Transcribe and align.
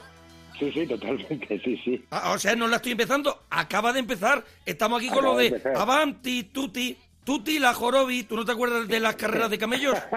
Sí, 0.57 0.71
sí, 0.71 0.87
totalmente, 0.87 1.59
sí, 1.63 1.79
sí. 1.85 2.03
Ah, 2.09 2.31
O 2.33 2.39
sea, 2.39 2.55
no 2.55 2.67
la 2.67 2.77
estoy 2.77 2.93
empezando. 2.93 3.43
Acaba 3.51 3.93
de 3.93 3.99
empezar. 3.99 4.43
Estamos 4.65 4.99
aquí 4.99 5.09
con 5.09 5.23
lo 5.25 5.35
de 5.35 5.51
de. 5.51 5.61
Avanti, 5.75 6.45
Tuti, 6.45 6.97
Tuti, 7.23 7.59
la 7.59 7.73
Jorobi. 7.73 8.23
¿Tú 8.23 8.35
no 8.35 8.45
te 8.45 8.51
acuerdas 8.51 8.87
de 8.87 8.99
las 8.99 9.15
carreras 9.15 9.49
de 9.49 9.57
camellos? 9.57 9.97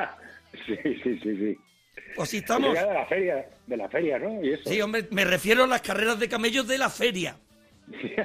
Sí, 0.66 0.76
sí, 1.02 1.18
sí, 1.20 1.36
sí. 1.36 1.58
Pues 2.14 2.30
sí 2.30 2.36
estamos. 2.36 2.72
De 2.74 2.80
la 2.80 3.04
feria, 3.06 3.44
de 3.66 3.76
la 3.76 3.88
feria, 3.88 4.18
¿no? 4.20 4.42
Y 4.42 4.52
eso. 4.52 4.70
Sí, 4.70 4.80
hombre, 4.80 5.08
me 5.10 5.24
refiero 5.24 5.64
a 5.64 5.66
las 5.66 5.82
carreras 5.82 6.18
de 6.20 6.28
camellos 6.28 6.68
de 6.68 6.78
la 6.78 6.88
feria. 6.88 7.36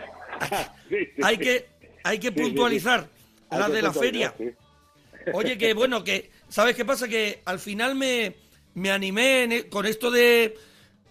Sí, 0.88 0.96
sí, 1.16 1.22
Hay 1.22 1.36
sí. 1.36 1.42
que, 1.42 1.66
hay 2.04 2.18
que 2.18 2.32
puntualizar 2.32 3.10
las 3.52 3.72
de 3.72 3.82
la 3.82 3.92
feria. 3.92 4.34
Oye, 5.34 5.58
que 5.58 5.74
bueno, 5.74 6.04
que 6.04 6.30
¿sabes 6.48 6.76
qué 6.76 6.86
pasa? 6.86 7.08
Que 7.10 7.42
al 7.46 7.60
final 7.60 7.96
me, 7.96 8.36
me 8.76 8.90
animé 8.92 9.66
con 9.70 9.86
esto 9.86 10.10
de, 10.10 10.56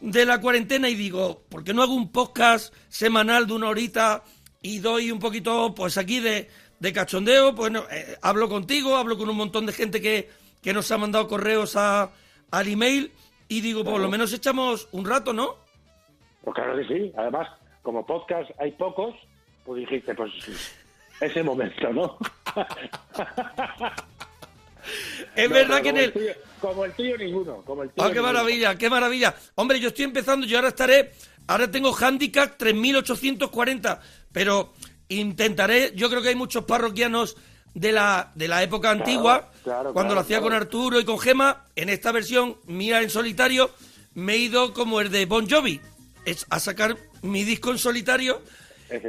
de 0.01 0.25
la 0.25 0.41
cuarentena 0.41 0.89
y 0.89 0.95
digo, 0.95 1.43
¿por 1.49 1.63
qué 1.63 1.75
no 1.75 1.83
hago 1.83 1.95
un 1.95 2.11
podcast 2.11 2.73
semanal 2.89 3.47
de 3.47 3.53
una 3.53 3.69
horita 3.69 4.25
y 4.63 4.79
doy 4.79 5.11
un 5.11 5.19
poquito, 5.19 5.75
pues 5.75 5.99
aquí 5.99 6.21
de, 6.21 6.49
de 6.81 6.93
cachondeo? 6.93 7.55
Pues 7.55 7.71
no, 7.73 7.85
eh, 7.91 8.17
hablo 8.23 8.49
contigo, 8.49 8.97
hablo 8.97 9.17
con 9.19 9.29
un 9.29 9.37
montón 9.37 9.67
de 9.67 9.73
gente 9.73 10.01
que, 10.01 10.31
que 10.63 10.73
nos 10.73 10.91
ha 10.91 10.99
mandado 10.99 11.29
correos 11.29 11.77
a, 11.77 12.11
al 12.51 12.69
email 12.69 13.13
y 13.49 13.61
digo, 13.61 13.85
por 13.85 14.01
lo 14.01 14.09
menos 14.09 14.33
echamos 14.33 14.89
un 14.93 15.05
rato, 15.07 15.33
¿no? 15.33 15.57
Pues 16.43 16.55
claro 16.55 16.77
que 16.77 16.87
sí. 16.87 17.13
Además, 17.17 17.49
como 17.83 18.05
podcast 18.07 18.51
hay 18.61 18.73
pocos, 18.73 19.15
pues 19.65 19.81
dijiste, 19.81 20.15
pues 20.15 20.31
ese 21.21 21.43
momento, 21.43 21.93
¿no? 21.93 22.17
Es 25.35 25.49
No, 25.49 25.55
verdad 25.55 25.83
que 25.83 25.89
en 25.91 25.97
el... 25.99 26.37
como 26.61 26.85
el 26.85 26.93
tuyo 26.93 27.17
ninguno, 27.19 27.63
como 27.65 27.83
el 27.83 27.91
¡Ah, 27.91 27.93
qué 27.97 28.03
ninguno. 28.15 28.23
maravilla, 28.23 28.77
qué 28.79 28.89
maravilla! 28.89 29.35
Hombre, 29.57 29.81
yo 29.81 29.89
estoy 29.89 30.05
empezando, 30.07 30.47
yo 30.47 30.57
ahora 30.57 30.69
estaré, 30.69 31.13
ahora 31.47 31.71
tengo 31.71 31.93
handicap 31.95 32.57
3840, 32.57 34.01
pero 34.33 34.73
intentaré, 35.09 35.93
yo 35.95 36.09
creo 36.11 36.23
que 36.23 36.29
hay 36.29 36.35
muchos 36.35 36.65
parroquianos 36.65 37.37
de 37.75 37.93
la, 37.93 38.33
de 38.35 38.49
la 38.49 38.63
época 38.63 38.91
antigua, 38.91 39.51
claro, 39.63 39.93
cuando 39.93 40.11
claro, 40.11 40.15
lo 40.15 40.21
hacía 40.21 40.41
con. 40.41 40.53
Arturo 40.53 41.01
y 41.01 41.05
con 41.05 41.19
Gema, 41.19 41.65
en 41.77 41.89
esta 41.89 42.13
versión 42.13 42.57
mía 42.67 43.03
en 43.03 43.11
solitario, 43.11 43.71
me 44.15 44.35
he 44.35 44.39
ido 44.39 44.73
como 44.73 45.01
el 45.01 45.11
de 45.11 45.27
Bon 45.27 45.49
Jovi, 45.49 45.81
es 46.25 46.47
a 46.51 46.59
sacar 46.61 46.97
mi 47.23 47.45
disco 47.45 47.71
en 47.71 47.79
solitario 47.79 48.43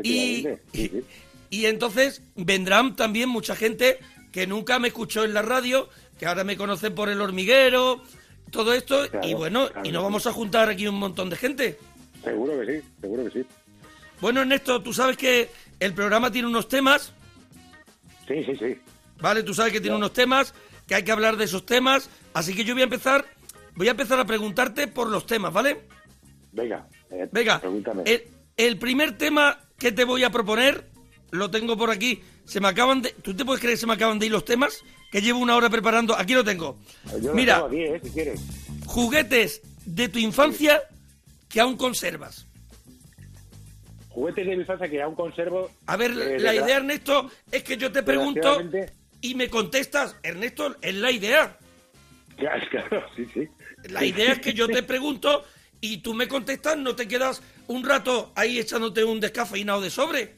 y, 0.04 0.48
sí. 0.74 1.04
y 1.50 1.66
entonces 1.66 2.22
vendrán 2.36 2.96
también 2.96 3.30
mucha 3.30 3.56
gente 3.56 4.00
que 4.32 4.46
nunca 4.46 4.80
me 4.80 4.90
escuchó 4.90 5.24
en 5.24 5.34
la 5.34 5.42
radio, 5.42 5.90
que 6.20 6.28
ahora 6.28 6.44
me 6.44 6.58
conocen 6.58 6.94
por 6.94 7.10
el 7.10 7.22
hormiguero, 7.22 8.04
todo 8.52 8.74
esto, 8.74 9.06
y 9.24 9.34
bueno, 9.34 9.70
y 9.84 9.92
nos 9.92 10.04
vamos 10.04 10.28
a 10.28 10.34
juntar 10.34 10.70
aquí 10.70 10.88
un 10.88 10.96
montón 10.96 11.30
de 11.30 11.38
gente. 11.38 11.78
Seguro 12.24 12.60
que 12.60 12.66
sí, 12.66 12.88
seguro 13.02 13.24
que 13.26 13.32
sí. 13.32 13.46
Bueno, 14.22 14.42
Ernesto, 14.42 14.82
tú 14.82 14.94
sabes 14.94 15.16
que 15.18 15.50
el 15.80 15.94
programa 15.94 16.32
tiene 16.32 16.48
unos 16.48 16.68
temas, 16.68 17.14
Sí, 18.28 18.44
sí, 18.46 18.54
sí. 18.60 18.78
¿vale? 19.20 19.42
Tú 19.44 19.54
sabes 19.54 19.74
que 19.74 19.82
tiene 19.82 19.96
unos 19.98 20.14
temas, 20.14 20.54
que 20.88 20.96
hay 20.96 21.04
que 21.04 21.12
hablar 21.12 21.36
de 21.38 21.46
esos 21.46 21.66
temas, 21.66 22.10
así 22.34 22.54
que 22.54 22.64
yo 22.64 22.74
voy 22.76 22.82
a 22.82 22.86
empezar, 22.86 23.26
voy 23.76 23.88
a 23.88 23.92
empezar 23.92 24.20
a 24.20 24.26
preguntarte 24.26 24.88
por 24.88 25.08
los 25.10 25.26
temas, 25.26 25.52
¿vale? 25.52 25.82
Venga, 26.52 26.88
eh, 27.10 27.28
Venga, 27.32 27.60
pregúntame. 27.60 28.04
el, 28.06 28.24
el 28.58 28.78
primer 28.78 29.18
tema 29.18 29.60
que 29.80 29.92
te 29.92 30.04
voy 30.04 30.24
a 30.24 30.30
proponer, 30.30 30.90
lo 31.32 31.50
tengo 31.50 31.76
por 31.78 31.90
aquí. 31.90 32.22
Se 32.46 32.60
me 32.60 32.68
acaban 32.68 33.02
de. 33.04 33.12
¿Tú 33.22 33.36
te 33.36 33.46
puedes 33.46 33.62
creer 33.62 33.76
que 33.76 33.82
se 33.82 33.86
me 33.88 33.94
acaban 33.94 34.18
de 34.20 34.26
ir 34.26 34.32
los 34.32 34.44
temas? 34.46 34.84
Que 35.12 35.22
llevo 35.22 35.40
una 35.40 35.56
hora 35.56 35.70
preparando. 35.70 36.16
Aquí 36.18 36.34
lo 36.34 36.44
tengo. 36.44 36.78
Yo 37.22 37.30
lo 37.30 37.34
Mira, 37.36 37.56
tengo 37.56 37.68
aquí, 37.68 37.82
eh, 37.84 38.02
si 38.04 38.10
quieres. 38.10 38.42
juguetes 38.88 39.62
de 39.86 40.10
tu 40.10 40.18
infancia 40.20 40.82
que 41.48 41.60
aún 41.62 41.78
conservas. 41.78 42.48
Juguetes 44.20 44.46
de 44.48 44.56
mi 44.58 44.62
infancia 44.64 44.90
que 44.90 45.02
aún 45.02 45.16
conservo. 45.16 45.72
A 45.86 45.96
ver, 45.96 46.12
eh, 46.12 46.38
la 46.42 46.54
idea, 46.54 46.76
Ernesto, 46.76 47.32
es 47.50 47.64
que 47.64 47.78
yo 47.78 47.90
te 47.90 48.04
pregunto 48.04 48.62
y 49.22 49.34
me 49.34 49.50
contestas, 49.50 50.18
Ernesto, 50.22 50.76
es 50.82 50.94
la 50.96 51.10
idea. 51.10 51.56
Claro, 52.36 52.62
claro, 52.70 53.06
sí, 53.16 53.26
sí. 53.34 53.48
La 53.88 54.04
idea 54.04 54.34
es 54.34 54.40
que 54.40 54.54
yo 54.54 54.68
te 54.68 54.84
pregunto 54.84 55.46
y 55.80 56.00
tú 56.00 56.14
me 56.14 56.28
contestas, 56.28 56.76
no 56.78 56.98
te 56.98 57.08
quedas 57.08 57.42
un 57.68 57.82
rato 57.88 58.34
ahí 58.36 58.60
echándote 58.60 59.06
un 59.06 59.22
descafeinado 59.22 59.80
de 59.80 59.90
sobre. 59.90 60.36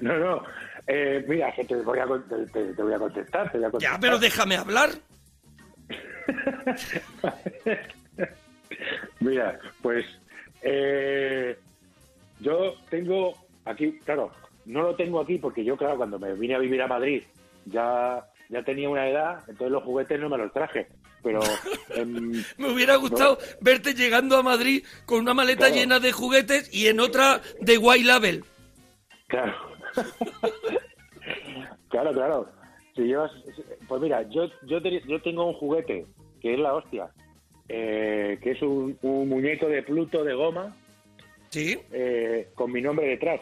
No, 0.00 0.16
no. 0.16 0.42
Eh, 0.86 1.22
mira, 1.28 1.52
que 1.54 1.66
te 1.66 1.74
voy, 1.76 1.98
a, 1.98 2.06
con- 2.06 2.26
te, 2.26 2.46
te- 2.46 2.72
te 2.72 2.82
voy 2.82 2.94
a 2.94 2.98
contestar. 2.98 3.52
Te 3.52 3.58
voy 3.58 3.66
a 3.66 3.70
contestar. 3.70 3.96
Ya, 3.96 4.00
pero 4.00 4.18
déjame 4.18 4.56
hablar. 4.56 4.88
Mira, 9.20 9.58
pues. 9.82 10.06
Eh, 10.62 11.58
yo 12.40 12.74
tengo 12.90 13.34
aquí, 13.64 13.98
claro, 14.04 14.30
no 14.66 14.82
lo 14.82 14.94
tengo 14.96 15.20
aquí 15.20 15.38
porque 15.38 15.64
yo, 15.64 15.76
claro, 15.76 15.96
cuando 15.96 16.18
me 16.18 16.32
vine 16.34 16.54
a 16.54 16.58
vivir 16.58 16.80
a 16.82 16.86
Madrid 16.86 17.22
ya, 17.66 18.24
ya 18.48 18.62
tenía 18.62 18.88
una 18.88 19.08
edad, 19.08 19.38
entonces 19.48 19.70
los 19.72 19.82
juguetes 19.84 20.18
no 20.20 20.28
me 20.28 20.38
los 20.38 20.52
traje. 20.52 20.86
Pero 21.22 21.40
em, 21.96 22.32
Me 22.58 22.70
hubiera 22.72 22.96
gustado 22.96 23.38
verte 23.60 23.92
llegando 23.94 24.36
a 24.36 24.42
Madrid 24.42 24.84
con 25.04 25.20
una 25.20 25.34
maleta 25.34 25.66
Claro. 25.66 25.74
llena 25.74 26.00
de 26.00 26.12
juguetes 26.12 26.72
y 26.72 26.86
en 26.86 27.00
otra 27.00 27.40
de 27.60 27.76
White 27.78 28.04
Label. 28.06 28.44
Claro. 29.26 29.52
claro, 31.88 32.12
claro. 32.12 32.48
Si 32.94 33.02
llevas, 33.02 33.30
pues 33.86 34.00
mira, 34.00 34.22
yo, 34.28 34.48
yo, 34.66 34.80
te- 34.82 35.02
yo 35.06 35.20
tengo 35.22 35.46
un 35.46 35.54
juguete 35.54 36.06
que 36.40 36.54
es 36.54 36.58
la 36.60 36.74
hostia, 36.74 37.08
eh, 37.68 38.38
que 38.42 38.52
es 38.52 38.62
un, 38.62 38.96
un 39.02 39.28
muñeco 39.28 39.66
de 39.66 39.82
Pluto 39.82 40.24
de 40.24 40.34
goma 40.34 40.74
Sí. 41.50 41.78
eh, 41.92 42.48
con 42.54 42.70
mi 42.72 42.80
nombre 42.82 43.06
detrás. 43.06 43.40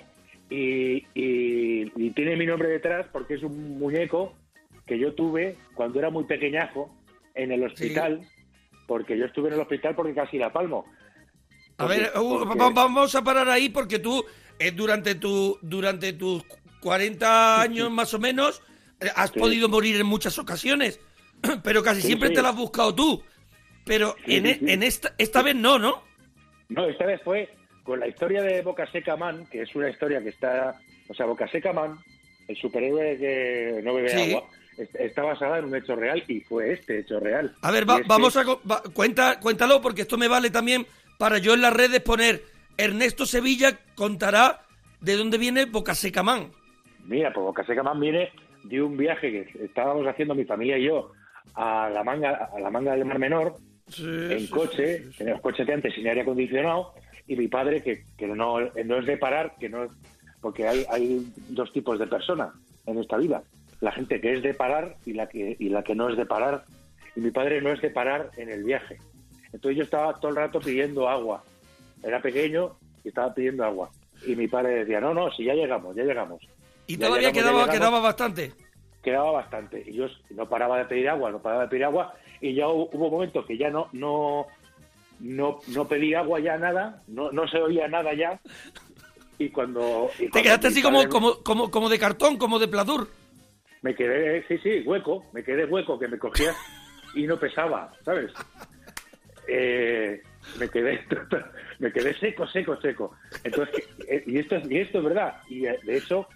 Y, 0.49 1.05
y- 1.15 1.91
y 1.97 2.11
tiene 2.11 2.37
mi 2.37 2.47
nombre 2.47 2.69
detrás 2.69 3.07
porque 3.13 3.35
es 3.35 3.43
un 3.43 3.79
muñeco 3.79 4.35
que 4.87 4.99
yo 4.99 5.13
tuve 5.15 5.57
cuando 5.75 5.99
era 5.99 6.11
muy 6.11 6.25
pequeñajo 6.25 6.95
en 7.35 7.51
el 7.53 7.65
hospital, 7.65 8.21
porque 8.87 9.19
yo 9.19 9.25
estuve 9.25 9.49
en 9.49 9.55
el 9.55 9.61
hospital 9.61 9.95
porque 9.97 10.15
casi 10.15 10.39
la 10.39 10.53
palmo. 10.53 10.85
A 11.79 11.85
Porque- 11.87 11.99
ver, 11.99 12.13
uh, 12.17 12.45
porque- 12.47 12.59
vamos 12.75 13.15
a 13.15 13.23
parar 13.25 13.49
ahí 13.49 13.69
porque 13.69 13.99
tú 13.99 14.25
eh, 14.59 14.71
durante 14.71 15.17
tu 15.17 15.59
durante 15.61 16.13
tus 16.15 16.43
40 16.81 17.61
años 17.61 17.91
más 17.91 18.15
o 18.15 18.19
menos 18.19 18.63
eh, 19.01 19.09
has 19.15 19.31
Sí. 19.31 19.39
podido 19.41 19.69
morir 19.69 19.97
en 20.01 20.07
muchas 20.07 20.39
ocasiones, 20.39 21.01
pero 21.65 21.83
casi 21.83 22.01
Sí, 22.01 22.07
siempre 22.07 22.31
te 22.31 22.41
la 22.41 22.51
has 22.51 22.57
buscado 22.57 22.95
tú. 22.95 23.23
Pero 23.85 24.15
en, 24.27 24.47
e- 24.47 24.59
en 24.67 24.83
esta 24.83 25.15
esta 25.19 25.43
vez 25.43 25.55
no, 25.57 25.79
¿no? 25.79 26.03
No, 26.69 26.87
esta 26.89 27.05
vez 27.05 27.21
fue 27.23 27.51
con 27.87 28.01
la 28.01 28.09
historia 28.09 28.43
de 28.43 28.61
Boca 28.63 28.87
Seca 28.91 29.17
Man, 29.17 29.47
que 29.51 29.63
es 29.63 29.75
una 29.75 29.89
historia 29.89 30.21
que 30.21 30.29
está, 30.31 30.79
o 31.09 31.15
sea, 31.15 31.25
Boca 31.27 31.49
Seca 31.49 31.73
Man, 31.73 31.97
el 32.49 32.57
superhéroe 32.57 33.17
que 33.17 33.81
no 33.83 33.95
bebe 33.95 34.09
Sí. 34.11 34.35
agua, 34.35 34.49
es- 34.77 34.95
está 34.97 35.23
basada 35.23 35.59
en 35.59 35.67
un 35.67 35.77
hecho 35.77 35.95
real 35.97 36.23
y 36.29 36.41
fue 36.41 36.73
este 36.73 36.99
hecho 37.01 37.19
real. 37.21 37.55
A 37.63 37.71
ver, 37.71 37.89
va- 37.89 37.99
que- 37.99 38.05
vamos 38.09 38.37
a 38.37 38.43
va- 38.45 38.83
cuenta 38.93 39.41
cuéntalo 39.41 39.81
porque 39.81 40.03
esto 40.03 40.19
me 40.19 40.29
vale 40.29 40.51
también 40.51 40.87
para 41.19 41.39
yo 41.39 41.55
en 41.55 41.63
las 41.63 41.73
redes 41.73 42.01
poner 42.01 42.43
Ernesto 42.77 43.25
Sevilla 43.25 43.79
contará 43.95 44.61
de 45.01 45.17
dónde 45.17 45.39
viene 45.39 45.65
Boca 45.65 45.95
Seca 45.95 46.23
Man. 46.23 46.51
Mira, 47.07 47.33
pues 47.33 47.45
Boca 47.45 47.65
Seca 47.65 47.83
Man 47.83 48.01
viene 48.01 48.31
de 48.65 48.83
un 48.83 48.97
viaje 48.97 49.31
que 49.31 49.65
estábamos 49.65 50.07
haciendo 50.07 50.35
mi 50.35 50.45
familia 50.45 50.77
y 50.77 50.85
yo 50.87 51.13
a 51.55 51.89
la 51.89 52.03
manga, 52.05 52.51
a 52.55 52.61
la 52.61 52.69
manga 52.71 52.93
del 52.97 53.05
Mar 53.07 53.19
Menor, 53.19 53.55
en 53.99 54.47
coche, 54.49 55.05
en 55.19 55.31
los 55.31 55.41
coches 55.41 55.67
de 55.67 55.73
antes 55.73 55.95
sin 55.95 56.07
aire 56.07 56.23
acondicionado, 56.23 56.95
y 57.27 57.37
mi 57.37 57.49
padre, 57.49 57.83
que, 57.83 58.05
que 58.17 58.27
no, 58.27 58.61
no 58.61 58.99
es 58.99 59.07
de 59.07 59.17
parar, 59.17 59.55
que 59.59 59.69
no 59.69 59.85
es, 59.85 59.91
porque 60.41 60.67
hay, 60.67 60.85
hay 60.91 61.27
dos 61.49 61.73
tipos 61.73 61.99
de 61.99 62.07
personas 62.07 62.51
en 62.87 62.99
esta 62.99 63.17
vida, 63.17 63.43
la 63.81 63.93
gente 63.93 64.21
que 64.21 64.35
es 64.35 64.43
de 64.43 64.55
parar 64.55 64.97
y 65.05 65.13
la 65.13 65.29
que, 65.29 65.57
y 65.59 65.69
la 65.69 65.83
que 65.83 65.95
no 65.95 66.09
es 66.09 66.17
de 66.17 66.27
parar, 66.27 66.65
y 67.15 67.21
mi 67.21 67.31
padre 67.31 67.61
no 67.61 67.73
es 67.73 67.81
de 67.81 67.91
parar 67.91 68.31
en 68.37 68.51
el 68.51 68.65
viaje. 68.65 68.99
Entonces 69.53 69.79
yo 69.79 69.85
estaba 69.85 70.19
todo 70.21 70.31
el 70.31 70.37
rato 70.37 70.61
pidiendo 70.61 71.09
agua, 71.09 71.43
era 72.03 72.21
pequeño 72.21 72.77
y 73.05 73.09
estaba 73.09 73.33
pidiendo 73.35 73.65
agua, 73.65 73.91
y 74.27 74.37
mi 74.37 74.49
padre 74.49 74.85
decía, 74.85 75.01
no, 75.01 75.15
no, 75.15 75.31
si 75.33 75.45
ya 75.45 75.55
llegamos, 75.55 75.95
ya 75.97 76.05
llegamos. 76.05 76.43
Y 76.87 76.97
Ya 76.97 77.07
todavía 77.07 77.31
llegamos, 77.31 77.53
quedaba 77.53 77.73
quedaba 77.73 78.01
bastante. 78.01 78.53
Quedaba 79.07 79.31
bastante 79.31 79.83
y 79.87 79.93
yo 79.95 80.07
no 80.31 80.49
paraba 80.49 80.79
de 80.79 80.85
pedir 80.87 81.09
agua, 81.09 81.31
no 81.31 81.39
paraba 81.41 81.63
de 81.63 81.69
pedir 81.69 81.85
agua 81.85 82.13
y 82.41 82.55
ya 82.55 82.67
hu- 82.67 82.89
hubo 82.93 83.09
momentos 83.11 83.47
que 83.47 83.57
ya 83.57 83.71
no 83.71 83.89
no 83.93 84.47
no, 85.21 85.61
no 85.69 85.87
pedí 85.89 86.13
agua 86.15 86.41
ya 86.41 86.59
nada, 86.59 87.03
no, 87.07 87.31
no 87.31 87.47
se 87.47 87.59
oía 87.59 87.87
nada 87.87 88.13
ya 88.15 88.41
y 89.39 89.49
cuando 89.51 90.11
y 90.19 90.25
Te 90.25 90.31
cuando 90.31 90.43
quedaste 90.43 90.67
así 90.69 90.83
como, 90.83 91.09
como, 91.09 91.43
como, 91.45 91.71
como 91.71 91.89
de 91.89 91.99
cartón, 92.01 92.37
como 92.37 92.59
de 92.59 92.67
pladur. 92.69 93.09
me 93.83 93.95
quedé 93.95 94.43
sí 94.49 94.59
sí 94.59 94.81
hueco, 94.85 95.25
me 95.33 95.45
quedé 95.45 95.65
hueco 95.67 95.99
que 95.99 96.09
me 96.09 96.19
cogía 96.19 96.53
y 97.15 97.27
no 97.29 97.39
pesaba, 97.39 97.93
¿sabes? 98.05 98.33
Eh, 99.49 100.21
me 100.59 100.69
quedé 100.69 101.01
me 101.79 101.93
quedé 101.93 102.13
seco 102.19 102.47
seco 102.49 102.77
seco 102.81 103.13
entonces 103.45 103.89
eh, 104.09 104.25
y 104.27 104.39
esto 104.39 104.57
es- 104.57 104.69
y 104.71 104.79
esto 104.79 104.99
es 104.99 105.05
verdad 105.05 105.37
y 105.49 105.67
eh, 105.67 105.79
de 105.85 105.97
hecho 105.99 106.27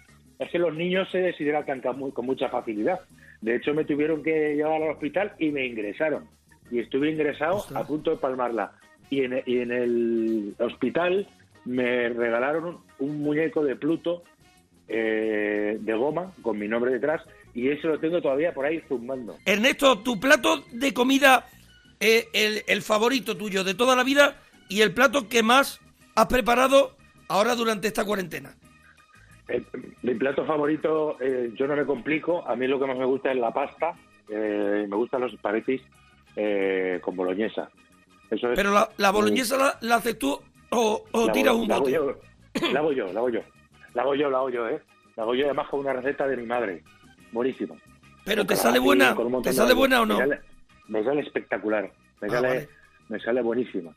es 0.45 0.49
que 0.51 0.59
los 0.59 0.73
niños 0.75 1.09
se 1.11 1.19
deshidratan 1.19 1.81
con 1.81 1.99
mu- 1.99 2.11
con 2.11 2.25
mucha 2.25 2.49
facilidad. 2.49 2.99
De 3.41 3.55
hecho 3.55 3.73
me 3.73 3.85
tuvieron 3.85 4.21
que 4.23 4.55
llevar 4.55 4.81
al 4.81 4.89
hospital 4.89 5.33
y 5.39 5.49
me 5.51 5.65
ingresaron. 5.65 6.25
Y 6.69 6.79
estuve 6.79 7.11
ingresado 7.11 7.63
a 7.75 7.85
punto 7.85 8.11
de 8.11 8.17
palmarla. 8.17 8.71
Y 9.09 9.23
en, 9.23 9.41
y 9.45 9.59
en 9.59 9.71
el 9.71 10.55
hospital 10.59 11.27
me 11.65 12.09
regalaron 12.09 12.65
un, 12.65 13.09
un 13.09 13.21
muñeco 13.21 13.63
de 13.63 13.75
Pluto 13.75 14.23
eh, 14.87 15.77
de 15.79 15.93
goma 15.93 16.33
con 16.41 16.57
mi 16.57 16.67
nombre 16.67 16.91
detrás 16.91 17.21
y 17.53 17.69
eso 17.69 17.87
lo 17.89 17.99
tengo 17.99 18.21
todavía 18.21 18.53
por 18.53 18.65
ahí 18.65 18.81
zumbando. 18.87 19.37
Ernesto, 19.45 19.99
tu 19.99 20.19
plato 20.19 20.63
de 20.71 20.93
comida, 20.93 21.47
eh, 21.99 22.27
el, 22.33 22.63
el 22.67 22.81
favorito 22.81 23.35
tuyo 23.37 23.63
de 23.63 23.73
toda 23.73 23.95
la 23.95 24.03
vida 24.03 24.41
y 24.69 24.81
el 24.81 24.93
plato 24.93 25.27
que 25.29 25.43
más 25.43 25.79
has 26.15 26.25
preparado 26.27 26.95
ahora 27.27 27.55
durante 27.55 27.87
esta 27.87 28.05
cuarentena. 28.05 28.55
El- 29.51 29.65
mi 30.03 30.15
plato 30.15 30.45
favorito, 30.45 31.17
eh, 31.19 31.51
yo 31.55 31.67
no 31.67 31.75
me 31.75 31.85
complico. 31.85 32.47
A 32.47 32.55
mí 32.55 32.67
lo 32.67 32.79
que 32.79 32.87
más 32.87 32.97
me 32.97 33.05
gusta 33.05 33.31
es 33.31 33.37
la 33.37 33.51
pasta. 33.53 33.93
eh, 34.29 34.85
me 34.87 34.95
gustan 34.95 35.21
los 35.21 35.33
espaguetis 35.33 35.81
eh, 36.35 36.99
con 37.03 37.15
boloñesa. 37.15 37.69
Eso 38.29 38.49
es. 38.51 38.55
Pero 38.55 38.71
la, 38.71 38.89
la 38.97 39.11
boloñesa 39.11 39.57
la, 39.57 39.77
la 39.81 39.95
haces 39.95 40.17
tú 40.17 40.39
o, 40.69 41.03
o 41.11 41.25
la 41.27 41.33
tiras 41.33 41.53
un 41.55 41.67
la 41.67 41.75
hago 41.75 41.83
bote. 41.83 41.93
yo, 41.93 42.15
La 42.71 42.79
hago 42.79 42.91
yo, 42.93 43.05
la 43.11 43.19
hago 43.19 43.29
yo. 43.29 43.41
La 43.93 44.01
hago 44.03 44.15
yo, 44.15 44.29
la 44.29 44.37
hago 44.37 44.49
yo, 44.49 44.69
¿eh? 44.69 44.81
La 45.17 45.23
hago 45.23 45.35
yo 45.35 45.45
además 45.45 45.67
con 45.69 45.81
una 45.81 45.93
receta 45.93 46.25
de 46.27 46.37
mi 46.37 46.45
madre. 46.45 46.83
Buenísima. 47.33 47.75
Pero 48.23 48.41
Con 48.43 48.47
te 48.47 48.55
sale 48.55 48.79
buena, 48.79 49.15
te 49.43 49.51
sale 49.51 49.73
buena 49.73 50.01
o 50.01 50.05
no. 50.05 50.15
Me 50.19 50.19
sale, 50.27 50.41
me 50.87 51.03
sale 51.03 51.21
espectacular. 51.21 51.91
Me, 52.21 52.27
Ah, 52.27 52.31
sale, 52.31 52.47
vale. 52.47 52.69
me 53.09 53.19
sale 53.19 53.41
buenísima. 53.41 53.91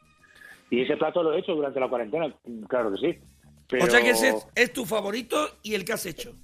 Y 0.70 0.80
ese 0.80 0.96
plato 0.96 1.22
lo 1.22 1.32
he 1.34 1.38
hecho 1.40 1.54
durante 1.54 1.78
la 1.78 1.88
cuarentena, 1.88 2.34
claro 2.68 2.90
que 2.92 2.98
sí. 2.98 3.18
Pero... 3.78 3.86
O 3.86 3.90
sea 3.90 4.02
que 4.02 4.10
ese 4.10 4.28
es, 4.30 4.46
es 4.54 4.72
tu 4.72 4.84
favorito 4.84 5.58
y 5.62 5.74
el 5.74 5.84
que 5.84 5.92
has 5.92 6.06
hecho. 6.06 6.34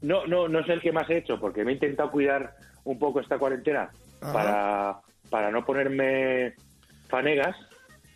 No, 0.00 0.26
no, 0.26 0.46
no 0.48 0.60
es 0.60 0.68
el 0.68 0.80
que 0.80 0.92
más 0.92 1.08
he 1.10 1.18
hecho, 1.18 1.38
porque 1.40 1.64
me 1.64 1.72
he 1.72 1.74
intentado 1.74 2.10
cuidar 2.10 2.54
un 2.84 2.98
poco 2.98 3.20
esta 3.20 3.38
cuarentena 3.38 3.90
Ajá. 4.20 4.32
para, 4.32 5.00
para 5.30 5.50
no 5.50 5.64
ponerme 5.64 6.54
fanegas, 7.08 7.56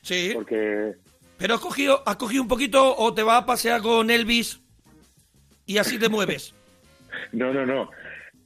Sí. 0.03 0.33
porque 0.35 0.95
Pero 1.38 1.55
has 1.55 1.61
cogido, 1.61 2.02
has 2.07 2.17
cogido 2.17 2.43
un 2.43 2.49
poquito 2.49 2.97
o 2.97 3.12
te 3.14 3.23
vas 3.23 3.43
a 3.43 3.47
pasear 3.47 3.81
con 3.83 4.11
Elvis 4.11 4.61
y 5.67 5.79
así 5.79 5.99
te 5.99 6.09
mueves. 6.09 6.55
no, 7.33 7.52
no, 7.52 7.64
no. 7.67 7.90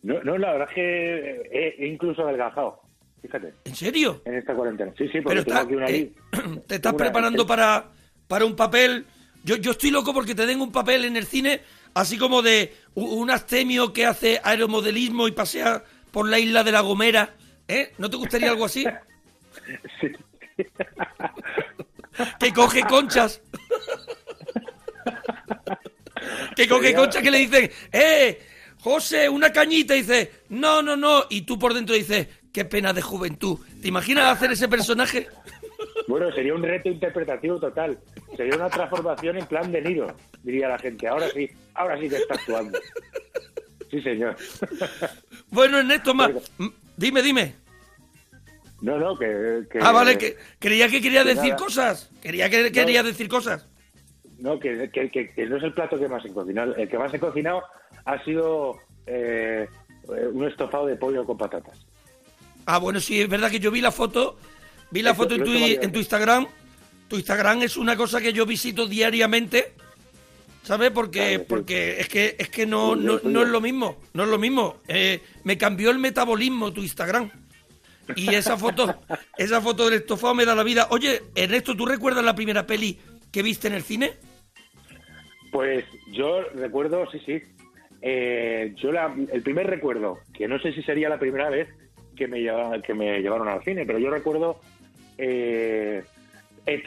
No, 0.03 0.23
no 0.23 0.37
la 0.39 0.53
verdad 0.53 0.69
es 0.69 0.75
que 0.75 1.31
he, 1.51 1.75
he 1.85 1.87
incluso 1.89 2.23
adelgazado, 2.23 2.81
fíjate, 3.23 3.55
¿En 3.65 3.75
serio? 3.75 4.21
en 4.27 4.35
esta 4.35 4.55
cuarentena. 4.55 4.93
Sí, 4.99 5.09
sí, 5.09 5.21
porque 5.23 5.43
Pero 5.43 5.45
tengo 5.45 5.59
está- 5.61 5.63
aquí 5.65 5.75
una 5.75 5.89
eh, 5.89 6.61
te 6.67 6.75
estás 6.77 6.93
una- 6.93 7.05
preparando 7.05 7.47
para, 7.47 7.87
para 8.29 8.45
un 8.45 8.55
papel. 8.55 9.07
Yo, 9.45 9.57
yo 9.57 9.73
estoy 9.73 9.91
loco 9.91 10.13
porque 10.13 10.35
te 10.35 10.47
den 10.47 10.61
un 10.61 10.73
papel 10.73 11.05
en 11.05 11.17
el 11.17 11.27
cine, 11.27 11.61
así 11.95 12.19
como 12.19 12.43
de 12.43 12.75
un 12.95 13.31
astemio 13.31 13.93
que 13.93 14.07
hace 14.07 14.41
aeromodelismo 14.43 15.29
y 15.29 15.33
pasea 15.33 15.85
por 16.11 16.29
la 16.29 16.39
isla 16.39 16.65
de 16.65 16.73
La 16.73 16.81
Gomera. 16.81 17.35
¿Eh? 17.69 17.93
¿No 17.99 18.11
te 18.11 18.17
gustaría 18.17 18.51
algo 18.51 18.65
así? 18.65 18.85
Sí. 20.01 20.09
Que 22.39 22.53
coge 22.53 22.83
conchas. 22.83 23.41
Que 26.57 26.69
coge 26.69 26.95
conchas 26.95 27.23
que 27.23 27.31
le 27.31 27.39
dicen, 27.39 27.71
¡eh! 27.93 28.41
José, 28.81 29.29
una 29.29 29.53
cañita. 29.53 29.97
Y 29.97 30.03
dice, 30.03 30.33
no, 30.51 30.83
no, 30.83 30.97
no. 30.97 31.25
Y 31.31 31.43
tú 31.43 31.59
por 31.59 31.75
dentro 31.75 31.95
dices, 31.95 32.29
qué 32.53 32.65
pena 32.65 32.93
de 32.93 33.03
juventud. 33.03 33.59
¿Te 33.83 33.89
imaginas 33.89 34.37
hacer 34.37 34.53
ese 34.53 34.69
personaje? 34.69 35.29
Bueno, 36.09 36.31
sería 36.33 36.55
un 36.55 36.63
reto 36.63 36.89
interpretativo 36.89 37.59
total. 37.59 37.99
Sería 38.37 38.57
una 38.57 38.69
transformación 38.71 39.39
en 39.39 39.47
plan 39.47 39.71
de 39.73 39.83
Niro, 39.83 40.07
diría 40.43 40.69
la 40.69 40.79
gente. 40.79 41.07
Ahora 41.09 41.29
sí, 41.31 41.49
ahora 41.75 41.99
sí 42.01 42.09
que 42.09 42.17
está 42.17 42.35
actuando. 42.35 42.79
Sí, 43.91 44.01
señor. 44.03 44.37
Bueno, 45.51 45.79
Ernesto, 45.79 46.15
ma- 46.15 46.29
Venga. 46.29 46.41
m- 46.59 46.73
dime, 46.97 47.23
dime. 47.23 47.55
No, 48.81 48.99
no, 48.99 49.17
que... 49.19 49.63
que- 49.71 49.79
Ah, 49.81 49.93
vale, 49.93 50.19
que 50.19 50.37
creía 50.59 50.89
que 50.89 51.01
quería 51.01 51.23
que 51.23 51.31
decir 51.31 51.51
nada. 51.53 51.57
cosas. 51.57 52.11
Quería 52.21 52.51
que 52.51 52.71
quería 52.73 53.03
decir 53.03 53.29
cosas. 53.29 53.67
No, 54.39 54.59
que, 54.59 54.91
que- 54.91 55.47
no 55.47 55.57
es 55.57 55.63
el 55.63 55.73
plato 55.73 55.99
que 55.99 56.09
más 56.09 56.25
he 56.25 56.33
cocinado. 56.33 56.75
El 56.77 56.89
que 56.89 56.99
más 56.99 57.15
he 57.15 57.19
cocinado 57.19 57.63
ha 58.05 58.23
sido 58.25 58.77
eh, 59.07 59.67
un 60.33 60.45
estofado 60.47 60.87
de 60.87 60.97
pollo 60.97 61.25
con 61.25 61.39
patatas. 61.39 61.87
Ah, 62.67 62.79
bueno, 62.79 62.99
sí, 63.01 63.21
es 63.21 63.29
verdad 63.29 63.51
que 63.51 63.61
yo 63.61 63.71
vi 63.71 63.81
la 63.81 63.93
foto. 63.93 64.37
Vi 64.95 65.03
la 65.03 65.13
foto 65.15 65.35
en 65.35 65.43
tu, 65.45 65.51
en 65.53 65.91
tu. 65.93 65.99
Instagram. 65.99 66.47
Tu 67.09 67.17
Instagram 67.17 67.63
es 67.63 67.77
una 67.77 67.97
cosa 67.97 68.21
que 68.21 68.33
yo 68.33 68.47
visito 68.47 68.87
diariamente. 68.87 69.73
¿Sabes? 70.63 70.93
Porque, 70.93 71.39
sí. 71.39 71.45
porque 71.49 72.01
es 72.01 72.09
que 72.09 72.37
es 72.39 72.49
que 72.49 72.65
no, 72.65 72.95
Sí, 72.95 73.01
no, 73.03 73.21
no 73.25 73.43
es 73.43 73.49
lo 73.49 73.61
mismo. 73.61 74.01
No 74.15 74.23
es 74.23 74.29
lo 74.29 74.39
mismo. 74.39 74.77
Eh, 74.89 75.21
me 75.43 75.59
cambió 75.59 75.91
el 75.91 75.99
metabolismo 75.99 76.73
tu 76.73 76.81
Instagram. 76.81 77.29
Y 78.17 78.33
esa 78.35 78.57
foto, 78.57 78.95
esa 79.37 79.61
foto 79.61 79.85
del 79.87 79.95
estofado 80.01 80.33
me 80.35 80.45
da 80.45 80.55
la 80.55 80.63
vida. 80.63 80.87
Oye, 80.91 81.23
Ernesto, 81.35 81.77
¿tú 81.77 81.85
recuerdas 81.87 82.25
la 82.25 82.35
primera 82.37 82.65
peli 82.67 82.99
que 83.33 83.43
viste 83.43 83.67
en 83.67 83.75
el 83.75 83.83
cine? 83.83 84.13
Pues 85.51 85.85
yo 86.13 86.43
recuerdo, 86.55 87.11
sí, 87.11 87.21
sí. 87.27 87.43
Eh, 88.01 88.75
yo 88.77 88.93
la- 88.93 89.15
el 89.33 89.43
primer 89.43 89.67
recuerdo, 89.67 90.19
que 90.33 90.47
no 90.49 90.59
sé 90.61 90.73
si 90.73 90.83
sería 90.83 91.09
la 91.09 91.19
primera 91.19 91.51
vez 91.51 91.69
que 92.17 92.27
me, 92.29 92.41
lleva- 92.41 92.81
que 92.83 92.95
me 92.95 93.21
llevaron 93.21 93.49
al 93.49 93.63
cine, 93.65 93.85
pero 93.87 93.99
yo 93.99 94.11
recuerdo 94.11 94.61
eh, 95.19 96.05
ET. 96.67 96.87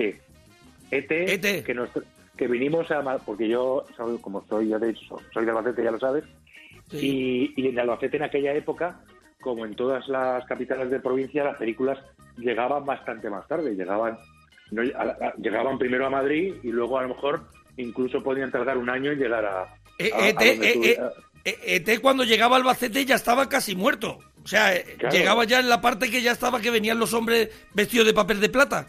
ET, 0.91 1.12
ET. 1.12 1.63
Que, 1.63 1.74
nos- 1.74 1.89
que 2.36 2.48
vinimos 2.48 2.89
a... 2.91 3.17
Porque 3.19 3.48
yo, 3.48 3.86
soy- 3.96 4.17
como 4.19 4.46
soy, 4.48 4.69
ya 4.69 4.79
de 4.79 4.91
hecho, 4.91 5.17
soy 5.34 5.46
de 5.46 5.51
Albacete, 5.51 5.84
ya 5.84 5.91
lo 5.91 6.00
sabes, 6.00 6.24
Sí. 6.89 7.53
y, 7.57 7.62
y 7.62 7.67
en 7.67 7.79
Albacete 7.79 8.15
en 8.17 8.24
aquella 8.24 8.53
época, 8.53 9.01
como 9.41 9.65
en 9.65 9.75
todas 9.75 10.07
las 10.07 10.46
capitales 10.46 10.89
de 10.89 11.00
provincia, 11.01 11.43
las 11.43 11.57
películas 11.57 12.00
llegaban 12.38 12.86
bastante 12.86 13.29
más 13.29 13.46
tarde. 13.48 13.75
Llegaban, 13.75 14.17
no, 14.72 14.81
a- 14.96 15.01
a- 15.27 15.34
llegaban 15.36 15.77
primero 15.77 16.05
a 16.05 16.10
Madrid 16.10 16.55
y 16.63 16.69
luego 16.72 16.98
a 16.98 17.01
lo 17.03 17.10
mejor 17.10 17.41
incluso 17.75 18.24
podían 18.24 18.51
tardar 18.51 18.77
un 18.77 18.89
año 18.89 19.12
en 19.12 19.19
llegar 19.19 19.43
a. 19.46 19.75
Eh, 20.00 20.12
a- 20.13 20.29
ET, 20.29 20.41
eh, 20.41 21.00
ET 21.43 22.00
cuando 22.01 22.24
llegaba 22.24 22.55
al 22.55 22.62
Albacete 22.62 23.03
ya 23.05 23.15
estaba 23.15 23.50
casi 23.50 23.75
muerto. 23.75 24.19
O 24.48 24.50
sea, 24.50 24.74
eh, 24.74 24.96
Claro. 24.98 25.13
llegaba 25.13 25.44
ya 25.44 25.60
en 25.60 25.68
la 25.68 25.82
parte 25.82 26.10
que 26.10 26.22
ya 26.22 26.32
estaba 26.32 26.62
que 26.62 26.72
venían 26.72 26.98
los 26.98 27.13
hombres 27.13 27.50
vestidos 27.74 28.08
de 28.08 28.13
papel 28.13 28.39
de 28.39 28.48
plata. 28.48 28.88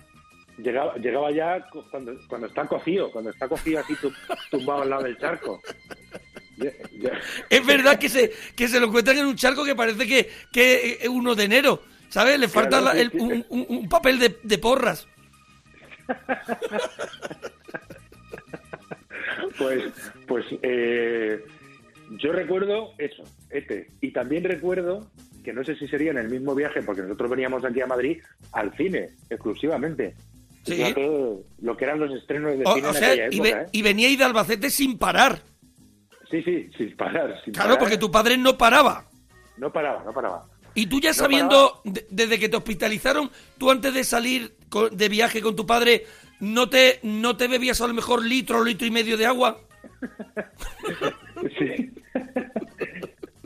llegaba, 0.56 0.94
llegaba 0.98 1.32
ya 1.32 1.66
cuando, 1.90 2.14
cuando 2.28 2.46
está 2.46 2.64
cocido, 2.64 3.10
cuando 3.10 3.30
está 3.30 3.48
cocido 3.48 3.80
así 3.80 3.96
tu- 3.96 4.12
tumbado 4.52 4.82
al 4.82 4.90
lado 4.90 5.02
del 5.02 5.18
charco. 5.18 5.60
Es 7.50 7.66
verdad 7.66 7.98
que 7.98 8.08
se, 8.08 8.32
que 8.54 8.68
se 8.68 8.78
lo 8.78 8.86
encuentran 8.86 9.18
en 9.18 9.26
un 9.26 9.34
charco 9.34 9.64
que 9.64 9.74
parece 9.74 10.06
que, 10.06 10.30
que 10.52 10.98
es 11.02 11.08
uno 11.08 11.34
de 11.34 11.42
enero. 11.42 11.82
¿Sabes? 12.08 12.38
Le 12.38 12.46
falta 12.46 12.78
Claro, 12.80 12.84
la- 12.84 12.92
sí, 12.92 13.00
el- 13.00 13.10
sí. 13.10 13.18
un, 13.18 13.46
un- 13.48 13.66
un 13.68 13.88
papel 13.88 14.20
de, 14.20 14.38
de 14.44 14.58
porras. 14.58 15.08
Pues, 19.58 19.84
pues 20.28 20.44
eh, 20.62 21.44
yo 22.10 22.30
recuerdo 22.32 22.92
eso, 22.98 23.24
este. 23.50 23.90
Y 24.00 24.12
también 24.12 24.44
recuerdo 24.44 25.10
que 25.48 25.54
no 25.54 25.64
sé 25.64 25.74
si 25.76 25.88
sería 25.88 26.10
en 26.10 26.18
el 26.18 26.28
mismo 26.28 26.54
viaje, 26.54 26.82
porque 26.82 27.00
nosotros 27.00 27.30
veníamos 27.30 27.64
aquí 27.64 27.80
a 27.80 27.86
Madrid 27.86 28.18
al 28.52 28.70
cine, 28.76 29.08
exclusivamente. 29.30 30.14
Sí. 30.66 30.74
Fíjate 30.74 31.08
lo 31.62 31.74
que 31.74 31.84
eran 31.86 31.98
los 32.00 32.12
estrenos 32.14 32.58
de 32.58 32.64
O, 32.66 32.74
cine 32.74 32.86
o 32.86 32.90
en 32.90 32.94
sea, 32.96 33.08
aquella 33.12 33.28
y, 33.30 33.40
ve- 33.40 33.48
¿eh? 33.50 33.66
y 33.72 33.80
veníais 33.80 34.18
de 34.18 34.24
Albacete 34.24 34.68
sin 34.68 34.98
parar. 34.98 35.40
Sí, 36.30 36.42
sí, 36.42 36.68
sin 36.76 36.94
parar. 36.98 37.34
Sin 37.42 37.54
Claro, 37.54 37.68
parar. 37.70 37.78
porque 37.78 37.96
tu 37.96 38.10
padre 38.10 38.36
no 38.36 38.58
paraba. 38.58 39.06
No 39.56 39.72
paraba, 39.72 40.04
no 40.04 40.12
paraba. 40.12 40.44
Y 40.74 40.84
tú 40.86 41.00
ya 41.00 41.10
No 41.10 41.14
sabiendo, 41.14 41.80
de- 41.84 42.06
desde 42.10 42.38
que 42.38 42.50
te 42.50 42.58
hospitalizaron, 42.58 43.30
tú 43.56 43.70
antes 43.70 43.94
de 43.94 44.04
salir 44.04 44.54
de 44.92 45.08
viaje 45.08 45.40
con 45.40 45.56
tu 45.56 45.64
padre, 45.64 46.04
¿no 46.40 46.68
te, 46.68 47.00
no 47.02 47.38
te 47.38 47.48
bebías 47.48 47.80
a 47.80 47.86
lo 47.86 47.94
mejor 47.94 48.22
litro 48.22 48.62
litro 48.62 48.86
y 48.86 48.90
medio 48.90 49.16
de 49.16 49.24
agua? 49.24 49.58
Sí. 51.58 51.90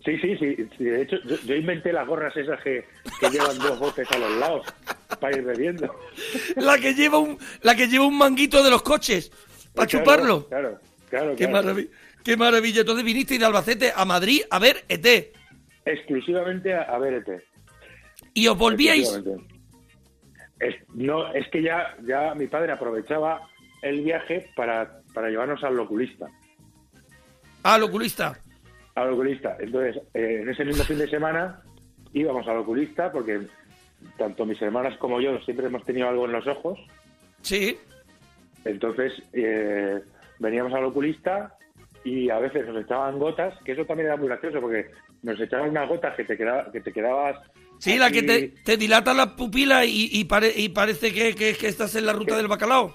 Sí, 0.05 0.19
sí, 0.19 0.37
sí. 0.37 0.57
De 0.85 1.03
hecho, 1.03 1.17
yo, 1.25 1.37
yo 1.47 1.55
inventé 1.55 1.93
las 1.93 2.07
gorras 2.09 2.37
esas 2.37 2.61
que, 2.63 2.85
que 3.21 3.31
llevan 3.31 3.57
dos 3.59 3.79
botes 3.79 4.11
a 4.11 4.19
los 4.19 4.37
lados 4.37 4.67
para 5.21 5.37
ir 5.37 5.45
bebiendo. 5.45 5.95
La 6.57 6.77
que 6.79 6.93
lleva 6.95 7.19
un, 7.19 7.39
la 7.63 7.77
que 7.77 7.87
lleva 7.87 8.07
un 8.07 8.19
manguito 8.19 8.65
de 8.65 8.71
los 8.71 8.83
coches 8.83 9.31
para 9.75 9.87
Claro, 9.87 10.05
chuparlo. 10.05 10.49
Claro, 10.49 10.81
claro. 11.09 11.37
Qué, 11.37 11.47
claro. 11.47 11.69
maravi- 11.75 11.89
qué 12.25 12.37
maravilla. 12.37 12.81
Entonces 12.81 13.05
viniste 13.05 13.39
de 13.39 13.45
Albacete 13.45 13.93
a 13.95 14.05
Madrid 14.05 14.41
a 14.51 14.59
ver 14.59 14.85
ET. 14.89 15.33
Exclusivamente 15.85 16.75
a, 16.75 16.83
a 16.83 16.99
ver 16.99 17.15
ET. 17.15 17.43
Y 18.35 18.49
os 18.49 18.59
volvíais. 18.59 19.09
Es, 20.59 20.75
no, 20.95 21.33
es 21.33 21.47
que 21.51 21.63
ya, 21.63 21.97
ya 22.03 22.35
mi 22.35 22.47
padre 22.49 22.73
aprovechaba 22.73 23.41
el 23.83 24.03
viaje 24.03 24.51
para, 24.57 25.01
para 25.15 25.29
llevarnos 25.29 25.63
al 25.65 25.79
oculista. 25.79 26.27
al 27.65 27.83
oculista. 27.85 28.39
Al 28.95 29.11
oculista. 29.15 29.57
Entonces, 29.61 30.03
eh, 30.15 30.41
en 30.43 30.49
ese 30.49 30.65
mismo 30.65 30.85
fin 30.85 30.99
de 30.99 31.09
semana 31.09 31.61
íbamos 32.13 32.47
al 32.47 32.59
oculista 32.59 33.11
porque 33.11 33.41
tanto 34.19 34.45
mis 34.45 34.61
hermanas 34.61 34.99
como 34.99 35.21
yo 35.21 35.39
siempre 35.41 35.67
hemos 35.67 35.85
tenido 35.85 36.09
algo 36.09 36.27
en 36.27 36.33
los 36.33 36.47
ojos. 36.47 36.79
Sí. 37.41 37.79
Entonces, 38.65 39.13
eh, 39.33 40.01
veníamos 40.39 40.73
al 40.75 40.85
oculista 40.85 41.57
y 42.05 42.31
a 42.31 42.39
veces 42.39 42.67
nos 42.67 42.85
echaban 42.85 43.19
gotas, 43.19 43.55
que 43.65 43.73
eso 43.73 43.85
también 43.85 44.09
era 44.09 44.17
muy 44.17 44.29
gracioso 44.29 44.61
porque 44.61 44.91
nos 45.23 45.41
echaban 45.41 45.71
unas 45.71 45.89
gotas 45.89 46.17
que 46.17 46.25
te, 46.25 46.37
quedaba, 46.37 46.71
que 46.71 46.81
te 46.81 46.93
quedabas... 46.93 47.37
Sí, 47.79 47.99
la 47.99 48.11
que 48.11 48.23
te, 48.23 48.49
te 48.65 48.77
dilata 48.77 49.13
la 49.15 49.35
pupila 49.35 49.85
y, 49.85 50.09
y, 50.13 50.25
pare- 50.25 50.53
y 50.55 50.69
parece 50.69 51.13
que, 51.13 51.35
que- 51.35 51.55
que 51.55 51.67
estás 51.69 51.95
en 51.97 52.07
la 52.07 52.13
ruta 52.13 52.37
del 52.37 52.47
bacalao. 52.47 52.95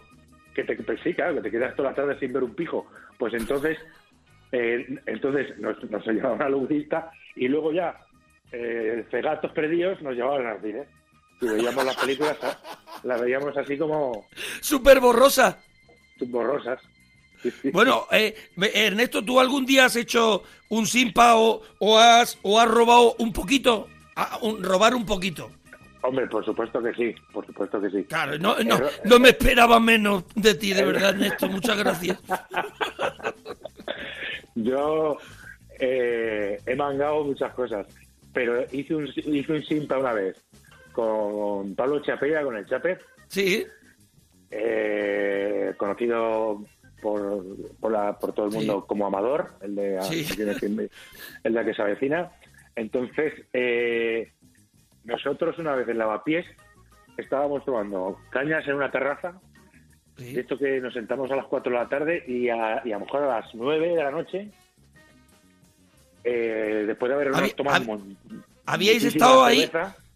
que 0.56 0.64
te 0.64 0.76
pues 0.78 1.00
sí, 1.04 1.14
claro, 1.14 1.36
que 1.36 1.42
te 1.42 1.52
quedas 1.52 1.76
toda 1.76 1.90
la 1.90 1.96
tarde 1.96 2.18
sin 2.20 2.32
ver 2.32 2.44
un 2.44 2.54
pijo. 2.56 2.86
Pues 3.18 3.34
entonces, 3.34 3.78
eh, 4.52 5.00
entonces 5.06 5.58
nos, 5.60 5.82
nos 5.90 6.06
llevaban 6.08 6.42
al 6.42 6.54
oculista 6.54 7.12
y 7.36 7.48
luego 7.48 7.72
ya, 7.72 7.98
eh, 8.52 9.06
cegatos 9.12 9.52
perdidos, 9.52 10.02
nos 10.02 10.16
llevaban 10.16 10.46
al 10.48 10.62
cine. 10.62 10.84
Y 11.40 11.46
veíamos 11.48 11.86
las 11.86 11.96
películas, 11.98 12.38
las 13.04 13.22
veíamos 13.22 13.56
así 13.58 13.78
como 13.78 14.26
Súper 14.62 15.00
borrosa. 15.00 15.60
borrosas. 16.20 16.80
Sí. 17.44 17.70
Bueno, 17.72 18.08
eh, 18.12 18.34
Ernesto, 18.74 19.24
¿tú 19.24 19.40
algún 19.40 19.64
día 19.66 19.86
has 19.86 19.96
hecho 19.96 20.42
un 20.70 20.88
simpa 20.88 21.36
o, 21.36 21.62
o 21.80 21.98
has, 22.00 22.40
o 22.42 22.60
has 22.60 22.68
robado 22.68 23.16
un 23.20 23.32
poquito? 23.32 23.88
A- 24.16 24.40
un- 24.42 24.64
robar 24.64 24.96
un 24.96 25.06
poquito. 25.06 25.52
Hombre, 26.02 26.26
por 26.28 26.44
supuesto 26.44 26.82
que 26.82 26.94
sí, 26.96 27.14
por 27.32 27.46
supuesto 27.46 27.80
que 27.80 27.90
sí. 27.92 28.04
Claro, 28.06 28.38
no, 28.40 28.56
no, 28.64 28.80
no 29.04 29.20
me 29.20 29.30
esperaba 29.30 29.80
menos 29.80 30.24
de 30.36 30.56
ti, 30.56 30.74
de 30.74 30.84
verdad, 30.86 31.10
Ernesto. 31.12 31.48
Muchas 31.50 31.78
gracias. 31.78 32.18
Yo 34.64 35.18
eh, 35.80 36.60
he 36.66 36.76
mangado 36.76 37.24
muchas 37.24 37.54
cosas, 37.54 37.86
pero 38.34 38.64
hice 38.72 38.96
un, 38.96 39.06
hice 39.08 39.54
un 39.54 39.64
simpa 39.64 39.98
una 40.00 40.14
vez 40.14 40.44
con 40.94 41.76
Pablo 41.76 42.02
Chapella, 42.02 42.42
con 42.44 42.58
el 42.58 42.66
Chape, 42.66 42.98
Sí, 43.28 43.66
eh, 44.50 45.74
conocido 45.78 46.64
por, 47.02 47.44
por, 47.80 47.92
la- 47.92 48.18
por 48.18 48.34
todo 48.34 48.48
el 48.48 48.54
mundo 48.54 48.80
Sí. 48.82 48.86
como 48.88 49.06
Amador, 49.06 49.50
el 49.62 49.76
de, 49.76 50.02
Sí. 50.04 50.26
el 51.44 51.54
de 51.54 51.66
que 51.66 51.74
se 51.74 51.82
avecina. 51.82 52.32
Entonces, 52.76 53.34
eh, 53.54 54.32
nosotros 55.04 55.58
una 55.60 55.76
vez 55.76 55.88
en 55.88 55.98
Lavapiés 56.00 56.46
estábamos 57.18 57.64
tomando 57.66 58.20
cañas 58.32 58.68
en 58.68 58.76
una 58.76 58.90
terraza 58.92 59.40
sí. 60.18 60.34
De 60.34 60.42
esto 60.42 60.58
que 60.58 60.80
nos 60.82 60.94
sentamos 60.94 61.30
a 61.32 61.36
las 61.36 61.46
4 61.46 61.72
de 61.72 61.78
la 61.78 61.88
tarde 61.90 62.24
y 62.28 62.50
a, 62.50 62.82
y 62.86 62.92
a 62.92 63.00
lo 63.00 63.06
mejor 63.06 63.24
a 63.24 63.40
las 63.42 63.54
9 63.56 63.90
de 63.96 64.04
la 64.04 64.12
noche, 64.12 64.50
eh, 66.24 66.84
después 66.88 67.10
de 67.12 67.30
Habí- 67.32 67.56
tomado 67.56 67.84
hab- 67.86 68.44
Habíais 68.66 69.04
estado 69.04 69.44
ahí. 69.46 69.70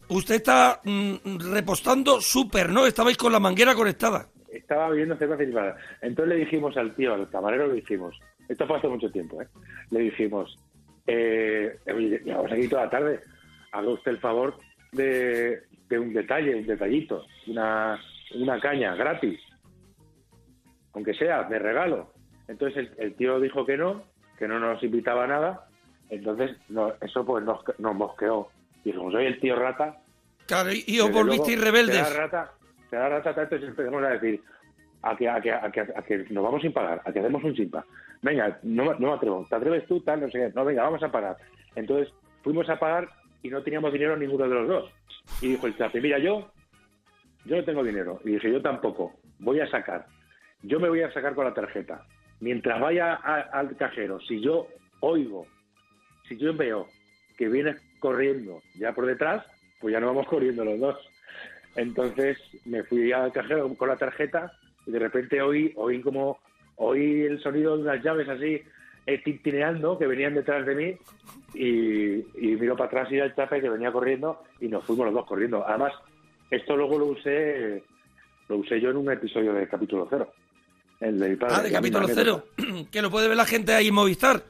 Usted 0.09 0.35
está 0.35 0.81
mm, 0.83 1.15
repostando 1.53 2.19
súper, 2.19 2.69
¿no? 2.69 2.85
Estabais 2.85 3.15
con 3.17 3.31
la 3.31 3.39
manguera 3.39 3.73
conectada. 3.73 4.27
Estaba 4.51 4.89
bebiendo 4.89 5.15
cerveza 5.15 5.43
nada. 5.53 5.77
Entonces 6.01 6.35
le 6.35 6.43
dijimos 6.43 6.75
al 6.75 6.93
tío, 6.95 7.13
al 7.13 7.29
camarero, 7.29 7.67
le 7.67 7.75
dijimos, 7.75 8.19
esto 8.49 8.67
fue 8.67 8.77
hace 8.77 8.89
mucho 8.89 9.09
tiempo, 9.09 9.41
¿eh? 9.41 9.47
Le 9.91 10.01
dijimos, 10.01 10.57
eh, 11.07 11.77
llevamos 12.25 12.51
aquí 12.51 12.67
toda 12.67 12.83
la 12.85 12.89
tarde, 12.89 13.19
haga 13.71 13.87
usted 13.87 14.11
el 14.11 14.17
favor 14.19 14.57
de, 14.91 15.61
de 15.87 15.99
un 15.99 16.11
detalle, 16.11 16.55
un 16.55 16.67
detallito, 16.67 17.25
una, 17.47 17.97
una 18.35 18.59
caña 18.59 18.93
gratis, 18.95 19.39
aunque 20.93 21.13
sea 21.13 21.43
de 21.43 21.59
regalo. 21.59 22.11
Entonces 22.47 22.89
el, 22.97 23.03
el 23.05 23.13
tío 23.15 23.39
dijo 23.39 23.65
que 23.65 23.77
no, 23.77 24.03
que 24.37 24.47
no 24.47 24.59
nos 24.59 24.81
invitaba 24.83 25.23
a 25.23 25.27
nada, 25.27 25.67
entonces 26.09 26.57
no, 26.69 26.93
eso 27.01 27.25
pues 27.25 27.43
nos, 27.45 27.59
nos 27.79 27.95
mosqueó. 27.95 28.49
Dijimos, 28.83 29.13
oye, 29.13 29.27
el 29.27 29.39
tío 29.39 29.55
rata, 29.55 29.97
Claro, 30.47 30.69
y 30.73 30.99
os 30.99 31.11
volvisteis 31.11 31.61
rebeldes. 31.61 31.95
Será 31.95 32.09
rata, 32.25 32.51
será 32.89 33.09
rata 33.09 33.33
tanto 33.35 33.55
y 33.55 33.63
empezamos 33.65 34.03
a 34.03 34.09
decir 34.09 34.41
a 35.03 35.15
que, 35.15 35.29
a, 35.29 35.39
que, 35.39 35.51
a, 35.51 35.71
que, 35.71 35.81
a 35.81 36.01
que 36.01 36.17
nos 36.29 36.43
vamos 36.43 36.61
sin 36.61 36.73
pagar, 36.73 37.01
a 37.05 37.11
que 37.13 37.19
hacemos 37.19 37.43
un 37.43 37.55
simpa. 37.55 37.85
Venga, 38.21 38.59
no, 38.63 38.85
me- 38.85 38.99
no 38.99 39.07
me 39.07 39.13
atrevo, 39.13 39.45
¿te 39.49 39.55
atreves 39.55 39.85
tú? 39.87 40.01
Tal, 40.01 40.19
no 40.21 40.27
sé 40.29 40.39
qué. 40.39 40.51
No, 40.53 40.65
venga, 40.65 40.83
vamos 40.83 41.01
a 41.03 41.11
pagar. 41.11 41.37
Entonces 41.75 42.13
fuimos 42.43 42.67
a 42.69 42.77
pagar 42.77 43.07
y 43.43 43.49
no 43.49 43.63
teníamos 43.63 43.93
dinero 43.93 44.17
ninguno 44.17 44.47
de 44.47 44.53
los 44.55 44.67
dos. 44.67 44.91
Y 45.41 45.49
dijo 45.49 45.67
el 45.67 45.77
chape, 45.77 46.01
mira, 46.01 46.19
yo, 46.19 46.51
yo 47.45 47.55
no 47.57 47.63
tengo 47.63 47.83
dinero. 47.83 48.19
Y 48.25 48.31
dije, 48.31 48.51
yo 48.51 48.61
tampoco, 48.61 49.13
voy 49.39 49.59
a 49.61 49.67
sacar. 49.69 50.05
Yo 50.63 50.79
me 50.79 50.89
voy 50.89 51.01
a 51.01 51.11
sacar 51.11 51.33
con 51.35 51.45
la 51.45 51.53
tarjeta. 51.53 52.05
Mientras 52.39 52.79
vaya 52.79 53.15
al 53.15 53.75
cajero, 53.77 54.19
si 54.21 54.41
yo 54.41 54.67
oigo, 54.99 55.45
si 56.27 56.37
yo 56.37 56.55
veo 56.55 56.87
que 57.37 57.47
vienes 57.47 57.77
corriendo 57.99 58.61
ya 58.75 58.93
por 58.93 59.05
detrás, 59.05 59.45
pues 59.79 59.93
ya 59.93 59.99
no 59.99 60.07
vamos 60.07 60.27
corriendo 60.29 60.65
los 60.65 60.79
dos. 60.79 60.97
Entonces 61.75 62.37
me 62.65 62.83
fui 62.83 63.11
al 63.11 63.31
cajero 63.31 63.73
con 63.75 63.87
la 63.87 63.95
tarjeta 63.95 64.51
y 64.85 64.91
de 64.91 64.99
repente 64.99 65.41
oí, 65.41 65.71
oí 65.75 66.01
como 66.01 66.39
oí 66.75 67.21
el 67.21 67.41
sonido 67.41 67.77
de 67.77 67.83
unas 67.83 68.03
llaves 68.03 68.27
así 68.27 68.61
eh, 69.05 69.21
tintineando 69.23 69.97
que 69.97 70.07
venían 70.07 70.33
detrás 70.33 70.65
de 70.65 70.75
mí 70.75 70.97
y, 71.53 72.47
y 72.47 72.55
miro 72.55 72.75
para 72.75 72.87
atrás 72.87 73.11
y 73.11 73.15
era 73.15 73.25
el 73.25 73.35
chape 73.35 73.61
que 73.61 73.69
venía 73.69 73.91
corriendo 73.91 74.43
y 74.59 74.67
nos 74.67 74.83
fuimos 74.83 75.05
los 75.05 75.15
dos 75.15 75.25
corriendo. 75.25 75.65
Además, 75.65 75.93
esto 76.49 76.75
luego 76.75 76.99
lo 76.99 77.05
usé 77.07 77.83
lo 78.49 78.57
usé 78.57 78.81
yo 78.81 78.89
en 78.89 78.97
un 78.97 79.11
episodio 79.11 79.53
de 79.53 79.67
capítulo 79.67 80.07
cero. 80.09 80.31
El 81.01 81.19
de 81.19 81.29
mi 81.29 81.35
padre. 81.35 81.55
Ah, 81.57 81.63
de 81.63 81.71
capítulo 81.71 82.07
cero. 82.07 82.45
que 82.91 83.01
lo 83.01 83.11
puede 83.11 83.27
ver 83.27 83.35
la 83.35 83.45
gente 83.45 83.73
ahí 83.73 83.87
en 83.87 83.93
Movistar. 83.95 84.43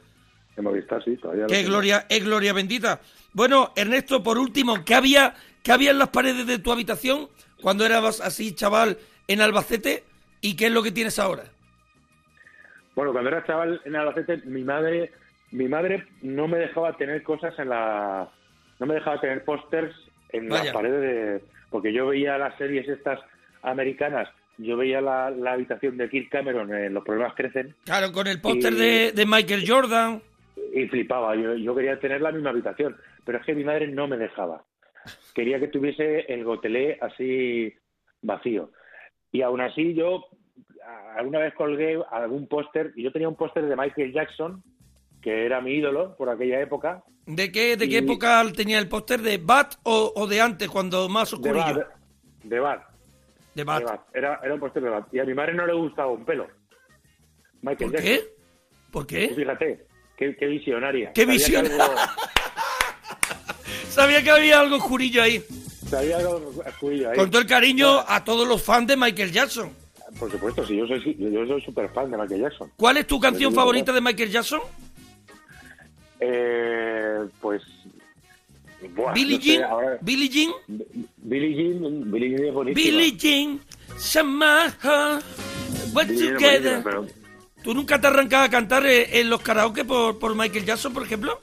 En 0.57 0.65
Movistar, 0.65 1.03
sí, 1.03 1.15
todavía. 1.17 1.47
Qué 1.47 1.63
gloria, 1.63 2.05
es 2.09 2.23
gloria 2.23 2.53
bendita. 2.53 2.99
Bueno, 3.33 3.71
Ernesto, 3.75 4.21
por 4.21 4.37
último, 4.37 4.83
¿qué 4.85 4.93
había, 4.93 5.33
¿qué 5.63 5.71
había 5.71 5.91
en 5.91 5.97
las 5.99 6.09
paredes 6.09 6.45
de 6.45 6.59
tu 6.59 6.71
habitación 6.71 7.29
cuando 7.61 7.85
eras 7.85 8.19
así 8.19 8.53
chaval 8.53 8.97
en 9.27 9.41
Albacete? 9.41 10.03
¿Y 10.41 10.57
qué 10.57 10.67
es 10.67 10.71
lo 10.73 10.83
que 10.83 10.91
tienes 10.91 11.17
ahora? 11.19 11.45
Bueno, 12.95 13.13
cuando 13.13 13.29
era 13.29 13.45
chaval 13.45 13.81
en 13.85 13.95
Albacete, 13.95 14.37
mi 14.45 14.63
madre, 14.63 15.13
mi 15.51 15.69
madre 15.69 16.05
no 16.21 16.49
me 16.49 16.57
dejaba 16.57 16.97
tener 16.97 17.23
cosas 17.23 17.57
en 17.57 17.69
la, 17.69 18.29
no 18.79 18.85
me 18.85 18.95
dejaba 18.95 19.21
tener 19.21 19.45
pósters 19.45 19.95
en 20.29 20.49
Vaya. 20.49 20.65
las 20.65 20.73
paredes 20.73 21.01
de, 21.01 21.43
porque 21.69 21.93
yo 21.93 22.07
veía 22.07 22.37
las 22.37 22.57
series 22.57 22.89
estas 22.89 23.19
americanas, 23.61 24.27
yo 24.61 24.77
veía 24.77 25.01
la, 25.01 25.29
la 25.29 25.53
habitación 25.53 25.97
de 25.97 26.09
Kirk 26.09 26.29
Cameron 26.29 26.73
en 26.73 26.93
Los 26.93 27.03
problemas 27.03 27.33
crecen 27.35 27.75
Claro, 27.85 28.11
con 28.11 28.27
el 28.27 28.39
póster 28.41 28.73
Y- 28.73 28.75
de, 28.77 29.11
de 29.11 29.25
Michael 29.25 29.63
Jordan. 29.67 30.21
y 30.73 30.87
flipaba. 30.87 31.35
Yo, 31.35 31.55
yo 31.55 31.75
quería 31.75 31.99
tener 31.99 32.21
la 32.21 32.31
misma 32.31 32.49
habitación, 32.51 32.95
pero 33.25 33.39
es 33.39 33.45
que 33.45 33.55
mi 33.55 33.63
madre 33.63 33.87
no 33.87 34.07
me 34.07 34.17
dejaba. 34.17 34.63
Quería 35.33 35.59
que 35.59 35.67
tuviese 35.67 36.21
el 36.31 36.43
gotelé 36.43 36.97
así 37.01 37.73
vacío. 38.21 38.71
Y 39.31 39.41
aún 39.41 39.61
así 39.61 39.93
yo 39.93 40.25
alguna 41.17 41.39
vez 41.39 41.53
colgué 41.55 41.99
algún 42.11 42.47
póster, 42.47 42.91
y 42.95 43.03
yo 43.03 43.11
tenía 43.11 43.27
un 43.29 43.35
póster 43.35 43.65
de 43.65 43.75
Michael 43.75 44.13
Jackson, 44.13 44.63
que 45.21 45.45
era 45.45 45.61
mi 45.61 45.73
ídolo 45.73 46.15
por 46.17 46.29
aquella 46.29 46.59
época, 46.61 47.03
¿De 47.27 47.51
qué, 47.51 47.77
de 47.77 47.87
qué 47.87 47.95
Y- 47.95 47.97
época 47.97 48.43
tenía 48.55 48.79
el 48.79 48.89
póster? 48.89 49.21
¿De 49.21 49.37
Bat 49.37 49.75
o, 49.83 50.11
o 50.15 50.25
de 50.27 50.41
antes, 50.41 50.67
cuando 50.69 51.07
más 51.07 51.29
de 51.29 51.35
oscurillo? 51.35 51.75
Bad. 51.75 51.87
De 52.43 52.59
Bad. 52.59 52.79
De 53.53 53.61
de 53.61 53.63
Bat. 53.65 54.01
Era, 54.13 54.39
era 54.43 54.53
un 54.53 54.59
póster 54.59 54.83
de 54.83 54.89
Bad. 54.89 55.05
Y 55.11 55.19
a 55.19 55.25
mi 55.25 55.33
madre 55.33 55.53
no 55.53 55.65
le 55.65 55.73
gustaba 55.73 56.11
un 56.11 56.23
pelo. 56.25 56.47
Michael 57.61 57.91
¿Por 57.91 58.01
Jackson. 58.01 58.25
qué? 58.25 58.33
¿Por 58.91 59.07
qué? 59.07 59.33
Fíjate, 59.35 59.85
qué, 60.17 60.35
qué 60.37 60.45
visionaria. 60.47 61.11
Qué 61.13 61.25
visionaria. 61.25 61.83
algo- 61.85 61.95
Sabía 63.89 64.23
que 64.23 64.31
había 64.31 64.59
algo 64.61 64.77
oscurillo 64.77 65.21
ahí. 65.21 65.43
Sabía 65.89 66.17
algo 66.17 66.53
oscurillo 66.65 67.09
ahí. 67.09 67.17
Con 67.17 67.29
todo 67.29 67.41
el 67.41 67.47
cariño 67.47 67.99
a 68.07 68.23
todos 68.23 68.47
los 68.47 68.61
fans 68.63 68.87
de 68.87 68.95
Michael 68.97 69.31
Jackson. 69.31 69.69
Por 70.17 70.31
supuesto, 70.31 70.65
sí, 70.65 70.77
yo 70.77 70.85
soy, 70.87 71.15
yo 71.17 71.45
soy 71.45 71.61
súper 71.61 71.89
fan 71.89 72.09
de 72.11 72.17
Michael 72.17 72.41
Jackson. 72.41 72.71
¿Cuál 72.77 72.97
es 72.97 73.07
tu 73.07 73.19
canción 73.19 73.53
favorita 73.53 73.91
de 73.93 74.01
Michael 74.01 74.29
Jackson? 74.31 74.61
Eh, 76.19 77.19
pues. 77.39 77.61
Buah, 78.89 79.13
Billie 79.13 79.37
no 79.37 79.43
sé, 79.43 79.47
Jean. 79.49 79.63
ahora- 79.63 79.97
Billie 80.01 80.29
Jean. 80.29 80.51
Billie 81.17 81.55
Jean, 81.55 82.11
Billie 82.11 82.29
Jean 82.29 82.45
es 82.47 82.53
buenísima. 82.53 82.83
Billie 82.85 83.17
Jean. 83.17 83.59
Billie 86.07 86.31
together. 86.33 86.81
pero 86.83 87.05
¿Tú 87.63 87.73
nunca 87.75 88.01
te 88.01 88.07
arrancado 88.07 88.43
a 88.45 88.49
cantar 88.49 88.85
eh, 88.87 89.19
en 89.19 89.29
los 89.29 89.41
karaoke 89.41 89.85
por, 89.85 90.17
por 90.17 90.35
Michael 90.35 90.65
Jackson, 90.65 90.93
por 90.93 91.03
ejemplo? 91.03 91.39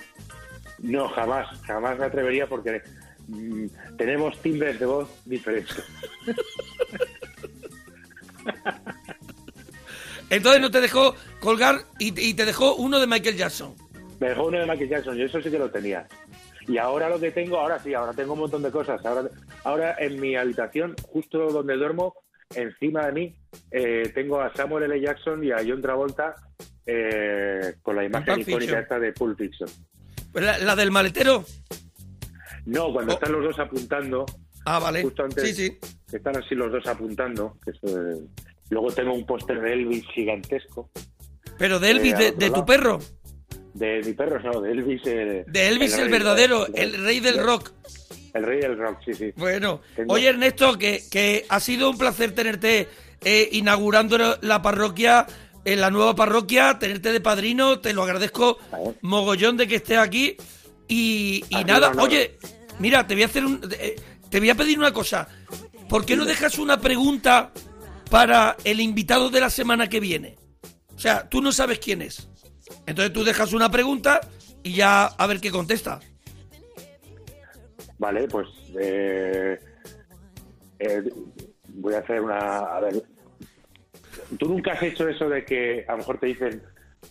no, 0.80 1.08
jamás, 1.08 1.46
jamás 1.66 1.98
me 1.98 2.04
atrevería 2.06 2.46
porque 2.48 2.82
mm, 3.28 3.66
tenemos 3.96 4.40
timbres 4.42 4.78
de 4.80 4.86
voz 4.86 5.08
diferentes. 5.24 5.76
Entonces 10.30 10.60
no 10.60 10.70
te 10.70 10.80
dejó 10.80 11.14
colgar 11.40 11.80
y 11.98 12.34
te 12.34 12.44
dejó 12.44 12.74
uno 12.74 13.00
de 13.00 13.06
Michael 13.06 13.36
Jackson. 13.36 13.74
Me 14.20 14.28
dejó 14.30 14.46
uno 14.46 14.58
de 14.58 14.66
Michael 14.66 14.88
Jackson, 14.90 15.16
yo 15.16 15.24
eso 15.26 15.40
sí 15.40 15.50
que 15.50 15.58
lo 15.58 15.70
tenía. 15.70 16.06
Y 16.68 16.76
ahora 16.78 17.08
lo 17.08 17.18
que 17.18 17.30
tengo, 17.30 17.58
ahora 17.58 17.78
sí, 17.78 17.94
ahora 17.94 18.12
tengo 18.12 18.34
un 18.34 18.40
montón 18.40 18.62
de 18.62 18.70
cosas. 18.70 19.04
Ahora, 19.04 19.28
ahora 19.64 19.96
en 19.98 20.20
mi 20.20 20.36
habitación, 20.36 20.94
justo 21.02 21.50
donde 21.50 21.76
duermo, 21.76 22.14
encima 22.54 23.06
de 23.06 23.12
mí, 23.12 23.36
eh, 23.70 24.10
tengo 24.14 24.40
a 24.40 24.52
Samuel 24.54 24.84
L. 24.84 25.00
Jackson 25.00 25.42
y 25.42 25.50
a 25.50 25.56
John 25.66 25.80
Travolta 25.80 26.34
eh, 26.84 27.74
con 27.82 27.96
la 27.96 28.04
imagen 28.04 28.40
icónica 28.40 28.58
Fiction. 28.60 28.78
esta 28.82 28.98
de 28.98 29.12
Pulp 29.12 29.38
Fiction. 29.38 29.68
La, 30.34 30.58
la 30.58 30.76
del 30.76 30.90
maletero. 30.90 31.44
No, 32.66 32.92
cuando 32.92 33.12
Oh. 33.12 33.14
están 33.14 33.32
los 33.32 33.44
dos 33.44 33.58
apuntando, 33.58 34.26
Ah, 34.66 34.78
vale. 34.78 35.02
justo 35.02 35.22
antes, 35.24 35.56
Sí, 35.56 35.78
están 36.12 36.36
así 36.36 36.54
los 36.54 36.70
dos 36.70 36.86
apuntando. 36.86 37.56
Que 37.64 37.70
es, 37.70 37.76
eh, 37.84 38.20
luego 38.70 38.92
tengo 38.92 39.14
un 39.14 39.24
póster 39.24 39.60
de 39.60 39.72
Elvis 39.72 40.04
gigantesco. 40.14 40.90
Pero 41.58 41.78
de 41.80 41.90
Elvis, 41.90 42.14
Eh, 42.20 42.34
de, 42.36 42.50
tu 42.50 42.64
perro. 42.66 42.98
De 43.78 44.02
mi 44.04 44.12
perro, 44.12 44.40
no, 44.40 44.60
de 44.60 44.72
Elvis. 44.72 45.02
eh, 45.06 45.44
De 45.46 45.68
Elvis 45.68 45.94
el, 45.98 46.08
verdadero, 46.08 46.66
el 46.74 47.04
rey 47.04 47.20
del 47.20 47.38
rock. 47.42 47.72
El 48.34 48.42
rey 48.44 48.60
del 48.60 48.76
rock, 48.78 48.98
sí, 49.04 49.14
sí. 49.14 49.32
Bueno, 49.36 49.80
Tengo- 49.96 50.14
oye 50.14 50.28
Ernesto, 50.28 50.76
que, 50.78 51.02
que 51.10 51.46
ha 51.48 51.60
sido 51.60 51.90
un 51.90 51.98
placer 51.98 52.32
tenerte 52.32 52.88
eh, 53.24 53.48
inaugurando 53.52 54.38
la 54.42 54.62
parroquia, 54.62 55.26
en 55.64 55.80
la 55.80 55.90
nueva 55.90 56.14
parroquia, 56.14 56.78
tenerte 56.78 57.12
de 57.12 57.20
padrino, 57.20 57.80
te 57.80 57.92
lo 57.92 58.02
agradezco 58.02 58.58
mogollón 59.02 59.56
de 59.56 59.66
que 59.66 59.76
estés 59.76 59.98
aquí. 59.98 60.36
Y, 60.86 61.44
y 61.50 61.64
nada, 61.64 61.92
oye, 61.98 62.38
mira, 62.78 63.06
te 63.06 63.14
voy 63.14 63.24
a 63.24 63.26
hacer 63.26 63.44
un, 63.44 63.60
eh, 63.78 63.96
te 64.30 64.38
voy 64.40 64.50
a 64.50 64.54
pedir 64.54 64.78
una 64.78 64.92
cosa. 64.92 65.28
¿Por 65.88 66.04
qué 66.06 66.16
no 66.16 66.24
dejas 66.24 66.58
una 66.58 66.80
pregunta 66.80 67.50
para 68.10 68.56
el 68.64 68.80
invitado 68.80 69.30
de 69.30 69.40
la 69.40 69.50
semana 69.50 69.88
que 69.88 70.00
viene? 70.00 70.36
O 70.94 70.98
sea, 70.98 71.28
tú 71.28 71.40
no 71.42 71.52
sabes 71.52 71.78
quién 71.78 72.02
es. 72.02 72.28
Entonces 72.86 73.12
tú 73.12 73.24
dejas 73.24 73.52
una 73.52 73.70
pregunta 73.70 74.20
y 74.62 74.72
ya 74.74 75.06
a 75.06 75.26
ver 75.26 75.40
qué 75.40 75.50
contesta. 75.50 76.00
Vale, 77.98 78.28
pues 78.28 78.48
eh, 78.80 79.58
eh, 80.78 81.02
voy 81.68 81.94
a 81.94 81.98
hacer 81.98 82.20
una... 82.20 82.58
A 82.58 82.80
ver, 82.80 83.02
¿tú 84.38 84.46
nunca 84.48 84.72
has 84.72 84.82
hecho 84.82 85.08
eso 85.08 85.28
de 85.28 85.44
que 85.44 85.84
a 85.88 85.92
lo 85.92 85.98
mejor 85.98 86.18
te 86.18 86.26
dicen, 86.26 86.62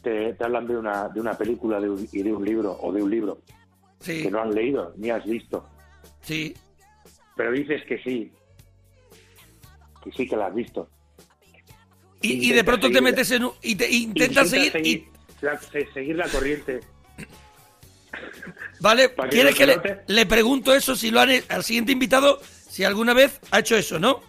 te, 0.01 0.33
te 0.33 0.43
hablan 0.43 0.67
de 0.67 0.77
una, 0.77 1.09
de 1.09 1.19
una 1.19 1.37
película 1.37 1.79
de 1.79 1.89
un- 1.89 2.07
y 2.11 2.23
de 2.23 2.33
un 2.33 2.45
libro, 2.45 2.77
o 2.81 2.91
de 2.93 3.03
un 3.03 3.09
libro 3.11 3.41
Sí, 3.99 4.23
que 4.23 4.31
no 4.31 4.41
han 4.41 4.53
leído 4.53 4.93
ni 4.97 5.09
has 5.09 5.25
visto, 5.25 5.67
sí. 6.21 6.53
pero 7.35 7.51
dices 7.51 7.81
que 7.87 7.97
sí, 8.03 8.31
que 10.03 10.11
sí 10.11 10.27
que 10.27 10.37
la 10.37 10.47
has 10.47 10.53
visto? 10.55 10.87
Y, 12.21 12.51
de 12.51 12.63
pronto 12.63 12.87
te 12.87 12.93
seguir- 12.93 13.03
metes 13.03 13.31
en 13.31 13.43
un... 13.45 13.51
Y 13.61 13.75
te 13.75 13.89
intentas 13.91 14.49
seguir... 14.49 14.71
y- 14.85 15.07
la, 15.41 15.59
se- 15.59 15.91
seguir 15.93 16.15
la 16.15 16.27
corriente. 16.27 16.79
Vale, 18.79 19.13
que 19.15 19.27
¿quieres 19.29 19.51
no 19.53 19.57
que 19.57 19.65
le, 19.67 20.01
le 20.07 20.25
pregunto 20.25 20.73
eso 20.73 20.95
si 20.95 21.11
lo 21.11 21.19
han 21.19 21.29
al 21.49 21.63
siguiente 21.63 21.91
invitado, 21.91 22.39
si 22.69 22.83
alguna 22.83 23.13
vez 23.13 23.39
ha 23.51 23.59
hecho 23.59 23.75
eso, 23.75 23.99
¿no? 23.99 24.21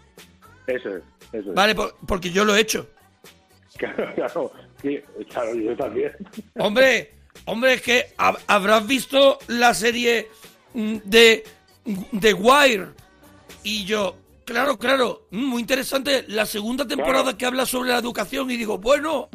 Eso 0.66 0.88
es, 0.96 1.02
eso 1.32 1.48
es. 1.50 1.54
Vale, 1.54 1.74
por- 1.74 1.96
porque 2.06 2.30
yo 2.30 2.44
lo 2.44 2.54
he 2.56 2.60
hecho. 2.60 2.88
Claro, 3.76 4.12
claro, 4.14 4.52
sí, 4.82 5.00
claro, 5.30 5.54
yo 5.54 5.76
también. 5.76 6.12
Hombre, 6.58 7.14
hombre, 7.44 7.74
es 7.74 7.82
que 7.82 8.06
hab- 8.18 8.38
habrás 8.46 8.86
visto 8.86 9.38
la 9.48 9.72
serie 9.74 10.28
mm, 10.74 10.96
de 11.04 11.44
The 12.20 12.34
Wire. 12.34 12.88
Y 13.62 13.84
yo, 13.84 14.16
claro, 14.44 14.78
claro, 14.78 15.26
mm, 15.30 15.44
muy 15.44 15.60
interesante. 15.62 16.24
La 16.28 16.44
segunda 16.46 16.86
temporada 16.86 17.22
Claro. 17.24 17.38
que 17.38 17.46
habla 17.46 17.66
sobre 17.66 17.90
la 17.90 17.98
educación 17.98 18.50
y 18.50 18.56
digo, 18.56 18.78
bueno, 18.78 19.28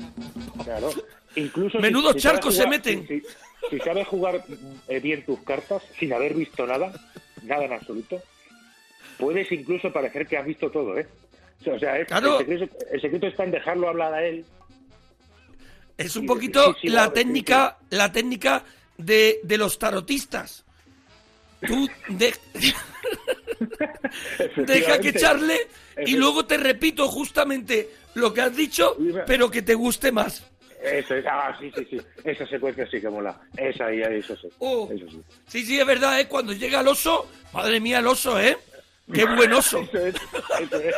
Claro. 0.64 0.92
Incluso 1.36 1.80
Menudos 1.80 2.14
si 2.14 2.20
charcos 2.22 2.54
se 2.56 2.64
jugar- 2.64 2.70
meten. 2.70 3.24
Si, 3.70 3.80
sabes 3.80 4.08
jugar 4.08 4.44
eh, 4.88 5.00
bien 5.00 5.26
tus 5.26 5.40
cartas 5.40 5.82
sin 6.00 6.12
haber 6.14 6.34
visto 6.34 6.66
nada, 6.68 6.92
nada 7.44 7.64
en 7.66 7.74
absoluto, 7.74 8.22
puedes 9.18 9.52
incluso 9.52 9.92
parecer 9.92 10.28
que 10.28 10.38
has 10.38 10.46
visto 10.46 10.70
todo, 10.70 10.98
¿eh? 11.00 11.08
O 11.66 11.80
sea, 11.80 11.98
es- 11.98 12.08
Claro. 12.08 12.40
el, 12.42 12.46
secreto, 12.46 12.78
el 12.92 13.02
secreto 13.02 13.28
está 13.28 13.44
en 13.46 13.52
dejarlo 13.52 13.88
hablar 13.90 14.14
a 14.14 14.24
él. 14.26 14.46
es 15.98 16.16
un 16.16 16.26
poquito 16.26 16.76
sí, 16.82 16.90
la 16.90 17.14
técnica, 17.14 17.78
la 17.92 18.12
técnica 18.12 18.64
de, 18.98 19.40
de 19.44 19.58
los 19.58 19.80
tarotistas. 19.80 20.66
Tú 21.66 21.88
de- 22.10 22.34
deja 24.58 25.00
que 25.00 25.10
echarle 25.10 25.68
y 26.06 26.16
luego 26.18 26.46
te 26.46 26.58
repito 26.58 27.08
justamente 27.08 27.90
lo 28.16 28.34
que 28.34 28.42
has 28.42 28.56
dicho, 28.56 28.98
pero 29.26 29.50
que 29.50 29.62
te 29.62 29.74
guste 29.74 30.12
más. 30.12 30.44
Eso 30.84 31.16
es, 31.16 31.26
ah, 31.26 31.56
sí, 31.60 31.72
sí, 31.76 31.88
sí. 31.90 32.02
Esa 32.24 32.46
secuencia 32.48 32.86
sí 32.90 33.00
que 33.00 33.10
mola. 33.10 33.40
Esa 33.56 33.86
ahí, 33.86 34.02
ahí, 34.04 34.20
eso 34.20 34.36
sí. 34.36 34.48
Eso 34.48 35.10
sí. 35.10 35.22
Sí, 35.48 35.66
sí, 35.66 35.80
es 35.80 35.86
verdad, 35.86 36.20
¿eh? 36.20 36.28
Cuando 36.28 36.52
llega 36.54 36.82
el 36.82 36.88
oso, 36.88 37.28
madre 37.54 37.80
mía, 37.80 38.00
el 38.00 38.08
oso, 38.08 38.40
¿eh? 38.40 38.58
Qué 39.14 39.26
buen 39.36 39.54
oso. 39.54 39.80
Eso 39.82 39.98
es, 40.08 40.16
eso 40.62 40.78
es. 40.80 40.96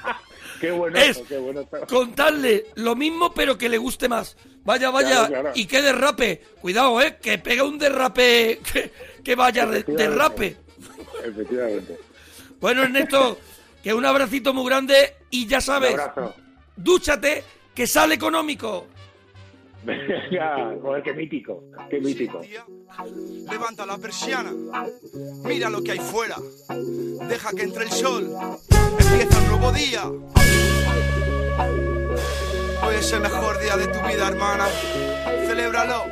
qué 0.60 0.70
bueno, 0.70 0.98
Es 0.98 1.18
qué 1.28 1.38
bueno. 1.38 1.66
contarle 1.88 2.66
lo 2.76 2.94
mismo, 2.94 3.32
pero 3.32 3.56
que 3.56 3.68
le 3.68 3.78
guste 3.78 4.08
más. 4.08 4.36
Vaya, 4.64 4.90
vaya, 4.90 5.26
Claro, 5.26 5.28
claro. 5.28 5.52
y 5.54 5.66
qué 5.66 5.82
derrape. 5.82 6.42
Cuidado, 6.60 7.00
¿eh? 7.00 7.16
Que 7.20 7.38
pega 7.38 7.64
un 7.64 7.78
derrape, 7.78 8.60
que, 8.72 8.92
que 9.24 9.34
vaya 9.34 9.64
Efectivamente. 9.64 10.02
derrape. 10.08 10.56
Efectivamente. 11.24 11.98
Bueno, 12.60 12.82
Ernesto, 12.82 13.38
que 13.82 13.92
un 13.94 14.04
abracito 14.04 14.52
muy 14.54 14.66
grande 14.68 15.14
y 15.30 15.46
ya 15.46 15.60
sabes, 15.60 15.96
dúchate, 16.76 17.42
que 17.74 17.86
sale 17.86 18.14
económico. 18.14 18.86
Joder, 20.82 21.02
qué 21.02 21.12
mítico, 21.12 21.64
qué 21.90 22.00
mítico. 22.00 22.40
Levanta 23.50 23.84
la 23.86 23.98
persiana, 23.98 24.52
mira 25.44 25.70
lo 25.70 25.82
que 25.82 25.92
hay 25.92 25.98
fuera, 25.98 26.36
deja 27.28 27.50
que 27.50 27.62
entre 27.62 27.84
el 27.84 27.90
sol, 27.90 28.30
empieza 28.98 29.40
un 29.40 29.48
nuevo 29.48 29.72
día. 29.72 30.02
es 32.98 33.12
el 33.12 33.20
mejor 33.20 33.60
día 33.60 33.76
de 33.76 33.86
tu 33.86 33.98
vida, 34.06 34.28
hermana. 34.28 34.66
Celébralo, 35.46 36.04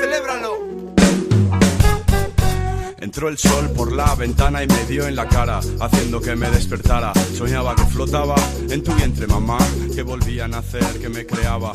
celébralo. 0.00 0.81
Entró 3.02 3.28
el 3.28 3.36
sol 3.36 3.68
por 3.70 3.90
la 3.90 4.14
ventana 4.14 4.62
y 4.62 4.68
me 4.68 4.84
dio 4.84 5.08
en 5.08 5.16
la 5.16 5.28
cara, 5.28 5.58
haciendo 5.80 6.20
que 6.20 6.36
me 6.36 6.48
despertara. 6.48 7.12
Soñaba 7.36 7.74
que 7.74 7.84
flotaba 7.86 8.36
en 8.70 8.80
tu 8.84 8.94
vientre, 8.94 9.26
mamá, 9.26 9.58
que 9.92 10.02
volvía 10.02 10.44
a 10.44 10.48
nacer, 10.48 11.00
que 11.00 11.08
me 11.08 11.26
creaba, 11.26 11.72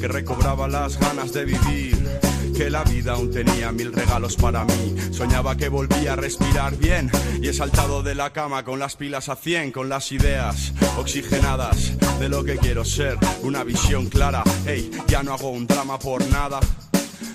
que 0.00 0.06
recobraba 0.06 0.68
las 0.68 0.96
ganas 0.96 1.32
de 1.32 1.46
vivir. 1.46 2.20
Que 2.56 2.70
la 2.70 2.84
vida 2.84 3.14
aún 3.14 3.28
tenía 3.32 3.72
mil 3.72 3.92
regalos 3.92 4.36
para 4.36 4.64
mí. 4.66 4.94
Soñaba 5.10 5.56
que 5.56 5.68
volvía 5.68 6.12
a 6.12 6.16
respirar 6.16 6.76
bien 6.76 7.10
y 7.42 7.48
he 7.48 7.52
saltado 7.52 8.04
de 8.04 8.14
la 8.14 8.32
cama 8.32 8.64
con 8.64 8.78
las 8.78 8.94
pilas 8.94 9.28
a 9.28 9.34
100, 9.34 9.72
con 9.72 9.88
las 9.88 10.12
ideas 10.12 10.72
oxigenadas 10.96 11.98
de 12.20 12.28
lo 12.28 12.44
que 12.44 12.56
quiero 12.56 12.84
ser. 12.84 13.18
Una 13.42 13.64
visión 13.64 14.06
clara, 14.06 14.44
hey, 14.64 14.92
ya 15.08 15.24
no 15.24 15.34
hago 15.34 15.50
un 15.50 15.66
drama 15.66 15.98
por 15.98 16.24
nada. 16.28 16.60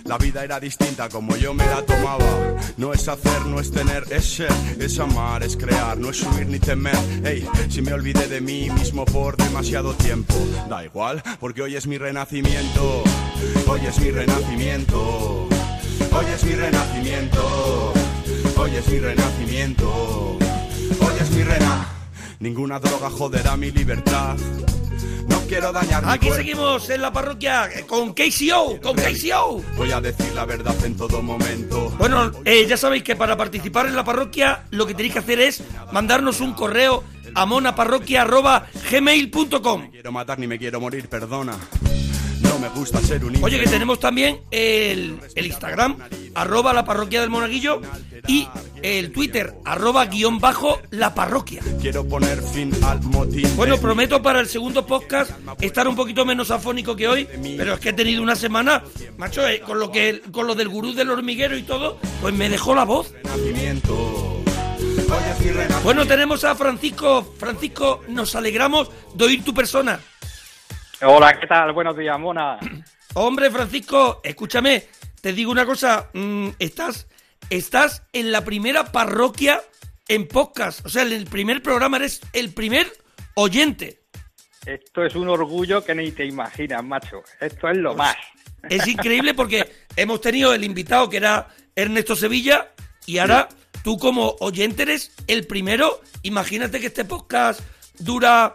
La 0.06 0.18
vida 0.18 0.44
era 0.44 0.60
distinta 0.60 1.08
como 1.08 1.36
yo 1.38 1.54
me 1.54 1.66
la 1.66 1.86
tomaba. 1.86 2.56
No 2.78 2.94
es 2.94 3.08
hacer, 3.08 3.46
no 3.46 3.60
es 3.60 3.72
tener, 3.72 4.04
es 4.10 4.26
ser, 4.36 4.52
es 4.80 5.00
amar, 5.00 5.44
es 5.44 5.56
crear, 5.56 5.98
no 5.98 6.10
es 6.10 6.18
subir 6.18 6.48
ni 6.48 6.60
temer. 6.60 6.98
Ey, 7.24 7.48
si 7.70 7.82
me 7.82 7.94
olvidé 7.94 8.28
de 8.28 8.42
mí 8.42 8.70
mismo 8.70 9.06
por 9.06 9.38
demasiado 9.38 9.94
tiempo, 9.94 10.36
da 10.70 10.84
igual, 10.84 11.24
porque 11.40 11.62
hoy 11.62 11.76
es 11.76 11.88
mi 11.88 11.98
renacimiento. 11.98 13.04
Hoy 13.68 13.82
es 13.86 13.98
mi 14.00 14.12
renacimiento. 14.12 15.48
Hoy 16.12 16.26
es 16.34 16.44
mi 16.44 16.54
renacimiento. 16.54 17.94
Hoy 18.58 18.76
es 18.76 18.88
mi 18.90 19.00
renacimiento. 19.00 20.38
Hoy 21.00 21.14
es 21.22 21.32
mi 21.32 21.44
rena. 21.44 21.88
Ninguna 22.40 22.80
droga 22.80 23.10
joderá 23.10 23.56
mi 23.56 23.72
libertad. 23.72 24.36
No 25.54 25.60
quiero 25.60 25.72
dañar 25.72 26.04
mi 26.04 26.12
Aquí 26.12 26.32
seguimos 26.32 26.90
en 26.90 27.04
la 27.04 27.14
parroquia 27.14 27.68
eh, 27.68 27.86
con 27.86 28.16
KCO, 28.16 28.82
con 28.82 28.96
KCO. 28.96 29.62
Voy 29.78 29.92
a 29.92 30.02
decir 30.02 30.34
la 30.34 30.46
verdad 30.46 30.74
en 30.84 30.98
todo 30.98 31.22
momento. 31.22 31.92
Bueno, 32.00 32.32
eh, 32.44 32.66
ya 32.68 32.76
sabéis 32.76 33.04
que 33.04 33.16
para 33.16 33.38
participar 33.38 33.86
en 33.86 33.96
la 33.96 34.04
parroquia 34.04 34.64
lo 34.72 34.88
que 34.88 34.96
tenéis 34.96 35.14
que 35.14 35.20
hacer 35.20 35.40
es 35.40 35.62
mandarnos 35.92 36.42
un 36.42 36.54
correo 36.54 37.04
a 37.36 37.46
monaparroquia.gmail.com 37.46 39.92
quiero 39.92 40.12
matar 40.12 40.40
ni 40.40 40.48
me 40.48 40.58
quiero 40.58 40.82
morir, 40.82 41.08
perdona. 41.08 41.56
No 42.54 42.60
me 42.60 42.70
gusta 42.70 43.02
ser 43.02 43.26
un 43.26 43.44
Oye, 43.44 43.60
que 43.60 43.66
tenemos 43.66 44.00
también 44.00 44.42
el, 44.52 45.20
el 45.34 45.46
Instagram, 45.48 45.98
arroba 46.36 46.72
la 46.72 46.86
parroquia 46.86 47.20
del 47.20 47.32
monaguillo, 47.32 47.82
y 48.28 48.48
el 48.84 49.12
Twitter, 49.12 49.56
arroba 49.66 50.06
guion 50.06 50.38
bajo 50.38 50.80
la 50.92 51.16
parroquia. 51.16 51.64
Quiero 51.82 52.08
poner 52.08 52.44
fin 52.44 52.72
al 52.84 53.02
motín. 53.02 53.50
Bueno, 53.56 53.80
prometo 53.80 54.22
para 54.22 54.40
el 54.40 54.48
segundo 54.48 54.86
podcast 54.86 55.32
estar 55.62 55.88
un 55.88 55.96
poquito 55.96 56.26
menos 56.26 56.52
afónico 56.52 56.96
que 56.96 57.08
hoy, 57.08 57.28
pero 57.58 57.74
es 57.74 57.80
que 57.80 57.90
he 57.90 57.94
tenido 57.94 58.22
una 58.22 58.36
semana, 58.36 58.84
macho, 59.18 59.48
eh, 59.48 59.62
con 59.62 59.80
lo 59.80 59.92
que 59.92 60.22
con 60.32 60.46
lo 60.46 60.54
del 60.54 60.70
gurú 60.70 60.94
del 60.94 61.10
hormiguero 61.10 61.58
y 61.58 61.64
todo, 61.64 61.98
pues 62.22 62.36
me 62.36 62.50
dejó 62.50 62.76
la 62.76 62.84
voz. 62.84 63.16
Bueno, 65.84 66.06
tenemos 66.06 66.44
a 66.44 66.54
Francisco. 66.54 67.34
Francisco, 67.40 68.04
nos 68.10 68.36
alegramos 68.36 68.92
de 69.16 69.26
oír 69.26 69.44
tu 69.44 69.56
persona. 69.56 70.00
Hola, 71.06 71.38
¿qué 71.38 71.48
tal? 71.48 71.74
Buenos 71.74 71.98
días, 71.98 72.18
Mona. 72.18 72.58
Hombre, 73.16 73.52
Francisco, 73.52 74.22
escúchame, 74.24 74.86
te 75.22 75.34
digo 75.34 75.52
una 75.52 75.66
cosa, 75.66 76.10
mm, 76.14 76.50
estás, 76.60 77.08
estás 77.50 78.04
en 78.14 78.32
la 78.32 78.46
primera 78.46 78.92
parroquia 78.92 79.62
en 80.08 80.28
podcast, 80.28 80.86
o 80.86 80.90
sea, 80.90 81.04
en 81.04 81.12
el 81.12 81.26
primer 81.26 81.62
programa 81.62 81.98
eres 81.98 82.22
el 82.32 82.54
primer 82.54 82.88
oyente. 83.36 84.04
Esto 84.66 85.04
es 85.04 85.16
un 85.16 85.28
orgullo 85.28 85.84
que 85.84 85.94
ni 85.94 86.12
te 86.12 86.26
imaginas, 86.26 86.84
macho. 86.84 87.22
Esto 87.42 87.68
es 87.70 87.78
lo 87.78 87.96
más. 87.96 88.16
Es 88.70 88.88
increíble 88.88 89.34
porque 89.34 89.70
hemos 89.98 90.22
tenido 90.22 90.54
el 90.54 90.64
invitado 90.64 91.10
que 91.10 91.18
era 91.18 91.50
Ernesto 91.76 92.16
Sevilla 92.16 92.72
y 93.06 93.18
ahora 93.18 93.50
tú 93.84 93.98
como 93.98 94.38
oyente 94.40 94.84
eres 94.84 95.12
el 95.28 95.46
primero. 95.48 96.02
Imagínate 96.22 96.80
que 96.80 96.88
este 96.88 97.04
podcast 97.04 97.60
dura, 98.00 98.54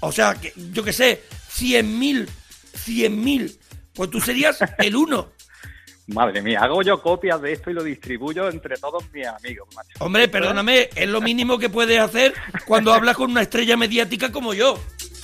o 0.00 0.12
sea, 0.12 0.34
que, 0.34 0.52
yo 0.72 0.84
qué 0.84 0.92
sé, 0.92 1.22
100.000, 1.58 2.28
100.000. 2.74 3.58
Pues 3.94 4.10
tú 4.10 4.20
serías 4.20 4.58
el 4.78 4.96
uno. 4.96 5.32
Madre 6.08 6.40
mía, 6.40 6.60
hago 6.62 6.82
yo 6.82 7.02
copias 7.02 7.40
de 7.42 7.52
esto 7.52 7.70
y 7.70 7.74
lo 7.74 7.82
distribuyo 7.82 8.48
entre 8.48 8.76
todos 8.76 9.04
mis 9.12 9.26
amigos, 9.26 9.68
macho. 9.76 9.90
Hombre, 9.98 10.26
perdóname, 10.28 10.88
es 10.94 11.08
lo 11.08 11.20
mínimo 11.20 11.58
que 11.58 11.68
puedes 11.68 12.00
hacer 12.00 12.32
cuando 12.66 12.94
hablas 12.94 13.14
con 13.14 13.30
una 13.30 13.42
estrella 13.42 13.76
mediática 13.76 14.32
como 14.32 14.54
yo. 14.54 14.78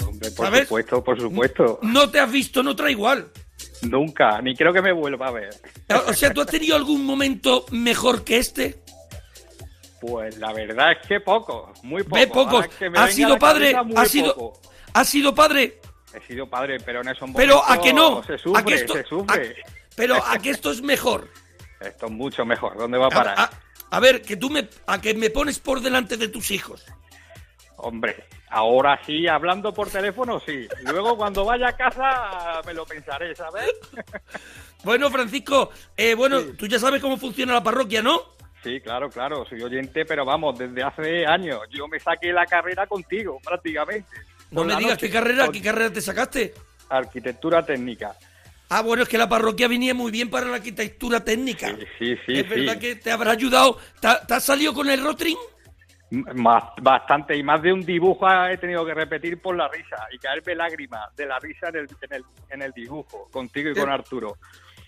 Hombre, 0.06 0.30
por 0.32 0.46
¿sabes? 0.46 0.62
supuesto, 0.64 1.02
por 1.02 1.18
supuesto. 1.18 1.78
No 1.82 2.10
te 2.10 2.20
has 2.20 2.30
visto 2.30 2.60
en 2.60 2.68
otra 2.68 2.90
igual. 2.90 3.30
Nunca, 3.80 4.42
ni 4.42 4.54
creo 4.54 4.74
que 4.74 4.82
me 4.82 4.92
vuelva 4.92 5.28
a 5.28 5.30
ver. 5.30 5.54
O 6.06 6.12
sea, 6.12 6.34
¿tú 6.34 6.42
has 6.42 6.48
tenido 6.48 6.76
algún 6.76 7.04
momento 7.06 7.64
mejor 7.70 8.22
que 8.22 8.36
este? 8.36 8.76
Pues 10.02 10.36
la 10.36 10.52
verdad 10.52 10.92
es 10.92 11.08
que 11.08 11.20
poco, 11.20 11.72
muy 11.82 12.02
poco. 12.02 12.62
Ve 12.78 12.90
me 12.90 12.98
¿Has 12.98 13.14
sido 13.14 13.38
padre? 13.38 13.74
¿Has 13.96 14.10
sido, 14.10 14.34
poco. 14.34 14.60
¿Has 14.92 15.08
sido 15.08 15.34
padre? 15.34 15.80
He 16.14 16.20
sido 16.26 16.46
padre, 16.48 16.78
pero 16.84 17.00
en 17.00 17.08
esos 17.08 17.28
Pero 17.34 17.62
a 17.64 17.80
que 17.80 17.92
no. 17.92 18.22
Se 18.22 18.34
a 18.34 18.38
sufre, 18.38 18.64
que 18.64 18.74
esto, 18.74 18.94
se 18.94 19.02
sufre. 19.04 19.50
a- 19.50 19.68
pero 19.96 20.16
a 20.24 20.38
que 20.38 20.50
esto 20.50 20.70
es 20.70 20.80
mejor. 20.82 21.28
Esto 21.80 22.06
es 22.06 22.12
mucho 22.12 22.44
mejor. 22.46 22.78
¿Dónde 22.78 22.96
va 22.96 23.06
a 23.06 23.08
A, 23.08 23.10
parar? 23.10 23.34
a- 23.38 23.50
a 23.90 24.00
ver, 24.00 24.22
que 24.22 24.36
tú 24.36 24.48
me, 24.48 24.68
a 24.86 25.00
que 25.00 25.12
me 25.14 25.28
pones 25.30 25.58
por 25.58 25.80
delante 25.80 26.16
de 26.16 26.28
tus 26.28 26.50
hijos. 26.50 26.84
Hombre, 27.76 28.24
ahora 28.48 28.98
sí, 29.04 29.28
hablando 29.28 29.74
por 29.74 29.90
teléfono, 29.90 30.40
sí. 30.40 30.66
Luego 30.84 31.16
cuando 31.16 31.44
vaya 31.44 31.68
a 31.68 31.76
casa 31.76 32.60
me 32.64 32.72
lo 32.72 32.86
pensaré, 32.86 33.34
¿sabes? 33.34 33.70
Bueno, 34.84 35.10
Francisco, 35.10 35.70
eh, 35.96 36.14
bueno, 36.14 36.42
tú 36.58 36.66
ya 36.66 36.78
sabes 36.78 37.00
cómo 37.00 37.16
funciona 37.16 37.54
la 37.54 37.62
parroquia, 37.62 38.02
¿no? 38.02 38.20
Sí, 38.62 38.80
claro, 38.82 39.08
claro, 39.08 39.44
soy 39.46 39.62
oyente, 39.62 40.04
pero 40.04 40.26
vamos, 40.26 40.58
desde 40.58 40.82
hace 40.82 41.24
años. 41.26 41.60
Yo 41.70 41.88
me 41.88 41.98
saqué 41.98 42.32
la 42.34 42.44
carrera 42.46 42.86
contigo, 42.86 43.38
prácticamente. 43.42 44.08
No 44.50 44.64
me 44.64 44.76
digas 44.76 44.92
noche, 44.92 45.06
qué 45.06 45.12
carrera, 45.12 45.48
qué 45.52 45.62
carrera 45.62 45.92
te 45.92 46.00
sacaste. 46.00 46.54
Arquitectura 46.88 47.64
técnica. 47.64 48.16
Ah, 48.68 48.82
bueno, 48.82 49.02
es 49.02 49.08
que 49.08 49.18
la 49.18 49.28
parroquia 49.28 49.68
venía 49.68 49.94
muy 49.94 50.10
bien 50.10 50.30
para 50.30 50.46
la 50.46 50.56
arquitectura 50.56 51.22
técnica. 51.24 51.68
Sí, 51.68 51.84
sí, 51.98 52.16
sí. 52.26 52.32
es 52.38 52.48
verdad 52.48 52.78
que 52.78 52.96
te 52.96 53.10
habrá 53.10 53.32
ayudado. 53.32 53.78
¿Te, 54.00 54.06
ha- 54.08 54.26
te 54.26 54.34
has 54.34 54.44
salido 54.44 54.72
con 54.72 54.88
el 54.88 55.02
rotring? 55.02 55.36
Bastante, 56.80 57.36
y 57.36 57.42
más 57.42 57.60
de 57.62 57.72
un 57.72 57.84
dibujo 57.84 58.26
he 58.48 58.56
tenido 58.58 58.84
que 58.86 58.94
repetir 58.94 59.40
por 59.40 59.56
la 59.56 59.68
risa 59.68 59.96
y 60.12 60.18
caerme 60.18 60.54
lágrimas 60.54 61.14
de 61.16 61.26
la 61.26 61.38
risa 61.38 61.68
en 61.70 61.76
el, 61.76 61.88
en 62.02 62.12
el, 62.14 62.24
en 62.50 62.62
el 62.62 62.72
dibujo, 62.72 63.28
contigo 63.30 63.70
y 63.70 63.74
con. 63.74 63.90
Arturo. 63.90 64.38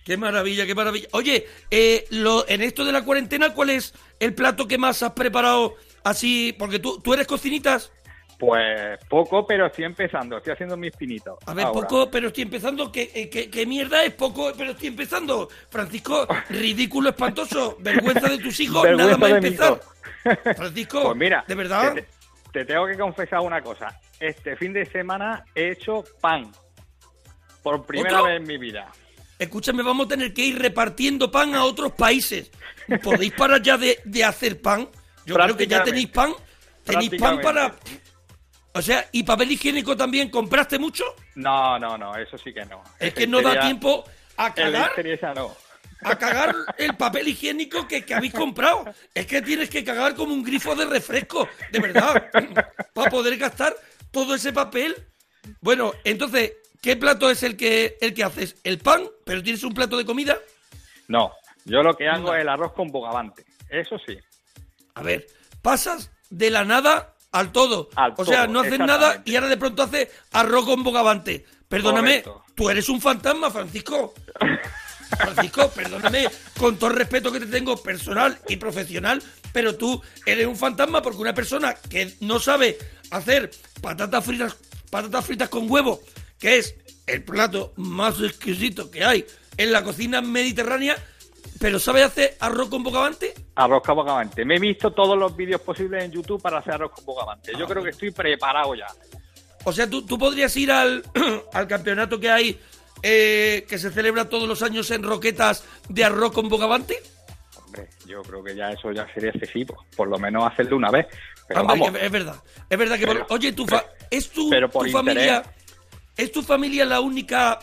Qué 0.04 0.16
maravilla, 0.16 0.66
qué 0.66 0.74
maravilla. 0.74 1.08
Oye, 1.12 1.48
eh, 1.70 2.06
lo, 2.10 2.48
en 2.48 2.62
esto 2.62 2.84
de 2.84 2.92
la 2.92 3.02
cuarentena, 3.04 3.52
¿cuál 3.52 3.70
es 3.70 3.92
el 4.20 4.34
plato 4.34 4.68
que 4.68 4.78
más 4.78 5.02
has 5.02 5.12
preparado 5.12 5.74
así? 6.04 6.54
Porque 6.56 6.78
tú, 6.78 7.00
tú 7.00 7.12
eres 7.12 7.26
cocinitas. 7.26 7.90
Pues 8.38 8.98
poco, 9.08 9.46
pero 9.46 9.66
estoy 9.66 9.84
empezando, 9.84 10.36
estoy 10.36 10.52
haciendo 10.52 10.76
mis 10.76 10.94
pinitos. 10.94 11.38
A 11.46 11.54
ver, 11.54 11.64
ahora. 11.66 11.80
poco, 11.80 12.10
pero 12.10 12.28
estoy 12.28 12.42
empezando. 12.42 12.92
¿Qué, 12.92 13.10
eh, 13.14 13.30
qué- 13.30 13.48
qué 13.50 13.64
mierda 13.64 14.04
es 14.04 14.12
poco, 14.12 14.52
pero 14.56 14.72
estoy 14.72 14.88
empezando? 14.88 15.48
Francisco, 15.70 16.26
ridículo, 16.50 17.08
espantoso. 17.10 17.76
Vergüenza 17.80 18.28
de 18.28 18.38
tus 18.38 18.60
hijos, 18.60 18.82
Vergüenza 18.82 19.16
nada 19.16 19.18
más 19.18 19.30
empezar. 19.44 19.80
Francisco, 20.56 21.02
Pues 21.04 21.16
mira, 21.16 21.44
¿de 21.48 21.54
verdad? 21.54 21.94
Te, 21.94 22.06
te 22.52 22.64
tengo 22.66 22.86
que 22.86 22.98
confesar 22.98 23.40
una 23.40 23.62
cosa. 23.62 23.98
Este 24.20 24.54
fin 24.56 24.72
de 24.74 24.84
semana 24.84 25.42
he 25.54 25.70
hecho 25.70 26.04
pan. 26.20 26.50
Por 27.62 27.84
primera 27.86 28.18
¿Otro? 28.20 28.26
vez 28.30 28.36
en 28.40 28.46
mi 28.46 28.58
vida. 28.58 28.86
Escúchame, 29.38 29.82
vamos 29.82 30.06
a 30.06 30.08
tener 30.10 30.32
que 30.34 30.42
ir 30.42 30.58
repartiendo 30.58 31.30
pan 31.30 31.54
a 31.54 31.64
otros 31.64 31.92
países. 31.92 32.50
¿Podéis 33.02 33.32
parar 33.32 33.60
ya 33.62 33.76
de, 33.76 33.98
de 34.04 34.24
hacer 34.24 34.60
pan? 34.60 34.88
Yo 35.24 35.34
creo 35.36 35.56
que 35.56 35.66
ya 35.66 35.82
tenéis 35.82 36.08
pan. 36.08 36.32
Tenéis 36.84 37.10
pan 37.18 37.40
para... 37.40 37.74
O 38.76 38.82
sea, 38.82 39.08
¿y 39.10 39.22
papel 39.22 39.52
higiénico 39.52 39.96
también 39.96 40.28
compraste 40.28 40.78
mucho? 40.78 41.04
No, 41.34 41.78
no, 41.78 41.96
no, 41.96 42.14
eso 42.14 42.36
sí 42.36 42.52
que 42.52 42.62
no. 42.66 42.82
Es 42.98 43.14
que 43.14 43.26
no 43.26 43.40
da 43.40 43.58
tiempo 43.58 44.04
a 44.36 44.52
cagar, 44.52 44.92
no. 45.34 45.56
a 46.02 46.18
cagar 46.18 46.54
el 46.76 46.94
papel 46.94 47.28
higiénico 47.28 47.88
que, 47.88 48.04
que 48.04 48.14
habéis 48.14 48.34
comprado. 48.34 48.84
Es 49.14 49.26
que 49.26 49.40
tienes 49.40 49.70
que 49.70 49.82
cagar 49.82 50.14
como 50.14 50.34
un 50.34 50.42
grifo 50.42 50.74
de 50.74 50.84
refresco, 50.84 51.48
de 51.72 51.80
verdad, 51.80 52.30
para 52.92 53.10
poder 53.10 53.38
gastar 53.38 53.74
todo 54.10 54.34
ese 54.34 54.52
papel. 54.52 54.94
Bueno, 55.62 55.92
entonces, 56.04 56.52
¿qué 56.82 56.96
plato 56.96 57.30
es 57.30 57.42
el 57.44 57.56
que, 57.56 57.96
el 58.02 58.12
que 58.12 58.24
haces? 58.24 58.56
¿El 58.62 58.76
pan? 58.76 59.08
¿Pero 59.24 59.42
tienes 59.42 59.64
un 59.64 59.72
plato 59.72 59.96
de 59.96 60.04
comida? 60.04 60.36
No, 61.08 61.32
yo 61.64 61.82
lo 61.82 61.96
que 61.96 62.08
hago 62.08 62.26
No. 62.28 62.34
es 62.34 62.42
el 62.42 62.48
arroz 62.50 62.74
con 62.74 62.88
bogavante. 62.88 63.46
Eso 63.70 63.96
sí. 64.06 64.18
A 64.94 65.02
ver, 65.02 65.26
pasas 65.62 66.10
de 66.28 66.50
la 66.50 66.66
nada 66.66 67.15
al 67.38 67.52
todo. 67.52 67.90
Al 67.94 68.14
o 68.16 68.24
sea, 68.24 68.44
todo, 68.44 68.52
no 68.54 68.60
haces 68.60 68.78
nada 68.78 69.22
y 69.24 69.34
ahora 69.34 69.48
de 69.48 69.56
pronto 69.56 69.82
haces 69.82 70.08
arroz 70.32 70.64
con 70.64 70.82
bogavante. 70.82 71.44
Perdóname, 71.68 72.22
Correcto. 72.22 72.44
tú 72.54 72.70
eres 72.70 72.88
un 72.88 73.00
fantasma, 73.00 73.50
Francisco. 73.50 74.14
Francisco, 75.16 75.70
perdóname, 75.70 76.28
con 76.58 76.76
todo 76.76 76.90
el 76.90 76.96
respeto 76.96 77.30
que 77.30 77.40
te 77.40 77.46
tengo 77.46 77.76
personal 77.76 78.38
y 78.48 78.56
profesional, 78.56 79.22
pero 79.52 79.76
tú 79.76 80.02
eres 80.24 80.46
un 80.46 80.56
fantasma 80.56 81.00
porque 81.00 81.20
una 81.20 81.34
persona 81.34 81.74
que 81.74 82.16
no 82.20 82.40
sabe 82.40 82.76
hacer 83.10 83.50
patatas 83.80 84.24
fritas, 84.24 84.56
patatas 84.90 85.24
fritas 85.24 85.48
con 85.48 85.70
huevo, 85.70 86.00
que 86.38 86.58
es 86.58 86.74
el 87.06 87.22
plato 87.22 87.72
más 87.76 88.20
exquisito 88.20 88.90
que 88.90 89.04
hay 89.04 89.24
en 89.56 89.72
la 89.72 89.84
cocina 89.84 90.20
mediterránea, 90.20 90.96
pero 91.60 91.78
¿sabe 91.78 92.02
hacer 92.02 92.36
arroz 92.40 92.68
con 92.68 92.82
bogavante? 92.82 93.32
Arroz 93.54 93.82
con 93.82 93.96
bogavante. 93.96 94.44
Me 94.44 94.56
he 94.56 94.60
visto 94.60 94.90
todos 94.92 95.16
los 95.18 95.34
vídeos 95.36 95.60
posibles 95.60 96.04
en 96.04 96.12
YouTube 96.12 96.40
para 96.42 96.58
hacer 96.58 96.74
arroz 96.74 96.92
con 96.92 97.04
bogavante. 97.04 97.52
Yo 97.58 97.64
Ah, 97.64 97.68
creo 97.68 97.82
que 97.82 97.90
estoy 97.90 98.10
preparado 98.10 98.74
ya. 98.74 98.86
O 99.64 99.72
sea, 99.72 99.88
tú, 99.88 100.02
tú 100.04 100.18
podrías 100.18 100.54
ir 100.56 100.70
al, 100.70 101.02
al 101.52 101.66
campeonato 101.66 102.20
que 102.20 102.30
hay, 102.30 102.60
eh, 103.02 103.64
que 103.68 103.78
se 103.78 103.90
celebra 103.90 104.28
todos 104.28 104.46
los 104.48 104.62
años 104.62 104.90
en 104.90 105.02
Roquetas 105.02 105.64
de 105.88 106.04
arroz 106.04 106.32
con 106.32 106.48
bogavante. 106.48 106.98
Hombre, 107.64 107.88
yo 108.06 108.22
creo 108.22 108.44
que 108.44 108.54
ya 108.54 108.70
eso 108.70 108.92
ya 108.92 109.06
sería 109.12 109.30
excesivo. 109.30 109.84
Por 109.96 110.08
lo 110.08 110.18
menos 110.18 110.44
hacerlo 110.46 110.76
una 110.76 110.90
vez. 110.90 111.06
Pero 111.48 111.62
Hombre, 111.62 111.80
vamos, 111.80 112.00
es, 112.00 112.10
verdad. 112.12 112.36
Es 112.68 112.78
verdad 112.78 112.98
que... 112.98 113.06
Pero- 113.06 113.26
oye, 113.30 113.52
tu 113.52 113.66
fa- 113.66 113.84
¿es 114.10 114.28
tu, 114.30 114.50
familia... 114.92 115.42
¿Es 116.16 116.32
tu 116.32 116.42
familia 116.42 116.84
la 116.86 117.00
única 117.00 117.58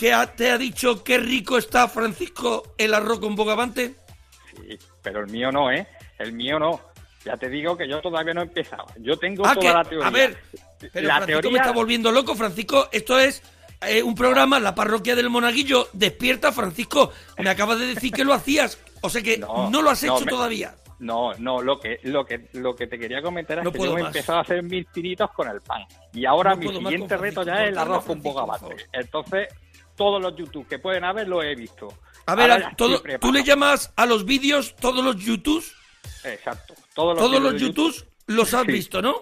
que 0.00 0.16
te 0.34 0.50
ha 0.50 0.56
dicho 0.58 1.04
qué 1.04 1.18
rico 1.18 1.58
está, 1.58 1.86
Francisco, 1.88 2.74
el 2.78 2.94
arroz 2.94 3.20
con 3.20 3.36
bogavante? 3.36 3.94
sí, 4.56 4.78
pero 5.02 5.20
el 5.20 5.26
mío 5.30 5.52
no, 5.52 5.70
¿eh? 5.70 5.86
El 6.18 6.32
mío 6.32 6.58
no. 6.58 6.80
Ya 7.24 7.36
te 7.36 7.50
digo 7.50 7.76
que 7.76 7.86
yo 7.86 8.00
todavía 8.00 8.32
no 8.32 8.40
he 8.40 8.44
empezado. 8.44 8.86
Yo 8.98 9.14
tengo 9.18 9.44
Ah, 9.46 9.54
toda 9.54 9.60
que- 9.60 9.72
la 9.74 9.84
teoría. 9.84 10.06
A 10.08 10.10
ver, 10.10 10.38
pero 10.92 11.06
la 11.06 11.16
Francisco 11.16 11.40
teoría 11.42 11.50
me 11.50 11.58
está 11.58 11.72
volviendo 11.72 12.10
loco. 12.10 12.34
Francisco, 12.34 12.88
esto 12.92 13.18
es 13.18 13.42
eh, 13.82 14.02
un 14.02 14.14
programa, 14.14 14.58
la 14.58 14.74
parroquia 14.74 15.14
del 15.14 15.28
Monaguillo. 15.28 15.88
Despierta, 15.92 16.50
Francisco. 16.50 17.12
Me 17.38 17.50
acabas 17.50 17.78
de 17.78 17.86
decir 17.88 18.10
que 18.12 18.24
lo 18.24 18.32
hacías. 18.32 18.78
O 19.02 19.10
sea 19.10 19.20
que 19.22 19.36
no, 19.38 19.70
lo 19.70 19.90
has 19.90 20.02
no, 20.02 20.16
hecho 20.16 20.24
me- 20.24 20.30
todavía. 20.30 20.74
No, 20.98 21.32
no, 21.38 21.62
lo 21.62 21.78
que, 21.80 21.98
lo 22.02 22.24
que, 22.26 22.48
lo 22.52 22.74
que 22.76 22.86
te 22.86 22.98
quería 22.98 23.22
comentar 23.22 23.58
es 23.58 23.64
No 23.64 23.72
que 23.72 23.78
yo 23.78 23.96
he 23.96 24.00
empezado 24.02 24.38
a 24.38 24.42
hacer 24.42 24.62
mis 24.62 24.86
tiritos 24.92 25.30
con 25.32 25.48
el 25.48 25.60
pan. 25.62 25.82
Y 26.12 26.26
ahora 26.26 26.50
No 26.50 26.56
mi 26.58 26.68
siguiente 26.68 27.16
reto 27.16 27.42
ya 27.42 27.62
es 27.64 27.68
el 27.70 27.78
arroz 27.78 28.04
con 28.04 28.20
bogavante. 28.22 28.76
Entonces, 28.92 29.48
todos 30.00 30.22
los 30.22 30.34
YouTube 30.34 30.66
que 30.66 30.78
pueden 30.78 31.04
haber 31.04 31.28
los 31.28 31.44
he 31.44 31.54
visto. 31.54 31.88
A 32.24 32.34
ver, 32.34 32.50
a- 32.50 32.74
todo- 32.74 33.02
tú 33.20 33.30
le 33.30 33.44
llamas 33.44 33.92
a 33.96 34.06
los 34.06 34.24
vídeos 34.24 34.74
todos 34.76 35.04
los 35.04 35.16
YouTubes. 35.22 35.74
Exacto. 36.24 36.72
Todos 36.94 37.16
los, 37.18 37.26
Todos 37.26 37.42
los 37.42 37.52
de 37.52 37.58
YouTubes 37.58 38.06
los 38.28 38.54
has 38.54 38.64
Sí. 38.64 38.72
visto, 38.72 39.02
¿no? 39.02 39.14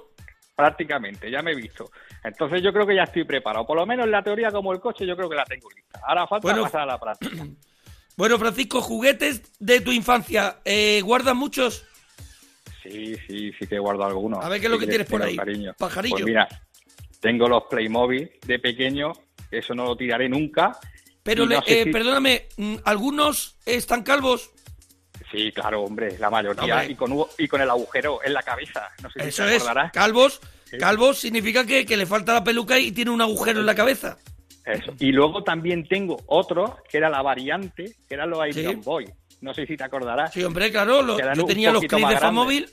Prácticamente, 0.54 1.28
ya 1.32 1.42
me 1.42 1.50
he 1.50 1.54
visto. 1.56 1.90
Entonces 2.22 2.62
yo 2.62 2.72
creo 2.72 2.86
que 2.86 2.94
ya 2.94 3.02
estoy 3.02 3.24
preparado. 3.24 3.66
Por 3.66 3.76
lo 3.76 3.86
menos 3.86 4.06
la 4.08 4.22
teoría 4.22 4.52
como 4.52 4.72
el 4.72 4.78
coche 4.78 5.04
yo 5.04 5.16
creo 5.16 5.28
que 5.28 5.34
la 5.34 5.44
tengo 5.44 5.68
lista. 5.74 6.00
Ahora 6.06 6.28
falta 6.28 6.46
Bueno. 6.46 6.62
pasar 6.62 6.82
a 6.82 6.86
la 6.86 6.98
práctica. 7.00 7.44
Bueno, 8.16 8.36
Francisco, 8.36 8.80
juguetes 8.80 9.42
de 9.60 9.80
tu 9.80 9.92
infancia, 9.92 10.58
eh, 10.64 11.00
¿guardas 11.04 11.36
muchos? 11.36 11.86
Sí, 12.82 13.14
sí, 13.28 13.52
sí 13.56 13.66
que 13.68 13.78
guardo 13.78 14.04
algunos. 14.04 14.44
A 14.44 14.48
ver, 14.48 14.58
¿qué 14.60 14.66
es 14.66 14.70
lo 14.72 14.76
Sí 14.78 14.84
que 14.86 14.90
tienes 14.90 15.08
por 15.08 15.22
ahí? 15.22 15.36
Cariño. 15.36 15.72
Pajarillo. 15.78 16.14
Pues 16.16 16.24
mira, 16.24 16.48
tengo 17.20 17.46
los 17.48 17.62
Playmobil 17.70 18.28
de 18.44 18.58
pequeño, 18.58 19.12
eso 19.50 19.74
no 19.74 19.84
lo 19.84 19.96
tiraré 19.96 20.28
nunca. 20.28 20.78
Pero, 21.22 21.44
le- 21.46 21.58
eh, 21.66 21.84
si- 21.84 21.90
perdóname, 21.90 22.46
mm, 22.56 22.76
¿algunos 22.84 23.56
están 23.66 24.02
calvos? 24.02 24.50
Sí, 25.30 25.52
claro, 25.52 25.82
hombre, 25.82 26.16
la 26.18 26.30
mayoría. 26.30 26.62
Hombre. 26.76 26.90
Y, 26.90 26.94
con, 26.94 27.12
hubo- 27.12 27.28
y 27.36 27.46
con 27.48 27.60
el 27.60 27.68
agujero 27.68 28.20
en 28.24 28.32
la 28.32 28.42
cabeza. 28.42 28.88
No 29.02 29.10
sé 29.10 29.20
si 29.22 29.28
Eso 29.28 29.44
te 29.44 29.56
es, 29.56 29.62
acordarás. 29.62 29.92
calvos. 29.92 30.40
Calvos 30.78 31.18
significa 31.18 31.64
que, 31.66 31.84
que 31.86 31.96
le 31.96 32.06
falta 32.06 32.34
la 32.34 32.44
peluca 32.44 32.78
y 32.78 32.92
tiene 32.92 33.10
un 33.10 33.20
agujero 33.20 33.60
en 33.60 33.66
la 33.66 33.74
cabeza. 33.74 34.18
Eso. 34.64 34.92
Y 35.00 35.12
luego 35.12 35.42
también 35.42 35.86
tengo 35.88 36.16
otro, 36.26 36.76
que 36.90 36.98
era 36.98 37.08
la 37.08 37.22
variante, 37.22 37.96
que 38.06 38.14
eran 38.14 38.28
los 38.30 38.38
Sí. 38.54 38.60
Iron 38.60 38.80
Boy. 38.82 39.10
No 39.40 39.54
sé 39.54 39.66
si 39.66 39.76
te 39.76 39.84
acordarás. 39.84 40.32
Sí, 40.32 40.42
hombre, 40.44 40.70
claro. 40.70 41.02
lo- 41.02 41.18
yo 41.34 41.44
tenía 41.46 41.70
los 41.72 41.84
clips 41.84 42.08
de. 42.08 42.18
Famóvil. 42.18 42.70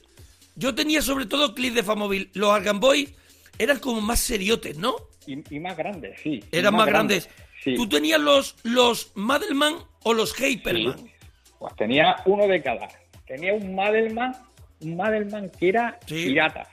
Yo 0.55 0.73
tenía 0.75 1.01
sobre 1.01 1.25
todo 1.25 1.53
clips 1.53 1.75
de 1.75 1.83
Famóvil. 1.83 2.29
Los 2.33 2.51
Argan 2.51 2.79
Boy 2.79 3.13
eran 3.57 3.79
como 3.79 4.01
más 4.01 4.19
seriotes, 4.19 4.77
¿no? 4.77 4.95
Y, 5.27 5.55
y 5.55 5.59
más 5.59 5.75
grandes, 5.77 6.19
sí. 6.21 6.43
Eran 6.51 6.75
más, 6.75 6.85
grandes. 6.85 7.29
Sí. 7.63 7.75
¿Tú 7.75 7.87
tenías 7.89 8.19
los, 8.19 8.55
los 8.63 9.11
Madelman 9.15 9.75
o 10.03 10.13
los 10.13 10.33
Hyperman? 10.35 10.97
Sí. 10.97 11.11
Pues 11.59 11.75
tenía 11.75 12.15
uno 12.25 12.47
de 12.47 12.61
cada. 12.61 12.87
Tenía 13.25 13.53
un 13.53 13.73
Madelman, 13.73 14.35
un 14.81 14.95
Madelman 14.97 15.49
que 15.49 15.69
era 15.69 15.97
Sí. 16.05 16.25
pirata. 16.25 16.67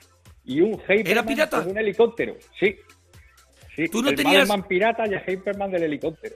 Y 0.45 0.61
un 0.61 0.73
Hyperman 0.73 1.07
¿Era 1.07 1.23
pirata? 1.25 1.61
con 1.63 1.71
un 1.71 1.77
helicóptero. 1.77 2.35
Sí. 2.59 2.75
Sí, 3.75 3.87
¿Tú 3.89 4.03
no 4.03 4.09
el 4.09 4.15
tenías- 4.15 4.47
Madelman 4.47 4.67
pirata 4.67 5.03
y 5.07 5.13
el 5.13 5.21
Hyperman 5.27 5.71
del 5.71 5.83
helicóptero. 5.83 6.35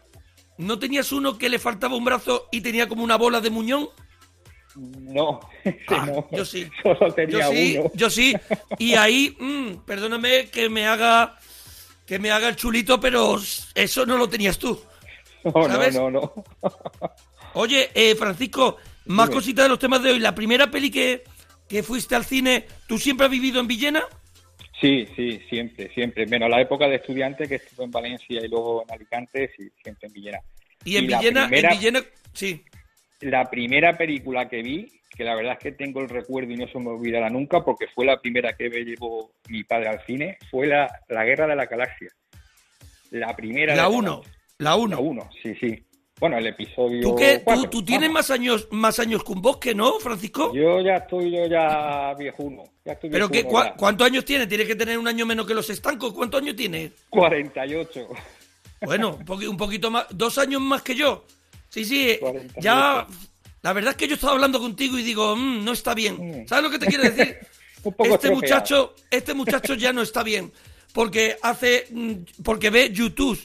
¿No 0.58 0.80
tenías 0.80 1.12
uno 1.12 1.38
que 1.38 1.50
le 1.50 1.60
faltaba 1.60 1.96
un 1.96 2.04
brazo 2.06 2.48
y 2.52 2.62
tenía 2.62 2.88
como 2.88 3.04
una 3.04 3.16
bola 3.16 3.42
de 3.42 3.52
muñón? 3.52 3.90
No, 4.76 5.40
Ah, 5.88 6.06
no. 6.08 6.28
yo 6.32 6.46
sí. 6.46 6.68
Solo 6.84 7.16
Yo 7.28 7.52
sí, 7.52 7.78
uno. 7.80 7.92
yo 7.96 8.10
sí. 8.10 8.36
Y 8.78 8.94
ahí, 8.96 9.36
mm, 9.40 9.86
perdóname 9.86 10.50
que 10.50 10.70
me 10.70 10.86
haga 10.88 11.36
que 12.08 12.18
me 12.20 12.32
haga 12.32 12.50
el 12.50 12.56
chulito, 12.56 13.00
pero 13.00 13.40
eso 13.76 14.06
no 14.06 14.18
lo 14.18 14.28
tenías 14.30 14.58
tú. 14.58 14.82
No, 15.44 15.64
¿sabes? 15.64 15.96
no, 15.96 16.10
no, 16.12 16.20
no. 16.22 16.44
Oye, 17.54 17.90
eh, 17.94 18.16
Francisco, 18.16 18.78
más 19.06 19.28
Dime. 19.30 19.36
cositas 19.38 19.66
de 19.66 19.70
los 19.70 19.80
temas 19.80 20.02
de 20.04 20.12
hoy. 20.12 20.20
La 20.20 20.36
primera 20.36 20.70
peli 20.70 20.90
que, 20.92 21.24
que 21.70 21.84
fuiste 21.84 22.16
al 22.16 22.26
cine, 22.26 22.66
¿tú 22.88 22.98
siempre 22.98 23.26
has 23.28 23.32
vivido 23.32 23.60
en 23.62 23.68
Villena? 23.68 24.04
Sí, 24.82 25.08
sí, 25.16 25.40
siempre, 25.50 25.90
siempre. 25.94 26.26
Menos 26.28 26.50
la 26.50 26.60
época 26.62 26.88
de 26.88 26.96
estudiante 26.96 27.48
que 27.48 27.56
estuve 27.56 27.86
en 27.86 27.92
Valencia 27.92 28.42
y 28.44 28.48
luego 28.50 28.84
en 28.84 28.92
Alicante, 28.94 29.52
sí, 29.56 29.70
siempre 29.82 30.08
en 30.08 30.14
Villena. 30.14 30.40
Y 30.84 30.98
en 30.98 31.10
la 31.10 31.20
Villena, 31.20 31.48
primera- 31.48 31.70
en 31.74 31.80
Villena, 31.80 32.04
sí. 32.34 32.64
La 33.22 33.50
primera 33.50 33.98
película 33.98 34.50
que 34.50 34.62
vi, 34.62 34.97
que 35.18 35.24
la 35.24 35.36
verdad 35.36 35.54
es 35.54 35.60
que 35.60 35.72
tengo 35.72 36.00
el 36.02 36.10
recuerdo 36.10 36.52
y 36.54 36.58
no 36.58 36.68
se 36.68 36.78
me 36.80 36.90
olvidará 36.92 37.30
nunca, 37.30 37.64
porque 37.66 37.88
fue 37.96 38.06
la 38.06 38.20
primera 38.22 38.56
que 38.56 38.70
me 38.70 38.86
llevó 38.86 39.32
mi 39.50 39.64
padre 39.64 39.88
al 39.90 40.06
cine, 40.06 40.38
fue 40.52 40.68
la, 40.68 40.88
la 41.10 41.26
Guerra 41.26 41.48
de 41.48 41.56
la 41.56 41.66
Galaxia. 41.66 42.10
La 43.12 43.36
primera. 43.36 43.76
La 43.76 43.84
de 43.90 43.96
1, 43.96 44.16
todas. 44.22 44.32
la 44.60 44.70
La 44.72 44.76
1. 44.76 45.00
1, 45.00 45.30
sí, 45.42 45.56
sí. 45.60 45.84
Bueno, 46.20 46.38
el 46.40 46.48
episodio. 46.48 47.02
¿Tú, 47.02 47.16
qué? 47.16 47.38
¿Tú, 47.38 47.44
cuatro, 47.46 47.70
tú 47.70 47.86
tienes 47.86 48.10
más 48.10 48.32
años 48.32 48.68
más 48.72 48.98
años 49.00 49.24
que 49.24 49.32
un 49.34 49.42
bosque, 49.42 49.76
¿no, 49.76 50.00
Francisco? 50.00 50.52
Yo 50.54 50.82
ya 50.82 50.96
estoy, 50.96 51.30
yo 51.32 51.46
ya 51.46 52.14
viejuno. 52.18 52.64
Ya 52.84 52.94
estoy 52.94 53.12
¿Pero 53.12 53.30
qué, 53.30 53.44
ya. 53.44 53.76
¿cuántos 53.76 54.08
años 54.08 54.26
tienes? 54.26 54.48
Tienes 54.48 54.66
que 54.68 54.76
tener 54.76 54.98
un 54.98 55.08
año 55.08 55.28
menos 55.28 55.46
que 55.46 55.54
los 55.54 55.70
estancos. 55.70 56.14
¿Cuántos 56.14 56.42
años 56.42 56.56
tienes? 56.56 56.92
48. 57.10 58.08
Bueno, 58.82 59.16
un, 59.20 59.26
poqui- 59.26 59.48
un 59.48 59.58
poquito 59.58 59.92
más, 59.92 60.08
dos 60.10 60.38
años 60.40 60.60
más 60.62 60.82
que 60.82 60.96
yo. 60.96 61.24
Sí, 61.70 61.86
sí, 61.86 62.10
eh, 62.10 62.20
48. 62.20 62.62
ya. 62.62 63.08
La 63.68 63.74
verdad 63.74 63.92
es 63.92 63.98
que 63.98 64.08
yo 64.08 64.14
estaba 64.16 64.32
hablando 64.32 64.62
contigo 64.62 64.98
y 64.98 65.04
digo, 65.04 65.36
"Mm, 65.36 65.66
no 65.66 65.74
está 65.74 65.94
bien. 65.94 66.46
¿Sabes 66.48 66.64
lo 66.64 66.70
que 66.70 66.80
te 66.80 66.86
quiero 66.86 67.04
decir? 67.04 67.38
Un 67.84 67.94
poco 67.94 68.16
este 68.16 68.32
muchacho, 68.32 68.96
este 69.12 69.34
muchacho 69.34 69.74
ya 69.74 69.92
no 69.92 70.02
está 70.04 70.24
bien 70.24 70.54
porque 70.94 71.36
hace, 71.42 71.86
mm, 71.92 72.14
porque 72.46 72.70
ve 72.70 72.92
YouTube. 72.94 73.38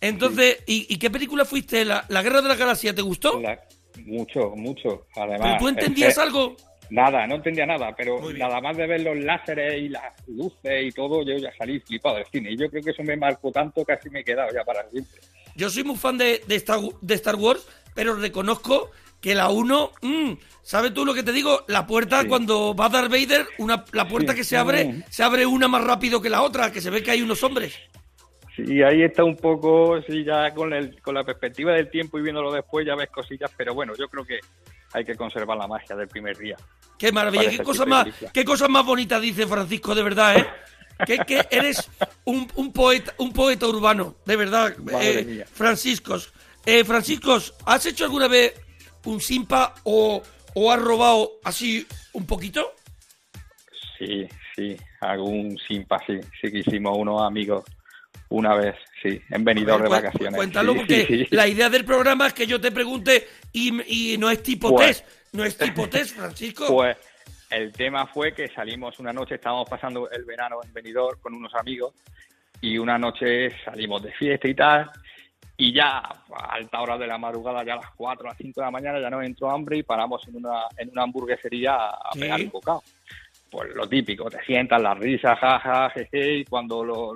Entonces, 0.00 0.62
¿y, 0.66 0.86
y 0.88 0.96
qué 0.96 1.10
película 1.10 1.44
fuiste? 1.44 1.84
¿La, 1.84 2.06
La 2.08 2.22
Guerra 2.22 2.40
de 2.40 2.48
la 2.48 2.54
Galaxia 2.54 2.94
te 2.94 3.02
gustó? 3.02 3.38
La- 3.38 3.60
mucho, 4.06 4.48
mucho. 4.56 5.08
Además, 5.14 5.40
¿Pero 5.42 5.58
tú 5.58 5.68
entendías 5.68 6.16
algo? 6.16 6.56
Nada, 6.88 7.26
no 7.26 7.34
entendía 7.34 7.66
nada, 7.66 7.94
pero 7.94 8.32
nada 8.32 8.62
más 8.62 8.78
de 8.78 8.86
ver 8.86 9.02
los 9.02 9.18
láseres 9.18 9.74
y 9.82 9.90
las 9.90 10.04
luces 10.26 10.86
y 10.86 10.90
todo, 10.90 11.22
yo 11.22 11.36
ya 11.36 11.52
salí 11.58 11.80
flipado 11.80 12.16
del 12.16 12.24
cine. 12.32 12.52
Y 12.52 12.56
yo 12.56 12.70
creo 12.70 12.82
que 12.82 12.92
eso 12.92 13.02
me 13.02 13.18
marcó 13.18 13.52
tanto 13.52 13.84
que 13.84 13.92
así 13.92 14.08
me 14.08 14.20
he 14.20 14.24
quedado 14.24 14.48
ya 14.54 14.64
para 14.64 14.88
siempre. 14.88 15.20
Yo 15.54 15.68
soy 15.68 15.84
muy 15.84 15.96
fan 15.96 16.16
de, 16.16 16.42
de, 16.46 16.54
Star, 16.56 16.80
de 17.02 17.14
Star 17.16 17.34
Wars, 17.36 17.66
pero 17.94 18.14
reconozco 18.14 18.90
que 19.26 19.34
la 19.34 19.48
1, 19.48 19.90
mm, 20.02 20.32
¿sabes 20.62 20.94
tú 20.94 21.04
lo 21.04 21.12
que 21.12 21.24
te 21.24 21.32
digo? 21.32 21.64
La 21.66 21.84
puerta, 21.84 22.22
Sí. 22.22 22.28
cuando 22.28 22.76
va 22.76 22.88
Darth 22.88 23.10
Vader, 23.10 23.44
una, 23.58 23.84
la 23.90 24.06
puerta 24.06 24.30
Sí. 24.30 24.38
que 24.38 24.44
se 24.44 24.56
abre, 24.56 25.02
se 25.10 25.24
abre 25.24 25.44
una 25.44 25.66
más 25.66 25.82
rápido 25.82 26.22
que 26.22 26.30
la 26.30 26.42
otra, 26.42 26.70
que 26.70 26.80
se 26.80 26.90
ve 26.90 27.02
que 27.02 27.10
hay 27.10 27.22
unos 27.22 27.42
hombres. 27.42 27.74
Sí, 28.54 28.80
ahí 28.84 29.02
está 29.02 29.24
un 29.24 29.34
poco, 29.36 30.00
sí, 30.06 30.22
ya 30.22 30.54
con, 30.54 30.72
el, 30.72 31.02
con 31.02 31.16
la 31.16 31.24
perspectiva 31.24 31.72
del 31.72 31.90
tiempo 31.90 32.20
y 32.20 32.22
viéndolo 32.22 32.52
después 32.52 32.86
ya 32.86 32.94
ves 32.94 33.08
cosillas, 33.10 33.50
pero 33.56 33.74
bueno, 33.74 33.94
yo 33.98 34.06
creo 34.06 34.24
que 34.24 34.38
hay 34.92 35.04
que 35.04 35.16
conservar 35.16 35.58
la 35.58 35.66
magia 35.66 35.96
del 35.96 36.06
primer 36.06 36.38
día. 36.38 36.54
Qué 36.96 37.10
maravilla, 37.10 37.46
Parece 37.46 37.56
qué 37.56 37.62
tipo 37.64 37.70
cosa 37.72 37.82
de 37.84 37.90
más, 37.90 38.06
qué 38.32 38.68
más 38.68 38.86
bonita 38.86 39.18
dice 39.18 39.44
Francisco, 39.48 39.92
de 39.92 40.02
verdad, 40.04 40.36
¿eh? 40.36 40.46
que, 41.04 41.18
que 41.26 41.44
eres 41.50 41.90
un, 42.26 42.46
un 42.54 42.72
poeta, 42.72 43.12
un 43.18 43.32
poeta 43.32 43.66
urbano, 43.66 44.18
de 44.24 44.36
verdad, 44.36 44.72
eh. 45.00 45.44
Franciscos. 45.52 46.32
Eh, 46.64 46.84
Franciscos, 46.84 47.54
¿has 47.64 47.86
hecho 47.86 48.04
alguna 48.04 48.28
vez 48.28 48.54
un 49.06 49.20
simpa 49.20 49.74
o, 49.84 50.22
o 50.54 50.72
has 50.72 50.80
robado 50.80 51.32
así 51.44 51.86
un 52.12 52.26
poquito? 52.26 52.74
Sí, 53.98 54.28
sí, 54.54 54.76
algún 55.00 55.56
simpa, 55.66 55.98
sí, 56.06 56.18
sí 56.40 56.50
que 56.50 56.58
hicimos 56.58 56.96
unos 56.96 57.22
amigos 57.22 57.64
una 58.28 58.54
vez, 58.54 58.74
sí, 59.02 59.20
en 59.30 59.44
venidor 59.44 59.82
de 59.82 59.88
vacaciones. 59.88 60.34
Cuéntalo 60.34 60.72
sí, 60.72 60.78
porque 60.78 61.06
sí, 61.06 61.18
sí. 61.24 61.26
la 61.30 61.46
idea 61.46 61.70
del 61.70 61.84
programa 61.84 62.26
es 62.26 62.34
que 62.34 62.46
yo 62.46 62.60
te 62.60 62.72
pregunte 62.72 63.26
y, 63.52 64.12
y 64.14 64.18
no 64.18 64.28
es 64.30 64.42
tipo 64.42 64.70
Pues- 64.74 65.02
test, 65.02 65.08
no 65.32 65.44
es 65.44 65.56
tipo 65.56 65.88
test, 65.88 66.16
Francisco. 66.16 66.66
Pues 66.66 66.96
el 67.50 67.72
tema 67.72 68.06
fue 68.06 68.34
que 68.34 68.48
salimos 68.48 68.98
una 68.98 69.12
noche, 69.12 69.36
estábamos 69.36 69.68
pasando 69.68 70.10
el 70.10 70.24
verano 70.24 70.56
en 70.64 70.72
Benidorm 70.72 71.20
con 71.20 71.34
unos 71.34 71.54
amigos 71.54 71.94
y 72.60 72.76
una 72.78 72.98
noche 72.98 73.50
salimos 73.64 74.02
de 74.02 74.12
fiesta 74.12 74.48
y 74.48 74.54
tal 74.54 74.90
y 75.58 75.72
ya 75.72 75.98
a 75.98 76.52
alta 76.52 76.80
hora 76.82 76.98
de 76.98 77.06
la 77.06 77.18
madrugada, 77.18 77.64
ya 77.64 77.74
a 77.74 77.76
las 77.76 77.90
4 77.96 78.26
a 78.26 78.30
las 78.30 78.38
5 78.38 78.60
de 78.60 78.64
la 78.66 78.70
mañana 78.70 79.00
ya 79.00 79.10
nos 79.10 79.24
entró 79.24 79.50
hambre 79.50 79.78
y 79.78 79.82
paramos 79.82 80.26
en 80.28 80.36
una, 80.36 80.64
en 80.76 80.90
una 80.90 81.02
hamburguesería 81.02 81.74
a 81.76 82.10
Sí. 82.12 82.20
pegar 82.20 82.40
un 82.40 82.50
bocado. 82.50 82.82
Pues 83.50 83.74
lo 83.74 83.88
típico, 83.88 84.28
te 84.28 84.42
sientas, 84.44 84.82
la 84.82 84.94
risa, 84.94 85.34
jaja, 85.36 85.88
jeje, 85.90 86.38
y 86.38 86.44
cuando 86.44 86.84
lo, 86.84 87.14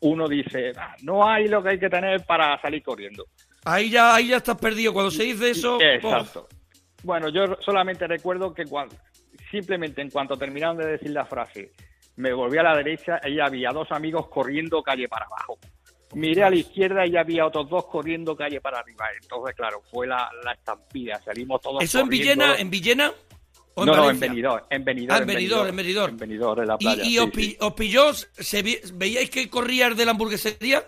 uno 0.00 0.28
dice, 0.28 0.72
"Ah, 0.76 0.94
no 1.02 1.28
hay 1.28 1.48
lo 1.48 1.62
que 1.62 1.70
hay 1.70 1.78
que 1.78 1.90
tener 1.90 2.24
para 2.24 2.58
salir 2.62 2.82
corriendo. 2.82 3.26
Ahí 3.64 3.90
ya, 3.90 4.14
ahí 4.14 4.28
ya 4.28 4.38
estás 4.38 4.56
perdido. 4.56 4.92
Cuando 4.92 5.10
se 5.10 5.24
dice 5.24 5.50
eso... 5.50 5.78
Exacto. 5.80 6.48
Bueno, 7.04 7.28
yo 7.28 7.56
solamente 7.64 8.06
recuerdo 8.06 8.54
que 8.54 8.64
cuando, 8.64 8.94
simplemente 9.50 10.00
en 10.00 10.10
cuanto 10.10 10.36
terminaron 10.36 10.78
de 10.78 10.86
decir 10.86 11.10
la 11.10 11.26
frase, 11.26 11.72
me 12.16 12.32
volví 12.32 12.58
a 12.58 12.62
la 12.62 12.76
derecha 12.76 13.20
y 13.28 13.38
había 13.40 13.70
dos 13.70 13.90
amigos 13.92 14.28
corriendo 14.28 14.82
calle 14.82 15.08
para 15.08 15.26
abajo. 15.26 15.58
Miré 16.14 16.42
a 16.44 16.50
la 16.50 16.56
izquierda 16.56 17.06
y 17.06 17.16
había 17.16 17.46
otros 17.46 17.68
dos 17.70 17.86
corriendo 17.86 18.36
calle 18.36 18.60
para 18.60 18.78
arriba. 18.80 19.06
Entonces, 19.20 19.54
claro, 19.56 19.82
fue 19.90 20.06
la, 20.06 20.30
la 20.44 20.52
estampida. 20.52 21.20
Salimos 21.22 21.60
todos 21.60 21.82
¿Eso 21.82 22.00
en. 22.00 22.08
Villena? 22.08 22.56
¿En 22.56 22.70
Villena? 22.70 23.12
¿O 23.74 23.82
en 23.82 23.86
No, 23.86 23.96
no, 23.96 24.10
en? 24.10 24.20
Benidorm, 24.20 24.64
en 24.68 24.84
Benidorm. 24.84 25.16
Ah, 25.16 25.22
en 25.22 25.26
Benidorm, 25.26 25.68
en 25.68 25.76
Benidorm. 25.76 26.10
En 26.10 26.16
Benidorm, 26.18 26.60
en 26.60 26.68
la 26.68 26.76
¿Y, 26.78 26.84
playa. 26.84 27.02
y 27.02 27.06
sí, 27.06 27.18
os, 27.18 27.24
sí. 27.24 27.30
pi- 27.32 27.56
os 27.60 27.72
pilló? 27.72 28.12
se 28.12 28.62
vi- 28.62 28.78
¿Veíais 28.92 29.30
que 29.30 29.48
corría 29.48 29.86
el 29.86 29.96
de 29.96 30.04
la 30.04 30.10
hamburguesería? 30.10 30.84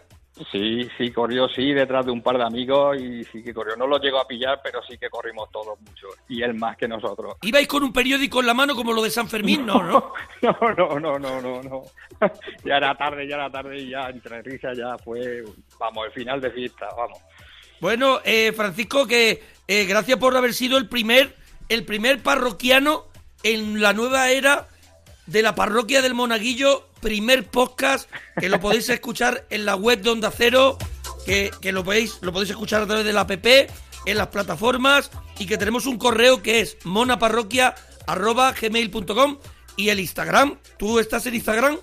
Sí, 0.51 0.89
sí, 0.99 1.13
corrió, 1.13 1.49
sí, 1.49 1.73
detrás 1.73 2.05
de 2.05 2.11
un 2.11 2.21
par 2.21 2.37
de 2.37 2.45
amigos 2.45 3.01
y 3.01 3.23
sí 3.25 3.41
que 3.43 3.55
corrió. 3.55 3.77
No 3.77 3.87
lo 3.87 3.99
llegó 3.99 4.19
a 4.19 4.27
pillar, 4.27 4.61
pero 4.65 4.83
sí 4.83 4.99
que 4.99 5.09
corrimos 5.09 5.49
todos 5.53 5.79
mucho. 5.81 6.09
Y 6.29 6.43
él 6.43 6.55
más 6.55 6.77
que 6.77 6.89
nosotros. 6.89 7.37
¿Ibais 7.43 7.69
con 7.69 7.85
un 7.85 7.93
periódico 7.93 8.41
en 8.41 8.47
la 8.47 8.55
mano 8.55 8.75
como 8.75 8.93
lo 8.93 9.03
de 9.03 9.11
San 9.11 9.29
Fermín? 9.29 9.65
No, 9.65 9.83
¿no? 9.83 10.13
No, 10.43 10.75
no, 10.77 10.99
no, 10.99 11.19
no, 11.19 11.41
no, 11.41 11.63
no. 11.63 11.83
Ya 12.65 12.79
era 12.79 12.95
tarde, 12.97 13.29
ya 13.29 13.37
era 13.37 13.51
tarde 13.51 13.79
y 13.79 13.91
ya 13.91 14.09
entre 14.09 14.43
risas 14.43 14.77
ya 14.77 14.99
fue, 14.99 15.45
vamos, 15.79 16.07
el 16.07 16.13
final 16.13 16.41
de 16.41 16.51
fiesta, 16.51 16.89
vamos. 16.97 17.19
Bueno, 17.81 18.21
eh, 18.25 18.53
Francisco, 18.53 19.07
que 19.07 19.43
eh, 19.69 19.85
gracias 19.85 20.19
por 20.19 20.37
haber 20.37 20.53
sido 20.53 20.79
el 20.79 20.89
primer, 20.89 21.37
el 21.69 21.85
primer 21.85 22.23
parroquiano 22.23 23.05
en 23.43 23.81
la 23.81 23.93
nueva 23.93 24.31
era 24.31 24.67
de 25.27 25.43
la 25.43 25.55
parroquia 25.55 26.03
del 26.03 26.15
Monaguillo, 26.15 26.89
primer 27.05 27.45
podcast 27.45 28.09
que 28.41 28.49
lo 28.49 28.59
podéis 28.59 28.89
escuchar 28.89 29.45
en 29.51 29.67
la 29.67 29.77
web 29.77 30.01
de 30.01 30.09
Onda 30.09 30.33
Cero, 30.35 30.79
que, 31.27 31.51
que 31.61 31.71
lo 31.71 31.85
podéis, 31.85 32.17
lo 32.23 32.33
podéis 32.33 32.49
escuchar 32.51 32.81
a 32.83 32.87
través 32.87 33.05
de 33.05 33.13
la 33.13 33.21
app, 33.21 33.31
en 34.07 34.17
las 34.19 34.29
plataformas 34.29 35.11
y 35.39 35.45
que 35.47 35.59
tenemos 35.59 35.85
un 35.85 35.99
correo 35.99 36.43
que 36.43 36.61
es 36.61 36.79
monaparroquia@gmail.com 36.85 39.39
y 39.77 39.89
el 39.91 40.01
Instagram. 40.01 40.59
¿Tú 40.79 40.99
estás 40.99 41.27
en 41.27 41.35
Instagram? 41.35 41.77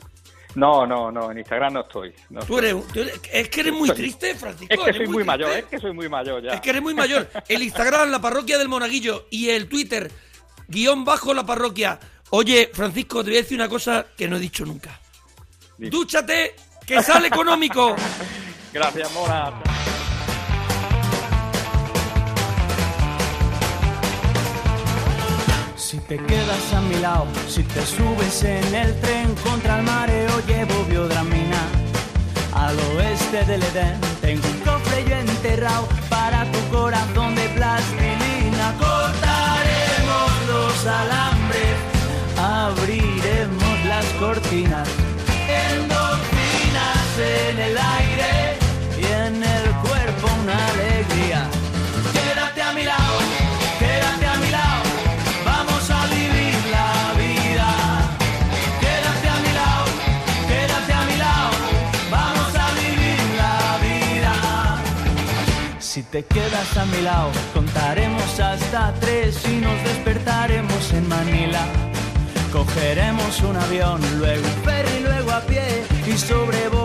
No, 0.55 0.86
no, 0.88 1.12
no, 1.12 1.31
en 1.31 1.38
Instagram 1.38 1.73
no 1.73 1.81
estoy. 1.81 2.12
no 2.29 2.39
Tú 2.41 2.57
estoy. 2.60 2.69
eres, 2.71 2.88
tú 2.91 2.99
eres- 3.01 3.19
es 3.31 3.49
que 3.49 3.62
eres 3.62 3.73
muy 3.73 3.89
triste, 3.91 4.34
Francisco. 4.36 4.73
Es 4.73 4.79
que 4.86 4.93
soy 4.97 5.07
muy 5.07 5.23
mayor, 5.23 5.51
triste. 5.51 5.65
es 5.65 5.69
que 5.69 5.79
soy 5.88 5.93
muy 5.93 6.10
mayor 6.10 6.41
ya. 6.43 6.53
Es 6.53 6.62
que 6.62 6.69
eres 6.71 6.81
muy 6.81 6.93
mayor. 6.95 7.29
El 7.47 7.62
Instagram, 7.63 8.10
la 8.10 8.19
parroquia 8.19 8.57
del 8.57 8.67
Monaguillo 8.69 9.27
y 9.29 9.49
el 9.49 9.69
Twitter, 9.69 10.12
guion 10.67 11.05
bajo 11.05 11.31
la 11.34 11.45
parroquia. 11.45 11.99
Oye, 12.31 12.69
Francisco, 12.73 13.23
te 13.23 13.29
voy 13.31 13.39
a 13.39 13.41
decir 13.41 13.57
una 13.57 13.67
cosa 13.69 14.05
que 14.17 14.27
no 14.27 14.38
he 14.38 14.39
dicho 14.39 14.65
nunca. 14.65 14.99
Dime. 15.81 15.89
Dúchate, 15.89 16.55
que 16.85 17.01
sale 17.01 17.27
económico. 17.27 17.95
Gracias, 18.73 19.11
Mora. 19.13 19.51
Si 25.75 25.97
te 26.01 26.17
quedas 26.17 26.73
a 26.73 26.81
mi 26.81 26.95
lado, 26.99 27.25
si 27.49 27.63
te 27.63 27.83
subes 27.83 28.43
en 28.43 28.75
el 28.75 29.01
tren 29.01 29.33
contra 29.43 29.79
el 29.79 29.83
mareo, 29.83 30.39
llevo 30.47 30.85
biodramina. 30.85 31.63
Al 32.53 32.77
oeste 32.95 33.43
del 33.45 33.63
Edén 33.63 33.99
tengo 34.21 34.47
un 34.47 34.59
cofre 34.59 35.03
yo 35.09 35.15
enterrado 35.15 35.87
para 36.09 36.45
tu 36.51 36.59
corazón 36.69 37.33
de 37.33 37.49
plastilina. 37.49 38.75
Cortaremos 38.77 40.31
los 40.47 40.85
alambres, 40.85 41.40
Si 66.01 66.07
te 66.07 66.23
quedas 66.23 66.77
a 66.77 66.85
mi 66.85 66.99
lado, 67.03 67.29
contaremos 67.53 68.39
hasta 68.39 68.91
tres 68.99 69.39
y 69.47 69.57
nos 69.61 69.83
despertaremos 69.83 70.93
en 70.93 71.07
Manila. 71.07 71.63
Cogeremos 72.51 73.39
un 73.41 73.55
avión, 73.55 74.01
luego 74.17 74.43
un 74.43 74.63
ferry, 74.63 75.03
luego 75.03 75.29
a 75.29 75.41
pie 75.41 75.83
y 76.07 76.17
sobrevolaremos 76.17 76.80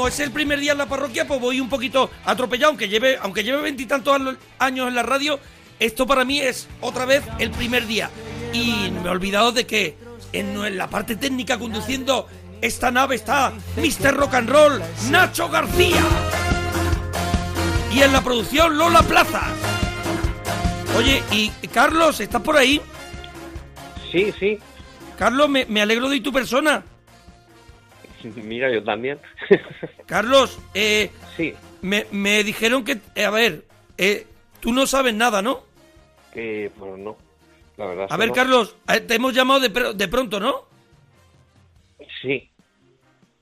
como, 0.00 0.08
es 0.08 0.18
el 0.20 0.30
primer 0.30 0.58
día 0.60 0.72
en 0.72 0.78
la 0.78 0.86
parroquia, 0.86 1.28
pues 1.28 1.38
voy 1.38 1.60
un 1.60 1.68
poquito 1.68 2.10
atropellado, 2.24 2.70
aunque 2.70 2.88
lleve, 2.88 3.18
aunque 3.20 3.44
lleve 3.44 3.60
veintitantos 3.60 4.18
años 4.58 4.88
en 4.88 4.94
la 4.94 5.02
radio, 5.02 5.38
esto 5.78 6.06
para 6.06 6.24
mí 6.24 6.40
es 6.40 6.68
otra 6.80 7.04
vez 7.04 7.22
el 7.38 7.50
primer 7.50 7.86
día. 7.86 8.08
Y 8.54 8.90
me 8.90 9.08
he 9.08 9.10
olvidado 9.10 9.52
de 9.52 9.66
que 9.66 9.98
en, 10.32 10.56
en 10.64 10.78
la 10.78 10.88
parte 10.88 11.16
técnica 11.16 11.58
conduciendo 11.58 12.26
esta 12.62 12.90
nave 12.90 13.16
está 13.16 13.52
Mr. 13.76 14.14
Rock 14.16 14.34
and 14.36 14.48
Roll, 14.48 14.82
Nacho 15.10 15.50
García. 15.50 16.02
Y 17.92 18.00
en 18.00 18.14
la 18.14 18.22
producción, 18.22 18.78
Lola 18.78 19.02
Plaza. 19.02 19.48
Oye, 20.96 21.22
y 21.30 21.50
Carlos, 21.68 22.20
¿estás 22.20 22.40
por 22.40 22.56
ahí? 22.56 22.80
Sí, 24.10 24.32
sí. 24.40 24.58
Carlos, 25.18 25.50
me, 25.50 25.66
me 25.66 25.82
alegro 25.82 26.08
de 26.08 26.20
tu 26.20 26.32
persona. 26.32 26.84
Mira, 28.36 28.72
yo 28.72 28.82
también. 28.84 29.18
Carlos, 30.06 30.58
eh, 30.74 31.10
sí, 31.36 31.54
Me, 31.82 32.06
me 32.10 32.42
dijeron 32.44 32.84
que, 32.84 32.98
eh, 33.14 33.24
a 33.24 33.30
ver, 33.30 33.64
eh, 33.98 34.26
tú 34.60 34.72
no 34.72 34.86
sabes 34.86 35.14
nada, 35.14 35.42
¿no? 35.42 35.68
que 36.32 36.70
pues 36.78 36.96
no. 36.98 37.16
La 37.76 37.86
verdad. 37.86 38.06
A 38.08 38.16
ver, 38.16 38.28
no. 38.28 38.34
Carlos, 38.34 38.76
eh, 38.88 39.00
te 39.00 39.14
hemos 39.16 39.34
llamado 39.34 39.58
de, 39.60 39.94
de 39.94 40.08
pronto, 40.08 40.38
¿no? 40.38 40.64
Sí, 42.22 42.50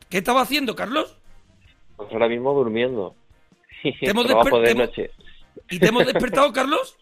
¿Qué 0.08 0.18
estaba 0.18 0.40
haciendo, 0.42 0.74
Carlos? 0.74 1.14
pues 1.96 2.10
ahora 2.12 2.28
mismo 2.28 2.54
durmiendo. 2.54 3.14
hemos 3.82 4.26
de 4.26 4.34
te 4.34 4.70
hemos- 4.70 4.88
noche. 4.88 5.10
¿Y 5.68 5.78
te 5.78 5.88
hemos 5.88 6.06
despertado, 6.06 6.52
Carlos? 6.52 6.96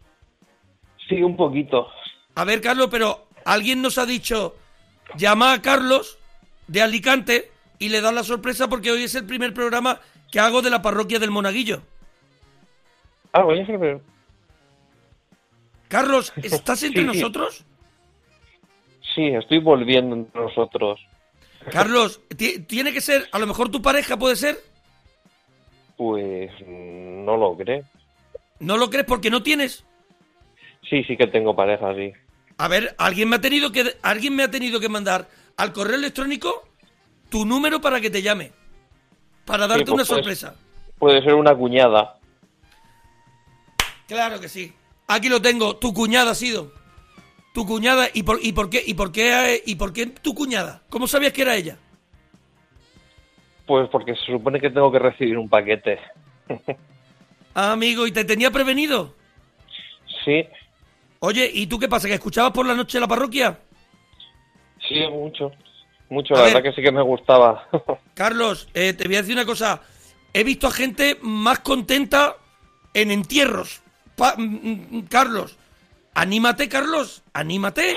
Sí, 1.08 1.22
un 1.22 1.36
poquito. 1.36 1.88
A 2.34 2.44
ver, 2.44 2.60
Carlos, 2.60 2.88
pero 2.90 3.28
alguien 3.44 3.80
nos 3.82 3.98
ha 3.98 4.06
dicho, 4.06 4.56
llama 5.16 5.52
a 5.52 5.62
Carlos 5.62 6.18
de 6.66 6.82
Alicante 6.82 7.50
y 7.78 7.88
le 7.88 8.00
da 8.00 8.12
la 8.12 8.24
sorpresa 8.24 8.68
porque 8.68 8.90
hoy 8.90 9.04
es 9.04 9.14
el 9.14 9.26
primer 9.26 9.52
programa 9.54 10.00
que 10.30 10.40
hago 10.40 10.62
de 10.62 10.70
la 10.70 10.82
parroquia 10.82 11.18
del 11.18 11.30
Monaguillo. 11.30 11.82
Ah, 13.32 13.42
voy 13.42 13.60
a 13.60 13.62
hacer... 13.62 14.00
Carlos, 15.88 16.32
¿estás 16.42 16.82
entre 16.82 17.02
Sí, 17.02 17.06
nosotros? 17.06 17.64
Sí, 19.14 19.26
estoy 19.28 19.58
volviendo 19.58 20.16
entre 20.16 20.40
nosotros. 20.40 21.00
Carlos, 21.70 22.20
ti- 22.36 22.60
tiene 22.60 22.92
que 22.92 23.00
ser, 23.00 23.28
a 23.32 23.38
lo 23.38 23.46
mejor 23.46 23.70
tu 23.70 23.80
pareja 23.82 24.16
puede 24.18 24.36
ser. 24.36 24.58
Pues 25.96 26.50
no 26.66 27.36
lo 27.36 27.56
creo. 27.56 27.82
¿No 28.60 28.76
lo 28.76 28.90
crees 28.90 29.06
porque 29.06 29.30
no 29.30 29.42
tienes? 29.42 29.84
Sí, 30.88 31.02
sí 31.04 31.16
que 31.16 31.26
tengo 31.26 31.54
pareja, 31.56 31.94
sí. 31.94 32.12
A 32.58 32.68
ver, 32.68 32.94
alguien 32.98 33.28
me 33.28 33.36
ha 33.36 33.40
tenido 33.40 33.70
que 33.72 33.96
alguien 34.02 34.34
me 34.34 34.42
ha 34.42 34.50
tenido 34.50 34.80
que 34.80 34.88
mandar 34.88 35.28
al 35.56 35.72
correo 35.72 35.96
electrónico 35.96 36.65
tu 37.36 37.44
número 37.44 37.82
para 37.82 38.00
que 38.00 38.08
te 38.08 38.22
llame. 38.22 38.50
Para 39.44 39.66
darte 39.66 39.84
pues 39.84 39.94
una 39.94 40.04
sorpresa. 40.06 40.54
Puede 40.98 41.20
ser 41.20 41.34
una 41.34 41.54
cuñada. 41.54 42.18
Claro 44.08 44.40
que 44.40 44.48
sí. 44.48 44.72
Aquí 45.06 45.28
lo 45.28 45.42
tengo, 45.42 45.76
tu 45.76 45.92
cuñada 45.92 46.30
ha 46.30 46.34
sido. 46.34 46.72
Tu 47.52 47.66
cuñada 47.66 48.08
y 48.14 48.22
por 48.22 48.38
y 48.42 48.52
por 48.52 48.70
qué 48.70 48.82
y 48.86 48.94
por 48.94 49.12
qué 49.12 49.62
y 49.66 49.74
por 49.74 49.92
qué 49.92 50.06
tu 50.06 50.34
cuñada? 50.34 50.82
¿Cómo 50.88 51.06
sabías 51.06 51.34
que 51.34 51.42
era 51.42 51.54
ella? 51.56 51.76
Pues 53.66 53.86
porque 53.90 54.14
se 54.14 54.32
supone 54.32 54.58
que 54.58 54.70
tengo 54.70 54.90
que 54.90 54.98
recibir 54.98 55.36
un 55.36 55.48
paquete. 55.48 55.98
Ah, 57.58 57.72
amigo, 57.72 58.06
¿y 58.06 58.12
te 58.12 58.22
tenía 58.22 58.50
prevenido? 58.50 59.14
Sí, 60.26 60.46
Oye, 61.20 61.50
¿y 61.54 61.66
tú 61.66 61.78
qué 61.78 61.88
pasa? 61.88 62.06
¿Que 62.06 62.12
escuchabas 62.12 62.52
por 62.52 62.66
la 62.66 62.74
noche 62.74 63.00
la 63.00 63.08
parroquia? 63.08 63.58
Sí, 64.86 65.00
mucho. 65.10 65.52
Mucho, 66.08 66.34
A 66.34 66.38
la 66.38 66.44
ver. 66.44 66.54
verdad 66.54 66.70
que 66.70 66.76
sí 66.76 66.82
que 66.82 66.92
me 66.92 67.02
gustaba. 67.02 67.68
Carlos, 68.14 68.68
eh, 68.74 68.92
te 68.92 69.04
voy 69.08 69.16
a 69.16 69.22
decir 69.22 69.34
una 69.34 69.44
cosa. 69.46 69.82
He 70.32 70.44
visto 70.44 70.66
a 70.66 70.70
gente 70.70 71.18
más 71.22 71.60
contenta 71.60 72.36
en 72.94 73.10
entierros. 73.10 73.82
Pa- 74.16 74.34
mm, 74.36 74.98
mm, 74.98 75.06
Carlos, 75.08 75.56
anímate, 76.14 76.68
Carlos, 76.68 77.22
anímate. 77.32 77.96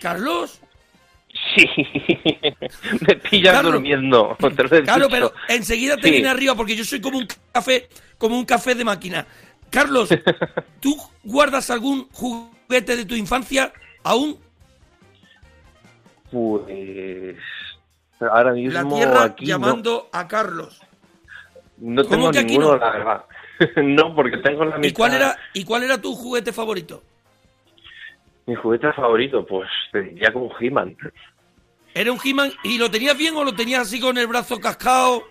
Carlos. 0.00 0.60
sí, 1.56 1.66
me 3.00 3.16
pillas 3.16 3.54
Carlos. 3.54 3.72
durmiendo. 3.74 4.36
Claro, 4.84 5.08
pero 5.08 5.32
enseguida 5.48 5.96
te 5.96 6.08
Sí. 6.08 6.10
viene 6.10 6.28
arriba 6.28 6.54
porque 6.54 6.76
yo 6.76 6.84
soy 6.84 7.00
como 7.00 7.18
un 7.18 7.26
café, 7.52 7.88
como 8.18 8.36
un 8.38 8.44
café 8.44 8.74
de 8.74 8.84
máquina. 8.84 9.26
Carlos, 9.70 10.08
¿tú 10.80 10.96
guardas 11.22 11.70
algún 11.70 12.08
juguete 12.12 12.96
de 12.96 13.04
tu 13.04 13.14
infancia 13.14 13.72
aún? 14.02 14.38
Pues 16.34 17.36
ahora 18.20 18.52
mismo 18.52 18.72
La 18.72 18.88
tierra 18.96 19.22
aquí 19.24 19.44
no- 19.44 19.48
llamando 19.50 20.08
a 20.12 20.26
Carlos. 20.26 20.80
no, 21.78 22.02
¿Cómo 22.04 22.30
tengo 22.32 22.46
ninguno, 22.48 22.72
no? 22.72 22.76
la 22.78 22.90
verdad. 22.90 23.24
no, 23.76 24.14
porque 24.16 24.38
tengo 24.38 24.64
la 24.64 24.76
mitad. 24.78 24.88
¿Y 24.88 24.92
cuál 24.92 25.14
era 25.14 25.36
y 25.52 25.64
cuál 25.64 25.84
era 25.84 26.00
tu 26.00 26.12
juguete 26.16 26.52
favorito? 26.52 27.02
Mi 28.46 28.54
juguete 28.56 28.92
favorito, 28.94 29.46
pues 29.46 29.68
te 29.92 30.02
diría 30.02 30.32
como 30.32 30.50
He-Man. 30.58 30.96
¿Era 31.94 32.10
un 32.12 32.18
He-Man 32.22 32.52
y 32.64 32.78
lo 32.78 32.90
tenías 32.90 33.16
bien 33.16 33.36
o 33.36 33.44
lo 33.44 33.54
tenías 33.54 33.82
así 33.82 34.00
con 34.00 34.18
el 34.18 34.26
brazo 34.26 34.58
cascado? 34.58 35.22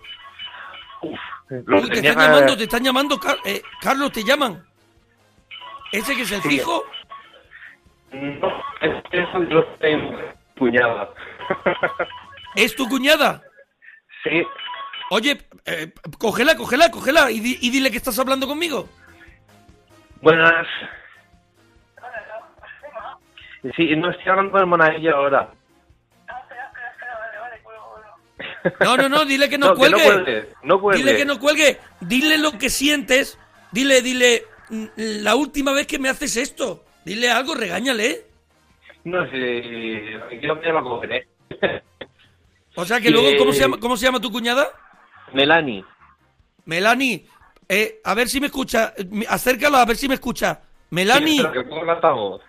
Lo 1.50 1.80
Uy, 1.82 1.90
te 1.90 1.96
están 1.98 2.16
llamando, 2.18 2.56
te 2.56 2.62
están 2.64 2.82
llamando, 2.82 3.20
Car- 3.20 3.36
eh, 3.44 3.60
Carlos, 3.82 4.10
te 4.10 4.24
llaman. 4.24 4.64
¿Ese 5.92 6.16
que 6.16 6.22
es 6.22 6.32
el 6.32 6.40
Sí. 6.42 6.48
fijo? 6.48 6.82
No, 8.10 8.48
es 8.80 9.02
que 9.10 9.20
eso 9.20 9.38
tengo 9.80 10.16
puñada. 10.56 11.10
¿Es 12.56 12.74
tu 12.74 12.88
cuñada? 12.88 13.42
sí, 14.22 14.42
Oye, 15.10 15.38
eh, 15.66 15.92
cógela, 16.18 16.56
cógela, 16.56 16.90
cógela 16.90 17.30
y, 17.30 17.38
di- 17.40 17.58
y 17.60 17.70
dile 17.70 17.90
que 17.90 17.98
estás 17.98 18.18
hablando 18.18 18.46
conmigo. 18.46 18.88
buenas. 20.22 20.66
Sí, 23.76 23.94
no 23.96 24.10
estoy 24.10 24.28
hablando 24.28 24.56
del 24.58 24.66
monaguillo 24.66 25.14
ahora. 25.16 25.50
No, 28.80 28.96
no, 28.96 29.08
no, 29.08 29.24
dile 29.24 29.48
que 29.48 29.58
no, 29.58 29.66
No, 29.68 29.72
que 29.74 29.78
cuelgue. 29.78 29.98
no 29.98 30.10
cuelgue, 30.14 30.48
no 30.62 30.80
cuelgue. 30.80 31.02
Dile 31.04 31.16
que 31.18 31.24
no 31.24 31.38
cuelgue. 31.38 31.80
Dile 32.00 32.38
lo 32.38 32.52
que 32.58 32.70
sientes. 32.70 33.38
Dile, 33.72 34.00
dile, 34.02 34.44
"Mm, 34.70 34.84
la 34.96 35.34
última 35.34 35.72
vez 35.72 35.86
que 35.86 35.98
me 35.98 36.08
haces 36.08 36.36
esto. 36.36 36.84
Dile 37.04 37.30
algo, 37.30 37.54
regáñale. 37.54 38.24
No 39.04 39.28
sé, 39.30 40.20
yo 40.40 40.56
me 40.56 40.72
lo 40.72 40.82
cogeré. 40.82 41.28
O 42.74 42.84
sea 42.84 43.00
que 43.00 43.10
luego, 43.10 43.28
¿cómo 43.38 43.52
se 43.52 43.60
llama, 43.60 43.78
cómo 43.78 43.96
se 43.96 44.06
llama 44.06 44.20
tu 44.20 44.32
cuñada? 44.32 44.66
Melanie. 45.32 45.84
Melanie, 46.64 47.26
eh, 47.68 48.00
a 48.02 48.14
ver 48.14 48.28
si 48.28 48.40
me 48.40 48.46
escucha. 48.46 48.94
eh, 48.96 49.04
Acércalo 49.28 49.76
a 49.76 49.84
ver 49.84 49.96
si 49.96 50.08
me 50.08 50.14
escucha. 50.14 50.62
Melanie, 50.90 51.36
Espera, 51.36 51.52
que 51.52 51.62
pongo 51.68 51.82
el 51.82 51.90
altavoz. 51.90 52.42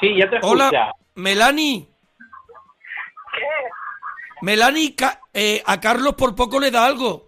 Sí, 0.00 0.16
ya 0.16 0.28
te 0.30 0.36
escucha. 0.36 0.50
hola. 0.50 0.92
Melanie. 1.16 1.88
Melanie, 4.42 4.94
ca- 4.94 5.20
eh, 5.32 5.62
a 5.66 5.80
Carlos 5.80 6.14
por 6.14 6.34
poco 6.34 6.58
le 6.60 6.70
da 6.70 6.86
algo. 6.86 7.25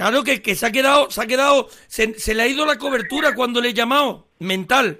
Claro 0.00 0.24
que, 0.24 0.40
que 0.40 0.54
se 0.54 0.64
ha 0.64 0.72
quedado, 0.72 1.10
se 1.10 1.20
ha 1.20 1.26
quedado, 1.26 1.68
se, 1.86 2.18
se 2.18 2.32
le 2.34 2.42
ha 2.42 2.46
ido 2.46 2.64
la 2.64 2.78
cobertura 2.78 3.34
cuando 3.34 3.60
le 3.60 3.68
he 3.68 3.74
llamado, 3.74 4.28
mental. 4.38 4.98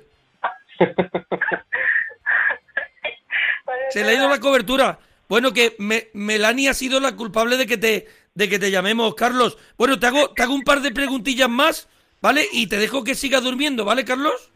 Se 3.88 4.04
le 4.04 4.10
ha 4.10 4.12
ido 4.12 4.28
la 4.28 4.38
cobertura. 4.40 4.98
Bueno, 5.26 5.54
que 5.54 5.74
me- 5.78 6.08
Melanie 6.12 6.68
ha 6.68 6.74
sido 6.74 7.00
la 7.00 7.16
culpable 7.16 7.56
de 7.56 7.66
que 7.66 7.78
te, 7.78 8.08
de 8.34 8.48
que 8.50 8.58
te 8.58 8.70
llamemos, 8.70 9.14
Carlos. 9.14 9.56
Bueno, 9.78 9.98
te 9.98 10.06
hago, 10.06 10.34
te 10.34 10.42
hago 10.42 10.52
un 10.52 10.64
par 10.64 10.82
de 10.82 10.90
preguntillas 10.92 11.48
más, 11.48 11.88
¿vale? 12.20 12.46
Y 12.52 12.66
te 12.66 12.76
dejo 12.76 13.02
que 13.02 13.14
sigas 13.14 13.42
durmiendo, 13.42 13.86
¿vale, 13.86 14.04
Carlos? 14.04 14.50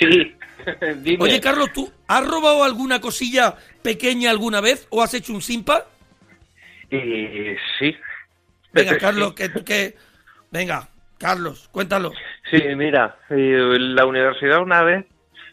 Sí, 0.00 0.34
dime. 0.96 1.22
Oye, 1.22 1.40
Carlos, 1.40 1.72
¿tú 1.72 1.92
has 2.08 2.26
robado 2.26 2.64
alguna 2.64 3.00
cosilla 3.00 3.54
pequeña 3.82 4.30
alguna 4.30 4.60
vez 4.60 4.88
o 4.90 5.00
has 5.00 5.14
hecho 5.14 5.32
un 5.32 5.42
simpa? 5.42 5.86
Eh, 6.90 7.56
sí. 7.78 7.94
Venga. 8.72 8.98
Carlos, 8.98 9.34
que, 9.34 9.50
que... 9.64 9.96
Venga, 10.50 10.88
Carlos, 11.18 11.68
cuéntalo. 11.72 12.12
Sí, 12.50 12.62
mira, 12.76 13.18
eh, 13.30 13.72
en 13.76 13.94
la 13.94 14.06
universidad 14.06 14.62
una 14.62 14.82
vez 14.82 15.04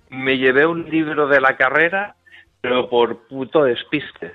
me 0.10 0.38
llevé 0.38 0.66
un 0.66 0.90
libro 0.90 1.28
de 1.28 1.42
la 1.42 1.58
carrera, 1.58 2.16
pero 2.62 2.90
por 2.90 3.28
puto 3.28 3.64
despiste. 3.64 4.34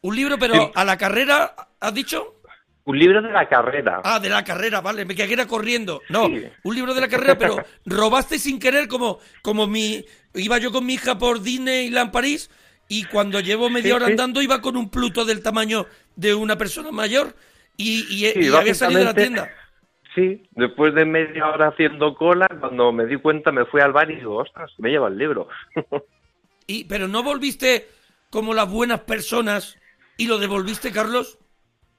Un 0.00 0.16
libro, 0.16 0.36
pero 0.38 0.54
Sí. 0.54 0.70
a 0.74 0.84
la 0.84 0.96
carrera, 0.96 1.54
¿has 1.80 1.94
dicho? 1.94 2.40
Un 2.86 2.98
libro 2.98 3.22
de 3.22 3.30
la 3.30 3.48
carrera. 3.48 4.00
Ah, 4.04 4.20
de 4.20 4.28
la 4.28 4.44
carrera, 4.44 4.80
vale, 4.82 5.04
me 5.06 5.14
quedé 5.14 5.46
corriendo. 5.46 6.02
No, 6.10 6.26
Sí. 6.26 6.44
un 6.64 6.74
libro 6.74 6.92
de 6.92 7.00
la 7.00 7.08
carrera, 7.08 7.38
pero 7.38 7.56
robaste 7.86 8.38
sin 8.38 8.58
querer, 8.58 8.88
como, 8.88 9.18
como 9.42 9.66
mi. 9.66 10.04
Iba 10.34 10.58
yo 10.58 10.70
con 10.72 10.84
mi 10.84 10.94
hija 10.94 11.16
por 11.16 11.40
Disneyland 11.40 12.10
París 12.10 12.50
y 12.88 13.04
cuando 13.04 13.40
llevo 13.40 13.70
media 13.70 13.90
Sí, 13.90 13.92
hora 13.92 14.06
andando 14.06 14.42
iba 14.42 14.60
con 14.60 14.76
un 14.76 14.90
pluto 14.90 15.24
del 15.24 15.42
tamaño 15.42 15.86
de 16.16 16.34
una 16.34 16.58
persona 16.58 16.90
mayor 16.90 17.34
y, 17.76 18.00
y- 18.08 18.30
Sí, 18.32 18.40
y 18.40 18.54
había 18.54 18.74
salido 18.74 19.00
de 19.00 19.06
la 19.06 19.14
tienda. 19.14 19.50
Sí, 20.14 20.48
después 20.52 20.94
de 20.94 21.04
media 21.04 21.48
hora 21.48 21.68
haciendo 21.68 22.14
cola, 22.14 22.46
cuando 22.60 22.92
me 22.92 23.04
di 23.06 23.16
cuenta 23.16 23.50
me 23.50 23.64
fui 23.64 23.80
al 23.80 23.92
bar 23.92 24.10
y 24.10 24.16
digo, 24.16 24.36
ostras, 24.36 24.70
me 24.78 24.90
lleva 24.90 25.08
el 25.08 25.18
libro. 25.18 25.48
Y, 26.66 26.84
pero 26.84 27.08
no 27.08 27.22
volviste 27.22 27.88
como 28.30 28.54
las 28.54 28.70
buenas 28.70 29.00
personas 29.00 29.76
y 30.16 30.26
lo 30.26 30.38
devolviste, 30.38 30.90
Carlos. 30.92 31.38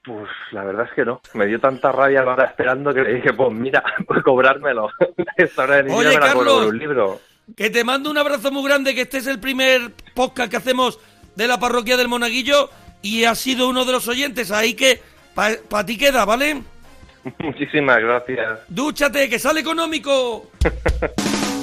Pues 0.02 0.28
la 0.50 0.64
verdad 0.64 0.86
es 0.88 0.92
que 0.92 1.04
no. 1.04 1.20
Me 1.34 1.46
dio 1.46 1.60
tanta 1.60 1.92
rabia 1.92 2.22
ahora 2.22 2.46
esperando 2.46 2.92
que 2.92 3.02
le 3.02 3.14
dije, 3.14 3.32
pues 3.32 3.52
mira, 3.52 3.84
pues 4.08 4.24
cobrármelo. 4.24 4.88
Esta 5.36 5.62
hora 5.62 5.82
de 5.84 5.92
Oye, 5.92 6.08
me 6.08 6.14
la 6.14 6.20
Carlos. 6.20 6.66
un 6.66 6.78
libro. 6.78 7.20
Que 7.56 7.70
te 7.70 7.84
mando 7.84 8.10
un 8.10 8.18
abrazo 8.18 8.50
muy 8.50 8.64
grande, 8.64 8.92
que 8.92 9.02
este 9.02 9.18
es 9.18 9.28
el 9.28 9.38
primer 9.38 9.92
podcast 10.16 10.50
que 10.50 10.56
hacemos 10.56 10.98
de 11.36 11.46
la 11.46 11.60
parroquia 11.60 11.96
del 11.96 12.08
Monaguillo 12.08 12.68
y 13.02 13.22
has 13.22 13.38
sido 13.38 13.68
uno 13.68 13.84
de 13.84 13.92
los 13.92 14.08
oyentes, 14.08 14.50
ahí 14.50 14.74
que 14.74 15.00
para 15.36 15.86
ti 15.86 15.96
queda, 15.96 16.24
¿vale? 16.24 16.62
Muchísimas 17.38 18.00
gracias. 18.00 18.60
Dúchate, 18.68 19.28
que 19.28 19.38
sale 19.38 19.60
económico. 19.60 20.50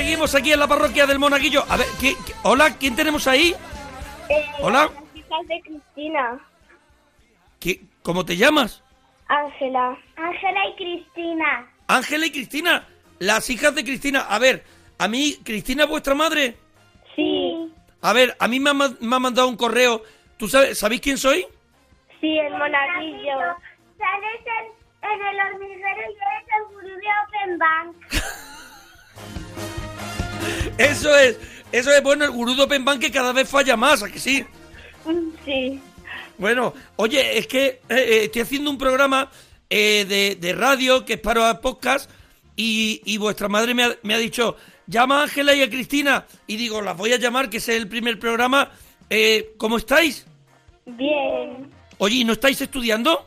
seguimos 0.00 0.34
aquí 0.34 0.50
en 0.52 0.60
la 0.60 0.66
parroquia 0.66 1.06
del 1.06 1.18
Monaguillo. 1.18 1.62
A 1.68 1.76
ver, 1.76 1.86
¿qué- 2.00 2.16
qué- 2.26 2.32
hola, 2.44 2.74
¿quién 2.78 2.96
tenemos 2.96 3.26
ahí? 3.26 3.54
Hola. 4.62 4.84
Eh, 4.84 4.90
Las 4.94 5.16
hijas 5.16 5.46
de 5.46 5.60
Cristina. 5.60 6.38
¿Qué- 7.60 7.80
¿Cómo 8.02 8.24
te 8.24 8.34
llamas? 8.36 8.82
Ángela. 9.28 9.98
Ángela 10.16 10.60
y 10.70 10.74
Cristina. 10.76 11.70
Ángela 11.86 12.26
y 12.26 12.30
Cristina, 12.32 12.88
las 13.18 13.50
hijas 13.50 13.74
de 13.74 13.84
Cristina. 13.84 14.20
A 14.20 14.38
ver, 14.38 14.64
a 14.98 15.06
mí, 15.06 15.38
Cristina, 15.44 15.84
vuestra 15.84 16.14
madre. 16.14 16.56
Sí. 17.14 17.70
A 18.00 18.14
ver, 18.14 18.34
a 18.38 18.48
mí 18.48 18.58
me 18.58 18.70
ha, 18.70 18.74
me 18.74 19.16
ha 19.16 19.18
mandado 19.18 19.48
un 19.48 19.56
correo. 19.56 20.02
¿Tú 20.38 20.48
sabes, 20.48 20.78
sabéis 20.78 21.02
quién 21.02 21.18
soy? 21.18 21.44
Sí, 22.22 22.38
el 22.38 22.52
monaguillo. 22.56 23.38
Sales 23.98 24.40
en, 24.46 25.10
en 25.10 25.26
el 25.26 25.40
hormiguero 25.46 26.00
y 26.00 26.16
eres 26.16 26.46
el 26.56 26.64
gurú 26.74 26.88
de 26.96 27.10
Eso 30.80 31.14
es, 31.14 31.38
eso 31.72 31.92
es 31.92 32.02
bueno, 32.02 32.24
el 32.24 32.30
gurú 32.30 32.54
de 32.54 32.62
Open 32.62 32.84
Bank 32.84 33.00
que 33.00 33.10
cada 33.10 33.32
vez 33.32 33.48
falla 33.48 33.76
más, 33.76 34.02
¿a 34.02 34.10
que 34.10 34.18
sí? 34.18 34.44
Sí. 35.44 35.80
Bueno, 36.38 36.72
oye, 36.96 37.38
es 37.38 37.46
que 37.46 37.66
eh, 37.66 37.80
eh, 37.90 38.24
estoy 38.24 38.42
haciendo 38.42 38.70
un 38.70 38.78
programa 38.78 39.30
eh, 39.68 40.06
de, 40.08 40.36
de 40.36 40.52
radio 40.54 41.04
que 41.04 41.14
es 41.14 41.20
para 41.20 41.60
podcast 41.60 42.10
y, 42.56 43.02
y 43.04 43.18
vuestra 43.18 43.48
madre 43.48 43.74
me 43.74 43.84
ha, 43.84 43.96
me 44.02 44.14
ha 44.14 44.18
dicho, 44.18 44.56
llama 44.86 45.20
a 45.20 45.22
Ángela 45.24 45.54
y 45.54 45.62
a 45.62 45.68
Cristina. 45.68 46.26
Y 46.46 46.56
digo, 46.56 46.80
las 46.80 46.96
voy 46.96 47.12
a 47.12 47.18
llamar, 47.18 47.50
que 47.50 47.58
ese 47.58 47.76
es 47.76 47.82
el 47.82 47.88
primer 47.88 48.18
programa. 48.18 48.70
Eh, 49.10 49.54
¿Cómo 49.58 49.76
estáis? 49.76 50.26
Bien. 50.86 51.70
Oye, 51.98 52.16
¿y 52.16 52.24
no 52.24 52.32
estáis 52.32 52.60
estudiando? 52.60 53.26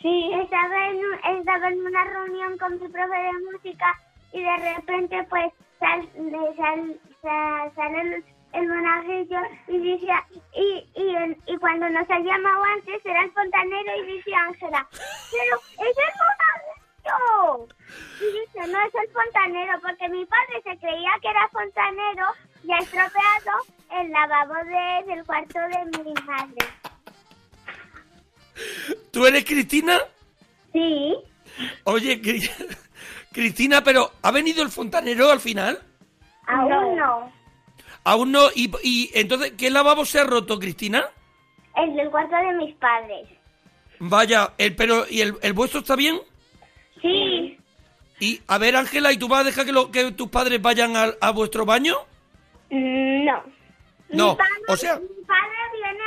Sí. 0.00 0.30
Estaba 0.42 0.88
en, 0.88 1.38
estaba 1.38 1.68
en 1.68 1.80
una 1.80 2.04
reunión 2.04 2.58
con 2.58 2.72
mi 2.72 2.88
profe 2.88 3.16
de 3.16 3.52
música 3.52 3.86
y 4.32 4.40
de 4.40 4.74
repente 4.74 5.16
pues 5.30 5.52
sal, 5.82 7.00
sal, 7.22 7.72
sal- 7.74 8.24
el, 8.54 8.68
monaguillo 8.68 9.38
y 9.66 9.78
dice, 9.78 10.06
y, 10.54 10.86
y, 10.94 11.36
y 11.46 11.56
cuando 11.58 11.88
nos 11.88 12.08
ha 12.10 12.18
llamado 12.18 12.64
antes 12.64 13.04
era 13.04 13.22
el 13.24 13.32
fontanero 13.32 13.96
y 14.02 14.12
dice 14.16 14.34
Ángela, 14.34 14.86
pero 14.92 15.88
es 15.88 15.96
el 15.96 16.12
monaguillo. 16.20 17.68
Y 18.20 18.24
dice, 18.26 18.72
no 18.72 18.80
es 18.86 18.94
el 18.94 19.08
fontanero 19.12 19.72
porque 19.82 20.08
mi 20.10 20.24
padre 20.26 20.62
se 20.64 20.78
creía 20.78 21.10
que 21.22 21.28
era 21.28 21.48
fontanero 21.48 22.26
y 22.62 22.72
ha 22.72 22.78
estropeado 22.78 23.58
el 24.00 24.10
lavabo 24.10 24.54
de- 24.64 25.12
del 25.14 25.24
cuarto 25.24 25.58
de 25.58 26.02
mi 26.04 26.12
madre. 26.24 26.66
¿Tú 29.10 29.26
eres 29.26 29.44
Cristina? 29.44 29.98
Sí. 30.72 31.14
Oye, 31.84 32.20
Cri- 32.20 32.50
Cristina, 33.32 33.82
pero 33.82 34.12
¿ha 34.22 34.30
venido 34.30 34.62
el 34.62 34.68
fontanero 34.70 35.30
al 35.30 35.40
final? 35.40 35.78
Aún 36.46 36.96
no. 36.96 37.32
Aún 38.04 38.32
no. 38.32 38.48
¿Y, 38.54 38.70
y 38.82 39.10
entonces 39.14 39.52
qué 39.56 39.70
lavabo 39.70 40.04
se 40.04 40.20
ha 40.20 40.24
roto, 40.24 40.58
Cristina? 40.58 41.04
El 41.76 41.94
del 41.94 42.10
cuarto 42.10 42.36
de 42.36 42.52
mis 42.54 42.74
padres. 42.76 43.28
Vaya, 44.00 44.52
el, 44.58 44.74
pero 44.76 45.04
¿y 45.08 45.20
el, 45.20 45.34
el 45.42 45.52
vuestro 45.52 45.80
está 45.80 45.96
bien? 45.96 46.20
Sí. 47.00 47.58
Y 48.20 48.40
a 48.48 48.58
ver, 48.58 48.76
Ángela, 48.76 49.12
¿y 49.12 49.16
tú 49.16 49.28
vas 49.28 49.40
a 49.40 49.44
dejar 49.44 49.64
que, 49.64 49.72
lo- 49.72 49.90
que 49.90 50.12
tus 50.12 50.28
padres 50.28 50.60
vayan 50.60 50.96
al- 50.96 51.16
a, 51.20 51.30
vuestro 51.30 51.64
baño? 51.64 51.96
No. 52.70 53.42
No, 54.10 54.30
Mi 54.32 54.36
padre, 54.36 54.62
o 54.68 54.76
sea- 54.76 54.96
Mi 54.98 55.24
padre 55.24 55.58
viene 55.72 56.04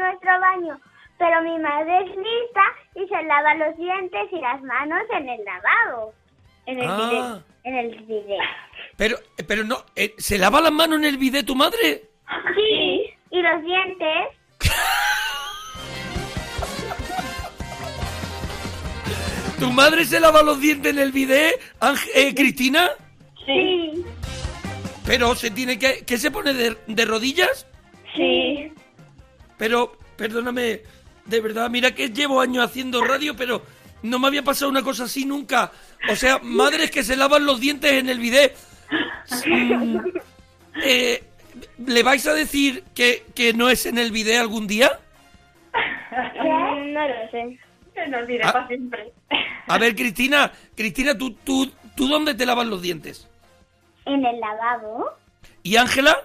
a 0.00 0.08
nuestro 0.10 0.30
baño, 0.40 0.80
pero 1.18 1.42
mi 1.42 1.58
madre 1.58 1.98
es 2.00 2.16
lista 2.16 2.62
y 2.96 3.06
se 3.06 3.22
lava 3.22 3.54
los 3.54 3.76
dientes 3.76 4.28
y 4.32 4.40
las 4.40 4.60
manos 4.62 5.02
en 5.12 5.28
el 5.28 5.44
lavabo. 5.44 6.12
En 6.66 6.80
el 6.80 6.86
Ah. 6.88 7.08
bidet. 7.10 7.44
En 7.64 7.76
el 7.76 8.04
bidet. 8.04 8.38
Pero, 8.96 9.18
pero 9.46 9.64
no, 9.64 9.84
eh, 9.94 10.14
¿se 10.18 10.38
lava 10.38 10.60
las 10.60 10.72
manos 10.72 10.98
en 10.98 11.04
el 11.04 11.18
bidet 11.18 11.46
tu 11.46 11.54
madre? 11.54 12.10
Sí. 12.54 13.02
Y 13.30 13.42
los 13.42 13.62
dientes. 13.62 14.28
¿Tu 19.58 19.70
madre 19.72 20.04
se 20.04 20.20
lava 20.20 20.42
los 20.42 20.60
dientes 20.60 20.92
en 20.92 20.98
el 20.98 21.12
bidet, 21.12 21.58
eh, 22.14 22.34
Cristina? 22.34 22.90
Sí. 23.46 24.04
Pero 25.06 25.34
se 25.34 25.50
tiene 25.50 25.78
que... 25.78 26.04
¿Qué 26.04 26.18
se 26.18 26.30
pone 26.30 26.52
de, 26.52 26.76
de 26.86 27.04
rodillas? 27.06 27.66
Sí. 28.14 28.70
Pero, 29.56 29.96
perdóname, 30.16 30.82
de 31.24 31.40
verdad, 31.40 31.70
mira 31.70 31.94
que 31.94 32.10
llevo 32.10 32.40
años 32.40 32.66
haciendo 32.66 33.02
radio, 33.02 33.34
pero 33.34 33.62
no 34.02 34.18
me 34.18 34.26
había 34.26 34.42
pasado 34.42 34.70
una 34.70 34.82
cosa 34.82 35.04
así 35.04 35.24
nunca. 35.24 35.72
O 36.10 36.16
sea, 36.16 36.38
madres 36.42 36.90
que 36.90 37.02
se 37.02 37.16
lavan 37.16 37.44
los 37.46 37.60
dientes 37.60 37.92
en 37.92 38.08
el 38.08 38.18
bidet. 38.18 38.56
Mm, 39.46 39.98
eh, 40.84 41.22
¿Le 41.86 42.02
vais 42.02 42.26
a 42.26 42.34
decir 42.34 42.84
que, 42.94 43.24
que 43.34 43.52
no 43.52 43.68
es 43.68 43.86
en 43.86 43.98
el 43.98 44.12
bidet 44.12 44.38
algún 44.38 44.66
día? 44.66 44.98
No 46.12 47.08
lo 47.08 47.30
sé. 47.30 47.58
Nos 48.08 48.26
diré 48.26 48.44
Ah. 48.44 48.52
para 48.52 48.66
siempre. 48.68 49.12
A 49.66 49.78
ver, 49.78 49.94
Cristina, 49.96 50.52
Cristina, 50.76 51.16
¿tú, 51.16 51.32
tú, 51.32 51.70
¿tú 51.96 52.08
dónde 52.08 52.34
te 52.34 52.46
lavas 52.46 52.66
los 52.66 52.82
dientes? 52.82 53.28
En 54.04 54.24
el 54.24 54.38
lavabo. 54.38 55.10
¿Y 55.62 55.76
Ángela? 55.76 56.16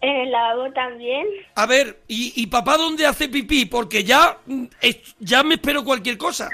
En 0.00 0.16
el 0.16 0.30
lavabo 0.32 0.72
también. 0.72 1.26
A 1.54 1.66
ver, 1.66 2.00
¿y, 2.08 2.32
y 2.40 2.46
papá 2.46 2.76
dónde 2.76 3.04
hace 3.06 3.28
pipí? 3.28 3.66
Porque 3.66 4.04
ya, 4.04 4.38
mm, 4.46 4.64
es- 4.80 5.14
ya 5.18 5.42
me 5.42 5.54
espero 5.56 5.84
cualquier 5.84 6.16
cosa. 6.16 6.48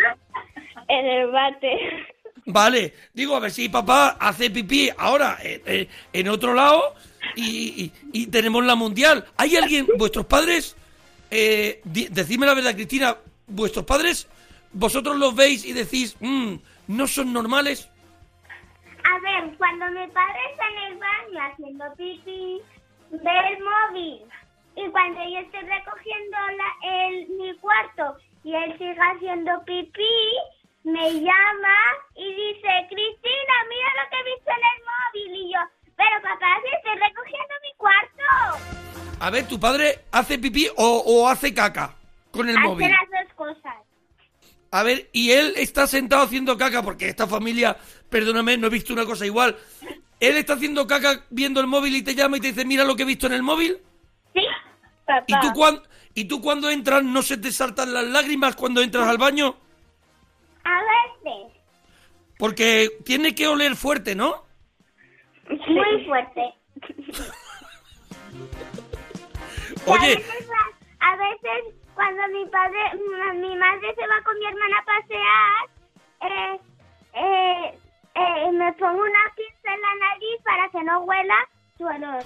En 0.89 1.07
el 1.07 1.31
bate. 1.31 1.79
Vale, 2.51 2.95
digo, 3.13 3.37
a 3.37 3.41
ver 3.41 3.51
si 3.51 3.69
papá 3.69 4.17
hace 4.19 4.49
pipí 4.51 4.89
ahora 4.97 5.37
eh, 5.43 5.63
eh, 5.67 5.89
en 6.15 6.29
otro 6.29 6.55
lado 6.55 6.95
y, 7.37 7.93
y- 8.13 8.27
tenemos 8.29 8.65
la 8.65 8.75
mundial. 8.75 9.27
¿Hay 9.37 9.55
alguien, 9.55 9.87
vuestros 9.99 10.25
padres, 10.25 10.75
eh, 11.31 11.83
decidme 11.85 12.47
la 12.47 12.55
verdad, 12.55 12.75
Cristina, 12.75 13.17
vuestros 13.47 13.85
padres, 13.85 14.27
vosotros 14.73 15.19
los 15.19 15.35
veis 15.35 15.63
y 15.67 15.75
decís, 15.75 16.17
"Mm, 16.21 16.55
no 16.87 17.07
son 17.07 17.35
normales? 17.35 17.87
A 19.05 19.19
ver, 19.21 19.55
cuando 19.59 19.85
mi 19.91 20.07
padre 20.09 20.39
está 20.51 20.65
en 20.71 20.93
el 20.93 20.99
baño 20.99 21.53
haciendo 21.53 21.85
pipí, 21.99 22.61
ve 23.11 23.31
el 23.53 23.59
móvil. 23.63 24.23
Y 24.75 24.89
cuando 24.91 25.21
yo 25.23 25.39
estoy 25.41 25.61
recogiendo 25.61 26.37
la- 26.57 27.09
el, 27.09 27.29
mi 27.29 27.55
cuarto 27.59 28.17
y 28.43 28.55
él 28.55 28.73
sigue 28.79 28.97
haciendo 28.99 29.51
pipí, 29.67 30.03
me 30.85 31.13
llama 31.15 31.77
y 32.15 32.25
dice, 32.35 32.69
Cristina, 32.89 33.55
mira 33.69 33.91
lo 34.03 34.11
que 34.11 34.17
he 34.21 34.35
visto 34.35 34.51
en 34.51 34.65
el 34.65 34.81
móvil. 35.33 35.47
Y 35.47 35.53
yo, 35.53 35.61
pero 35.97 36.23
papá, 36.23 36.47
si 36.63 36.77
estoy 36.77 36.95
recogiendo 36.95 37.55
mi 37.63 37.77
cuarto. 37.77 39.19
A 39.21 39.31
ver, 39.31 39.49
¿tu 39.49 39.59
padre 39.59 40.05
hace 40.13 40.39
pipí 40.39 40.69
o, 40.77 41.03
o 41.07 41.29
hace 41.29 41.53
caca 41.53 41.95
con 42.31 42.49
el 42.49 42.57
Hace 42.57 42.67
móvil? 42.67 42.89
las 42.91 43.25
dos 43.27 43.35
cosas. 43.35 43.75
A 44.71 44.83
ver, 44.83 45.09
y 45.13 45.33
él 45.33 45.55
está 45.57 45.87
sentado 45.87 46.23
haciendo 46.23 46.57
caca, 46.57 46.83
porque 46.83 47.09
esta 47.09 47.27
familia, 47.27 47.77
perdóname, 48.11 48.57
no 48.59 48.67
he 48.67 48.71
visto 48.71 48.93
una 48.93 49.07
cosa 49.07 49.25
igual. 49.27 49.57
Él 50.21 50.37
está 50.37 50.55
haciendo 50.55 50.87
caca 50.87 51.25
viendo 51.31 51.61
el 51.61 51.67
móvil 51.67 51.97
y 51.97 52.03
te 52.03 52.15
llama 52.15 52.37
y 52.37 52.41
te 52.41 52.49
dice, 52.49 52.65
mira 52.65 52.85
lo 52.85 52.95
que 52.95 53.03
he 53.03 53.07
visto 53.07 53.27
en 53.27 53.33
el 53.33 53.43
móvil. 53.43 53.79
Sí, 54.35 54.43
papá. 55.07 55.25
¿Y 55.27 55.35
tú, 55.41 55.83
¿Y 56.15 56.25
tú 56.25 56.41
cuando 56.43 56.71
entras 56.71 57.03
no 57.03 57.23
se 57.23 57.37
te 57.39 57.51
saltan 57.51 57.95
las 57.95 58.05
lágrimas 58.05 58.57
cuando 58.57 58.83
entras 58.83 59.09
al 59.09 59.19
baño? 59.19 59.57
Porque 62.39 62.89
tiene 63.05 63.35
que 63.35 63.49
oler 63.49 63.75
fuerte, 63.77 64.15
¿no? 64.15 64.45
Muy 65.49 66.05
fuerte. 66.07 66.55
Oye, 69.87 70.13
A 70.13 70.17
veces, 70.17 70.49
a 71.01 71.17
veces 71.17 71.75
cuando 71.95 72.23
mi 72.29 72.47
padre, 72.47 72.79
mi, 72.95 73.39
mi 73.49 73.57
madre 73.57 73.95
se 73.95 74.07
va 74.07 74.23
con 74.25 74.39
mi 74.39 74.47
hermana 74.47 74.77
a 74.79 74.85
pasear, 74.85 75.69
eh, 76.21 76.61
eh, 77.15 77.79
eh, 78.15 78.53
me 78.53 78.73
pongo 78.75 79.03
una 79.03 79.35
pinza 79.35 79.75
en 79.75 79.81
la 79.81 79.95
nariz 80.07 80.41
para 80.45 80.69
que 80.71 80.83
no 80.85 81.01
huela 81.01 81.49
su 81.77 81.85
olor. 81.85 82.25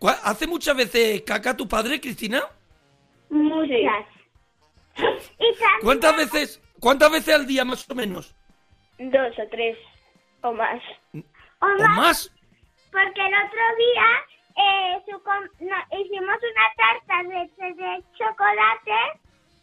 ¿cua- 0.00 0.18
¿hace 0.24 0.46
muchas 0.46 0.76
veces 0.76 1.22
caca 1.22 1.56
tu 1.56 1.68
padre, 1.68 2.00
Cristina? 2.00 2.42
Muchas. 3.30 4.06
¿Cuántas 5.82 6.16
veces, 6.16 6.60
cuántas 6.84 7.10
veces 7.10 7.34
al 7.34 7.46
día 7.46 7.64
más 7.64 7.88
o 7.90 7.94
menos? 7.94 8.34
Dos 8.98 9.32
o 9.38 9.48
tres 9.50 9.76
o 10.42 10.52
más. 10.52 10.80
O 11.14 11.18
¿O 11.66 11.78
más, 11.78 11.96
más? 11.96 12.32
porque 12.92 13.20
el 13.26 13.34
otro 13.34 13.64
día 13.84 14.08
eh, 14.56 15.02
su 15.10 15.22
com- 15.22 15.50
no, 15.60 15.76
hicimos 15.98 16.36
una 16.52 16.66
tarta 16.76 17.14
de, 17.30 17.74
de 17.74 18.04
chocolate 18.18 19.00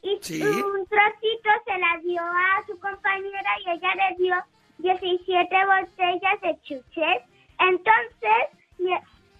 y 0.01 0.17
Sí. 0.21 0.41
un 0.41 0.85
trocito 0.87 1.49
se 1.65 1.77
la 1.77 1.97
dio 2.03 2.21
a 2.23 2.65
su 2.65 2.77
compañera 2.79 3.51
y 3.65 3.69
ella 3.69 3.91
le 3.95 4.15
dio 4.17 4.35
17 4.79 5.55
botellas 5.65 6.41
de 6.41 6.59
chuches. 6.63 7.21
Entonces 7.59 8.41
mi, 8.79 8.91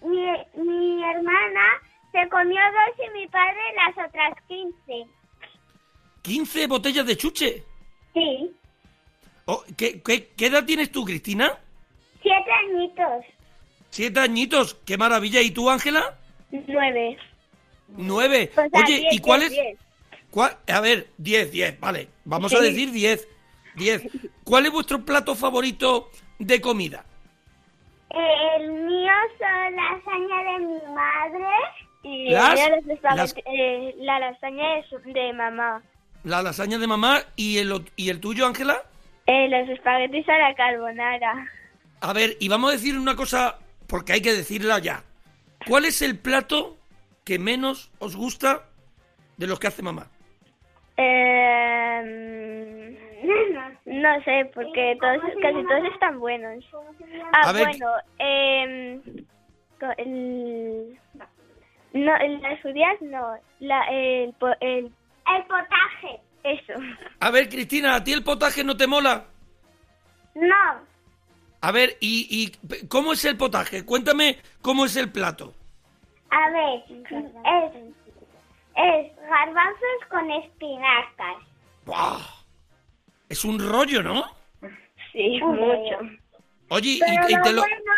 mi, 0.08 0.22
mi 0.64 1.02
hermana 1.04 1.66
se 2.12 2.28
comió 2.28 2.60
dos 2.60 3.06
y 3.06 3.18
mi 3.18 3.26
padre 3.26 3.60
las 3.74 4.06
otras 4.08 4.34
15. 4.46 5.06
¿15 6.22 6.68
botellas 6.68 7.06
de 7.06 7.16
chuche? 7.16 7.64
Sí, 8.14 8.50
Oh, 9.46 9.62
¿qué, 9.76 10.00
qué, 10.02 10.28
qué 10.36 10.46
edad 10.46 10.64
tienes 10.64 10.92
tú, 10.92 11.04
Cristina? 11.04 11.58
siete 12.22 12.50
añitos. 12.52 13.24
Siete 13.90 14.20
añitos, 14.20 14.74
qué 14.86 14.96
maravilla. 14.96 15.40
¿Y 15.42 15.50
tú, 15.50 15.68
Ángela? 15.68 16.16
Nueve. 16.68 17.18
Nueve. 17.88 18.50
Oye, 18.56 18.98
diez, 19.00 19.12
¿y 19.14 19.18
cuál 19.18 19.40
diez, 19.40 19.52
es? 19.52 19.58
diez. 19.58 19.78
cuál- 20.30 20.56
a 20.68 20.80
ver, 20.80 21.08
diez, 21.18 21.50
diez, 21.50 21.78
vale. 21.80 22.08
Vamos 22.24 22.54
a 22.54 22.60
decir 22.60 22.92
diez. 22.92 23.26
Diez. 23.74 24.02
¿Cuál 24.44 24.66
es 24.66 24.72
vuestro 24.72 25.04
plato 25.04 25.34
favorito 25.34 26.10
de 26.38 26.60
comida? 26.60 27.04
El 28.10 28.70
mío 28.72 29.12
son 29.38 29.76
lasaña 29.76 30.52
de 30.52 30.58
mi 30.66 30.94
madre 30.94 31.48
y 32.04 32.30
Las- 32.30 32.60
espagueti- 32.60 33.16
las- 33.16 33.34
eh, 33.46 33.94
la 33.98 34.18
lasaña 34.20 34.76
de, 34.76 34.84
su- 34.88 34.98
de 35.12 35.32
mamá. 35.32 35.82
La 36.24 36.42
lasaña 36.42 36.78
de 36.78 36.86
mamá 36.86 37.20
y 37.36 37.58
el, 37.58 37.72
y 37.96 38.10
el 38.10 38.20
tuyo, 38.20 38.46
Ángela. 38.46 38.82
Eh, 39.26 39.48
los 39.48 39.68
espaguetis 39.68 40.28
a 40.28 40.38
la 40.38 40.54
carbonara. 40.54 41.46
A 42.00 42.12
ver, 42.12 42.36
y 42.40 42.48
vamos 42.48 42.70
a 42.70 42.72
decir 42.74 42.98
una 42.98 43.16
cosa, 43.16 43.58
porque 43.86 44.12
hay 44.14 44.22
que 44.22 44.32
decirla 44.32 44.78
ya. 44.78 45.02
¿Cuál 45.68 45.84
es 45.84 46.02
el 46.02 46.18
plato 46.18 46.76
que 47.24 47.38
menos 47.38 47.90
os 47.98 48.16
gusta 48.16 48.62
de 49.36 49.46
los 49.46 49.60
que 49.60 49.68
hace 49.68 49.82
mamá? 49.82 50.08
Eh, 50.96 52.02
no 53.86 54.22
sé, 54.24 54.50
porque 54.54 54.96
todos, 55.00 55.20
casi 55.40 55.62
todos 55.66 55.84
están 55.92 56.18
buenos. 56.18 56.64
Ah, 57.32 57.50
A 57.50 57.52
ver, 57.52 57.68
bueno, 57.68 57.90
eh, 58.18 59.00
el, 59.98 60.98
no, 61.92 62.12
las 62.18 62.62
judías 62.62 63.00
no, 63.00 63.36
la, 63.60 63.84
el, 63.90 64.34
el, 64.60 64.92
El 65.26 65.42
potaje. 65.44 66.20
eso. 66.44 66.72
A 67.20 67.30
ver, 67.30 67.48
Cristina, 67.48 67.94
¿a 67.94 68.04
ti 68.04 68.12
el 68.12 68.22
potaje 68.24 68.64
no 68.64 68.76
te 68.76 68.86
mola? 68.86 69.24
No. 70.34 70.92
A 71.60 71.70
ver, 71.70 71.96
¿y, 72.00 72.26
y 72.68 72.86
cómo 72.88 73.12
es 73.12 73.24
el 73.24 73.36
potaje? 73.36 73.84
Cuéntame 73.84 74.38
cómo 74.60 74.84
es 74.84 74.96
el 74.96 75.12
plato. 75.12 75.54
A 76.30 76.50
ver, 76.50 76.82
es, 76.88 77.72
es 78.74 79.16
garbanzos 79.16 80.08
con 80.10 80.30
espinacas. 80.30 81.36
¡Buah! 81.84 82.18
Es 83.28 83.44
un 83.44 83.58
rollo, 83.60 84.02
¿no? 84.02 84.24
Sí, 85.12 85.40
mucho. 85.42 85.98
Oye, 86.70 86.98
Pero 87.00 87.28
y, 87.28 87.42
te 87.42 87.52
lo... 87.52 87.62
bueno, 87.62 87.92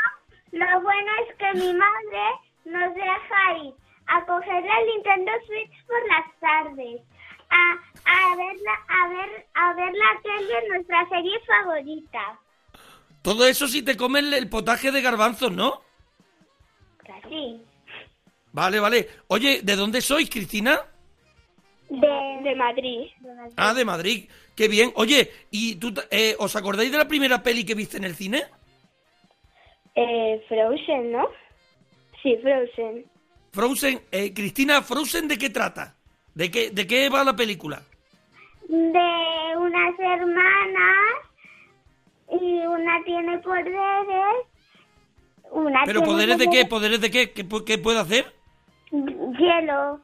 lo 0.53 0.81
bueno 0.83 1.11
es 1.29 1.37
que 1.37 1.53
mi 1.61 1.72
madre 1.72 2.22
nos 2.64 2.95
deja 2.95 3.59
ir 3.64 3.75
a 4.09 4.27
coger 4.27 4.62
la 4.64 4.81
Nintendo 4.93 5.33
Switch 5.47 5.87
por 5.87 6.09
las 6.09 6.41
tardes, 6.41 7.01
a, 7.55 8.33
a, 8.33 8.37
ver, 8.37 8.57
la, 8.61 8.75
a, 8.89 9.09
ver, 9.09 9.47
a 9.55 9.73
ver 9.75 9.93
la 9.95 10.23
tele, 10.23 10.69
nuestra 10.69 11.09
serie 11.09 11.39
favorita. 11.47 12.41
Todo 13.23 13.47
eso 13.47 13.67
si 13.69 13.83
te 13.83 13.97
comes 13.97 14.25
el 14.33 14.49
potaje 14.49 14.93
de 14.93 15.01
garbanzos, 15.01 15.53
¿no? 15.53 15.83
Sí. 17.29 17.61
Vale, 18.53 18.81
vale. 18.81 19.09
Oye, 19.29 19.61
¿de 19.63 19.77
dónde 19.77 20.01
sois, 20.01 20.29
Cristina? 20.29 20.81
De, 21.89 22.41
de 22.43 22.55
Madrid. 22.55 23.11
Ah, 23.57 23.75
de 23.75 23.85
Madrid. 23.85 24.29
Qué 24.55 24.69
bien. 24.69 24.93
Oye, 24.97 25.31
¿y 25.51 25.77
tú, 25.77 25.93
eh, 26.11 26.37
os 26.39 26.55
acordáis 26.55 26.93
de 26.93 26.99
la 26.99 27.09
primera 27.09 27.43
peli 27.43 27.65
que 27.65 27.75
viste 27.75 27.97
en 27.97 28.05
el 28.05 28.15
cine? 28.15 28.45
Eh, 29.95 30.45
Frozen, 30.49 31.13
¿no? 31.13 31.29
Sí, 32.23 32.37
Frozen. 32.43 33.07
Frozen. 33.53 34.03
Eh, 34.11 34.33
Cristina, 34.33 34.83
¿Frozen 34.83 35.29
de 35.29 35.39
qué 35.39 35.51
trata? 35.51 35.97
¿De 36.35 36.51
qué, 36.51 36.70
¿De 36.70 36.87
qué 36.87 37.09
va 37.09 37.24
la 37.24 37.37
película? 37.37 37.82
De 38.68 39.57
unas 39.57 39.99
hermanas 39.99 40.97
y 42.41 42.66
una 42.66 43.03
tiene 43.05 43.39
poderes. 43.39 44.47
Una 45.51 45.82
¿Pero 45.85 46.01
tiene 46.01 46.12
poderes 46.12 46.39
de 46.39 46.49
qué? 46.51 46.64
¿Poderes 46.66 47.01
de 47.01 47.11
qué? 47.11 47.32
¿Qué, 47.32 47.47
qué 47.64 47.78
puede 47.78 48.01
hacer? 48.01 48.35
Hielo. 48.91 50.01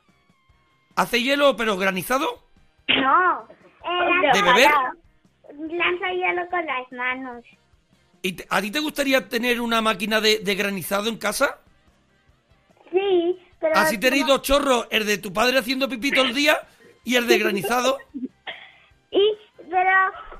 ¿Hace 0.96 1.22
hielo 1.22 1.56
pero 1.56 1.76
granizado? 1.76 2.44
No. 2.88 3.48
Eh, 3.84 4.30
¿De 4.34 4.42
beber? 4.42 4.70
Lanza 5.58 6.12
hielo 6.12 6.48
con 6.50 6.64
las 6.66 6.92
manos. 6.92 7.44
¿Y 8.22 8.32
te- 8.32 8.46
¿A 8.50 8.60
ti 8.60 8.70
te 8.70 8.80
gustaría 8.80 9.28
tener 9.28 9.60
una 9.60 9.80
máquina 9.80 10.20
de, 10.20 10.38
de 10.40 10.54
granizado 10.54 11.08
en 11.08 11.16
casa? 11.16 11.58
Sí, 12.92 13.38
pero... 13.60 13.74
Así 13.76 13.98
tenéis 13.98 14.26
dos 14.26 14.42
chorros, 14.42 14.86
el 14.90 15.06
de 15.06 15.18
tu 15.18 15.32
padre 15.32 15.58
haciendo 15.58 15.88
pipí 15.88 16.10
todo 16.10 16.24
el 16.24 16.34
día 16.34 16.58
y 17.04 17.16
el 17.16 17.26
de 17.26 17.38
granizado. 17.38 17.98
Y, 19.12 19.18
pero, 19.68 19.90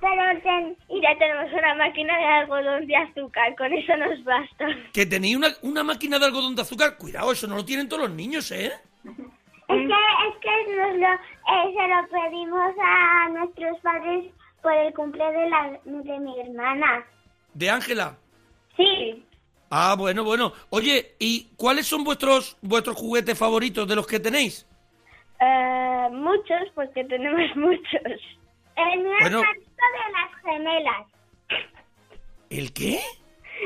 pero 0.00 0.40
ten- 0.44 0.76
Y 0.88 1.00
ya 1.02 1.18
tenemos 1.18 1.52
una 1.52 1.74
máquina 1.74 2.16
de 2.16 2.24
algodón 2.24 2.86
de 2.86 2.94
azúcar, 2.96 3.56
con 3.56 3.72
eso 3.72 3.96
nos 3.96 4.22
basta. 4.22 4.66
Que 4.92 5.06
tenéis 5.06 5.36
una, 5.36 5.48
una 5.62 5.82
máquina 5.82 6.20
de 6.20 6.26
algodón 6.26 6.54
de 6.54 6.62
azúcar. 6.62 6.96
Cuidado, 6.96 7.32
eso 7.32 7.48
no 7.48 7.56
lo 7.56 7.64
tienen 7.64 7.88
todos 7.88 8.02
los 8.02 8.12
niños, 8.12 8.48
¿eh? 8.52 8.70
Es 9.04 9.12
que, 9.66 9.82
es 9.82 10.36
que 10.40 10.76
nos 10.76 10.96
lo, 10.98 11.12
eh, 11.12 11.74
se 11.74 11.88
lo 11.88 12.30
pedimos 12.30 12.72
a 12.80 13.28
nuestros 13.30 13.78
padres 13.80 14.26
por 14.62 14.72
el 14.72 14.94
cumple 14.94 15.24
de, 15.32 15.48
la, 15.50 15.80
de 15.84 16.18
mi 16.20 16.40
hermana. 16.40 17.04
De 17.54 17.70
Ángela. 17.70 18.16
Sí. 18.76 19.24
Ah, 19.70 19.94
bueno, 19.96 20.24
bueno. 20.24 20.52
Oye, 20.70 21.14
¿y 21.20 21.48
cuáles 21.56 21.86
son 21.86 22.02
vuestros 22.04 22.56
vuestros 22.60 22.96
juguetes 22.96 23.38
favoritos 23.38 23.86
de 23.88 23.94
los 23.96 24.06
que 24.06 24.18
tenéis? 24.20 24.66
Eh, 25.40 26.08
muchos, 26.12 26.68
porque 26.74 27.04
tenemos 27.04 27.40
muchos. 27.56 28.20
El 28.76 29.00
mío 29.00 29.12
Bueno. 29.20 29.42
carrito 29.42 29.70
de 29.70 30.12
las 30.12 30.42
gemelas. 30.42 31.06
¿El 32.50 32.72
qué? 32.72 32.98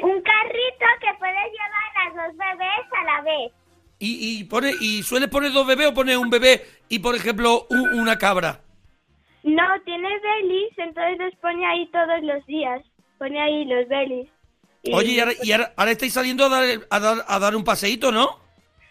Un 0.03 0.21
carrito 0.23 0.87
que 1.01 1.15
puedes 1.19 1.53
llevar 1.53 1.97
a 1.97 2.09
los 2.09 2.17
dos 2.17 2.37
bebés 2.37 2.87
a 3.01 3.05
la 3.05 3.21
vez. 3.23 3.53
¿Y, 3.99 4.41
y 4.41 4.45
pone 4.45 4.73
y 4.81 5.03
sueles 5.03 5.29
poner 5.31 5.53
dos 5.53 5.67
bebés 5.67 5.87
o 5.87 5.95
pones 5.95 6.17
un 6.17 6.29
bebé 6.29 6.63
y, 6.89 6.99
por 6.99 7.15
ejemplo, 7.15 7.67
u- 7.71 7.99
una 8.01 8.19
cabra? 8.19 8.61
No, 9.45 9.63
tiene 9.85 10.09
belis, 10.19 10.77
entonces 10.79 11.19
los 11.19 11.35
pone 11.37 11.65
ahí 11.65 11.87
todos 11.93 12.23
los 12.23 12.45
días. 12.47 12.83
Pone 13.19 13.41
ahí 13.41 13.65
los 13.65 13.87
belis. 13.89 14.29
Oye, 14.93 15.13
y 15.13 15.21
ahora, 15.21 15.33
y 15.43 15.53
ahora- 15.53 15.73
ahora 15.77 15.91
estáis 15.93 16.13
saliendo 16.13 16.45
a 16.45 16.49
dar, 16.49 16.65
a, 16.91 17.01
dar, 17.01 17.25
a 17.27 17.39
dar 17.39 17.57
un 17.57 17.65
paseíto, 17.65 18.13
¿no? 18.13 18.39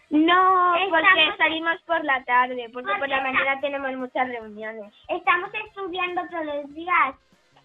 No, 0.10 0.74
porque 0.90 1.08
Estamos- 1.08 1.38
salimos 1.38 1.74
por 1.88 2.04
la 2.06 2.24
tarde, 2.24 2.70
porque 2.72 2.92
por 3.00 3.10
la 3.10 3.22
mañana 3.22 3.60
tenemos 3.62 3.92
muchas 3.96 4.28
reuniones. 4.28 4.94
Estamos 5.10 5.50
estudiando 5.68 6.22
todos 6.30 6.46
los 6.46 6.76
días. 6.76 7.16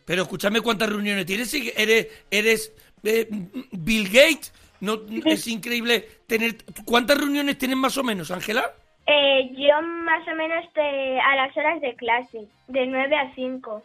Pero 0.07 0.23
escúchame 0.23 0.61
cuántas 0.63 0.89
reuniones 0.89 1.27
tienes. 1.27 1.51
Si 1.51 1.71
eres, 1.77 2.09
eres 2.31 2.73
eh, 3.05 3.29
Bill 3.73 4.07
Gates. 4.09 4.53
No, 4.81 4.97
es 5.27 5.47
increíble 5.49 6.09
tener... 6.27 6.57
¿Cuántas 6.87 7.19
reuniones 7.19 7.59
tienes 7.59 7.77
más 7.77 7.99
o 7.99 8.05
menos, 8.05 8.31
Ángela? 8.31 8.73
Eh, 9.07 9.51
yo 9.57 9.83
más 9.83 10.27
o 10.29 10.35
menos 10.35 10.65
te- 10.73 11.21
a 11.21 11.37
las 11.37 11.55
horas 11.57 11.81
de 11.81 11.95
clase, 11.97 12.47
de 12.69 12.87
9 12.87 13.17
a 13.17 13.35
5. 13.35 13.85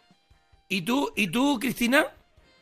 ¿Y 0.68 0.82
tú, 0.82 1.12
y 1.16 1.26
tú 1.26 1.58
Cristina? 1.60 2.06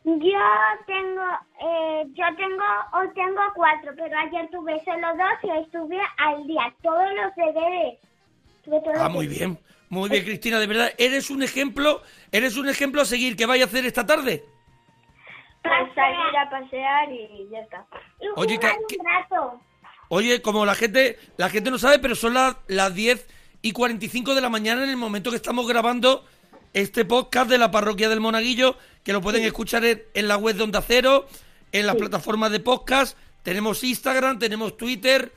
Yo 0.05 0.39
tengo, 0.85 1.23
eh, 1.61 2.03
yo 2.13 2.25
tengo, 2.35 2.63
hoy 2.91 3.07
tengo 3.15 3.41
cuatro, 3.55 3.93
pero 3.95 4.17
ayer 4.19 4.49
tuve 4.51 4.83
solo 4.83 5.07
dos 5.15 5.43
y 5.43 5.49
hoy 5.49 5.63
estuve 5.63 5.97
al 6.17 6.45
día, 6.45 6.73
todos 6.81 7.07
los 7.15 7.35
deberes. 7.35 7.99
Ah, 8.95 9.03
los 9.03 9.11
muy 9.11 9.27
bien. 9.27 9.57
Muy 9.89 10.09
bien, 10.09 10.25
Cristina, 10.25 10.59
de 10.59 10.67
verdad. 10.67 10.91
Eres 10.97 11.29
un 11.29 11.43
ejemplo, 11.43 12.01
eres 12.31 12.57
un 12.57 12.67
ejemplo 12.67 13.01
a 13.01 13.05
seguir. 13.05 13.35
¿Qué 13.35 13.45
vais 13.45 13.61
a 13.61 13.65
hacer 13.65 13.85
esta 13.85 14.05
tarde? 14.05 14.43
Pues 15.61 15.95
salir 15.95 16.37
a 16.37 16.49
pasear 16.49 17.11
y 17.11 17.47
ya 17.51 17.59
está. 17.59 17.85
Y 18.19 18.25
Oye, 18.35 18.59
que-. 18.59 18.71
Oye, 20.09 20.41
como 20.41 20.65
la 20.65 20.75
gente, 20.75 21.17
la 21.37 21.49
gente 21.49 21.71
no 21.71 21.77
sabe, 21.77 21.99
pero 21.99 22.15
son 22.15 22.33
las, 22.33 22.57
las 22.67 22.93
10 22.93 23.27
y 23.61 23.71
45 23.71 24.35
de 24.35 24.41
la 24.41 24.49
mañana 24.49 24.83
en 24.83 24.89
el 24.89 24.97
momento 24.97 25.29
que 25.29 25.37
estamos 25.37 25.67
grabando 25.67 26.25
este 26.73 27.05
podcast 27.05 27.49
de 27.49 27.57
la 27.57 27.71
parroquia 27.71 28.09
del 28.09 28.19
Monaguillo, 28.19 28.77
que 29.03 29.13
lo 29.13 29.21
pueden 29.21 29.43
escuchar 29.43 29.85
en, 29.85 30.03
en 30.13 30.27
la 30.27 30.37
web 30.37 30.55
de 30.55 30.63
Onda 30.63 30.81
Cero, 30.81 31.27
en 31.71 31.87
las 31.87 31.95
plataformas 31.95 32.51
de 32.51 32.59
podcast. 32.59 33.17
Tenemos 33.43 33.83
Instagram, 33.83 34.39
tenemos 34.39 34.77
Twitter 34.77 35.31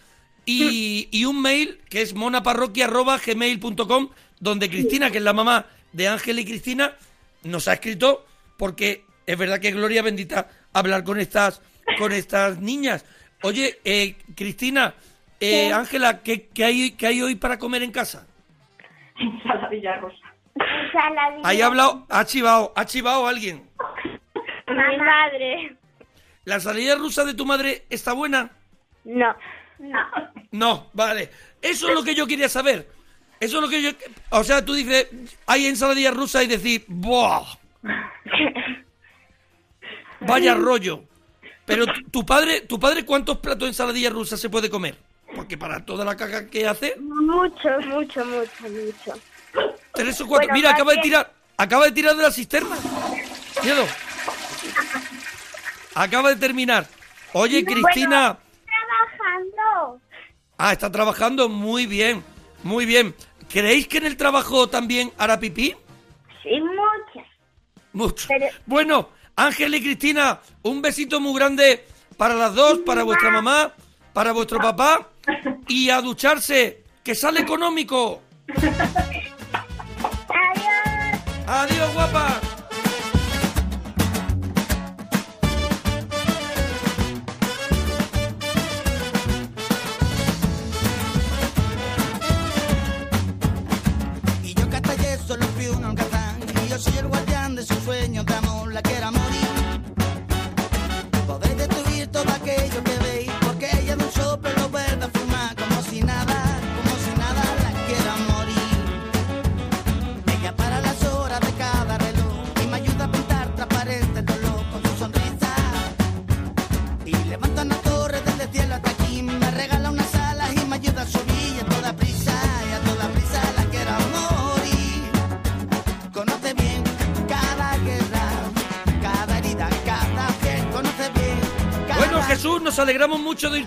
y, 0.45 1.09
y 1.11 1.25
un 1.25 1.43
mail 1.43 1.81
que 1.89 2.03
es 2.03 2.15
monaparroquia.gmail.com, 2.15 4.11
donde 4.41 4.71
Cristina, 4.71 5.11
que 5.11 5.19
es 5.19 5.25
la 5.25 5.33
mamá 5.33 5.67
de 5.93 6.09
Ángel 6.09 6.39
y 6.39 6.45
Cristina, 6.45 6.95
nos 7.43 7.69
ha 7.69 7.75
escrito 7.75 8.25
porque 8.57 9.05
es 9.27 9.37
verdad 9.37 9.59
que 9.61 9.73
Gloria 9.73 10.03
bendita 10.03 10.49
hablar 10.73 11.05
con 11.05 11.21
estas 11.21 11.61
con 11.99 12.13
estas 12.13 12.61
niñas. 12.61 13.05
Oye, 13.43 13.79
eh, 13.85 14.17
Cristina, 14.35 14.95
eh, 15.41 15.73
Ángela, 15.73 16.23
¿qué, 16.23 16.49
qué 16.49 16.65
hay, 16.65 16.91
¿qué 16.93 17.07
hay 17.07 17.23
hoy 17.23 17.35
para 17.37 17.59
comer 17.59 17.83
en 17.83 17.93
casa? 17.93 18.27
Ensaladilla 19.19 19.97
rosa. 19.97 20.36
Ahí 21.45 21.61
ha 21.61 21.67
hablado, 21.67 22.07
ha 22.09 22.25
chivado, 22.25 22.73
ha 22.75 22.85
chivado 22.85 23.27
alguien. 23.27 23.69
Mi 24.69 24.97
madre. 24.99 25.77
¿La 26.45 26.61
salida 26.61 26.97
rusa 26.97 27.25
de 27.25 27.35
tu 27.35 27.45
madre 27.45 27.85
está 27.91 28.13
buena? 28.13 28.51
No. 29.05 29.35
No. 29.79 29.99
No, 30.53 30.91
vale. 30.93 31.31
Eso 31.61 31.89
es 31.89 31.95
lo 31.95 32.03
que 32.03 32.15
yo 32.15 32.27
quería 32.27 32.49
saber. 32.49 32.89
Eso 33.41 33.57
es 33.57 33.63
lo 33.63 33.69
que 33.69 33.83
yo... 33.83 33.91
O 34.31 34.43
sea, 34.43 34.65
tú 34.65 34.73
dices, 34.75 35.09
hay 35.47 35.67
ensaladilla 35.67 36.11
rusa 36.11 36.43
y 36.43 36.47
decir, 36.47 36.85
¡buah! 36.89 37.45
Vaya 40.21 40.55
rollo. 40.55 41.05
Pero 41.67 41.87
tu, 41.87 42.03
tu 42.05 42.25
padre, 42.27 42.63
¿tu 42.63 42.81
padre 42.81 43.05
cuántos 43.05 43.39
platos 43.39 43.63
de 43.63 43.69
ensaladilla 43.69 44.11
rusa 44.11 44.37
se 44.37 44.49
puede 44.49 44.71
comer? 44.71 44.97
Porque 45.35 45.59
para 45.59 45.85
toda 45.85 46.05
la 46.05 46.17
caca 46.17 46.49
que 46.49 46.67
hace, 46.67 46.97
Mucho, 46.99 47.69
mucho, 47.87 48.25
mucho, 48.25 48.63
mucho. 48.63 49.21
Tres 49.93 50.21
o 50.21 50.27
cuatro. 50.27 50.49
Bueno, 50.49 50.55
Mira, 50.55 50.71
acaba 50.71 50.93
de 50.93 51.01
tirar, 51.01 51.33
acaba 51.57 51.85
de 51.87 51.93
tirar 51.93 52.17
de 52.17 52.23
la 52.23 52.31
cisterna. 52.31 52.77
Miedo. 53.63 53.85
Acaba 55.95 56.31
de 56.31 56.37
terminar. 56.37 56.87
Oye, 57.33 57.65
Cristina. 57.65 58.39
Trabajando. 58.65 60.01
Ah, 60.59 60.73
está 60.73 60.91
trabajando 60.91 61.49
muy 61.49 61.87
bien, 61.87 62.23
muy 62.63 62.87
bien. 62.87 63.15
¿Creéis 63.49 63.89
que 63.89 63.99
en 63.99 64.07
el 64.07 64.17
trabajo 64.17 64.69
también 64.69 65.13
hará 65.19 65.39
pipí? 65.39 65.75
Sí, 66.43 66.51
muchas. 66.61 67.31
Mucho. 67.93 68.27
Pero- 68.29 68.47
Bueno, 68.67 69.09
Ángel 69.37 69.75
y 69.75 69.83
Cristina, 69.83 70.41
un 70.63 70.83
besito 70.83 71.21
muy 71.21 71.35
grande 71.39 71.85
para 72.17 72.35
las 72.35 72.55
dos, 72.55 72.79
para 72.81 73.03
vuestra 73.03 73.31
mamá, 73.31 73.73
para 74.13 74.33
vuestro 74.33 74.59
papá 74.59 75.09
y 75.69 75.91
a 75.91 76.01
ducharse, 76.01 76.85
que 77.05 77.15
sale 77.15 77.41
económico. 77.41 78.23
Adiós. 81.47 81.93
Guapa. 81.95 82.46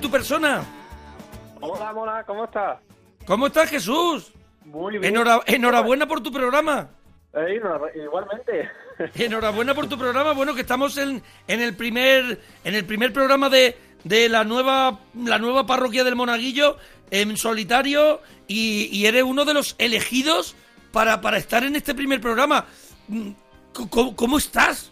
Tu 0.10 0.12
persona. 0.12 0.64
Hola, 1.62 1.94
Mona, 1.94 2.24
¿cómo 2.24 2.46
estás? 2.46 2.80
¿Cómo 3.26 3.48
estás, 3.48 3.70
Jesús? 3.70 4.32
Muy 4.66 4.98
bien. 4.98 5.14
Enhora- 5.16 5.44
enhorabuena 5.46 6.08
por 6.08 6.22
tu 6.22 6.32
programa. 6.32 6.90
Eh, 7.34 7.62
igualmente. 8.04 8.70
Enhorabuena 9.24 9.76
por 9.76 9.88
tu 9.88 9.98
programa. 10.00 10.34
Bueno, 10.34 10.56
que 10.56 10.62
estamos 10.62 10.98
en, 10.98 11.22
en 11.48 11.62
el 11.62 11.76
primer 11.76 12.42
en 12.64 12.74
el 12.76 12.86
primer 12.86 13.14
programa 13.14 13.50
de, 13.50 13.78
de 14.04 14.30
la 14.30 14.44
nueva 14.44 15.00
la 15.16 15.38
nueva 15.38 15.68
parroquia 15.68 16.04
del 16.04 16.16
Monaguillo 16.16 16.78
en 17.12 17.38
solitario 17.38 18.20
y, 18.48 18.90
y 18.92 19.06
eres 19.06 19.24
uno 19.24 19.46
de 19.46 19.54
los 19.54 19.76
elegidos 19.78 20.56
para, 20.92 21.22
para 21.22 21.38
estar 21.38 21.64
en 21.64 21.76
este 21.76 21.94
primer 21.94 22.20
programa. 22.20 22.66
Mm, 23.10 23.30
¿Cómo, 23.92 24.16
cómo 24.16 24.38
estás? 24.40 24.89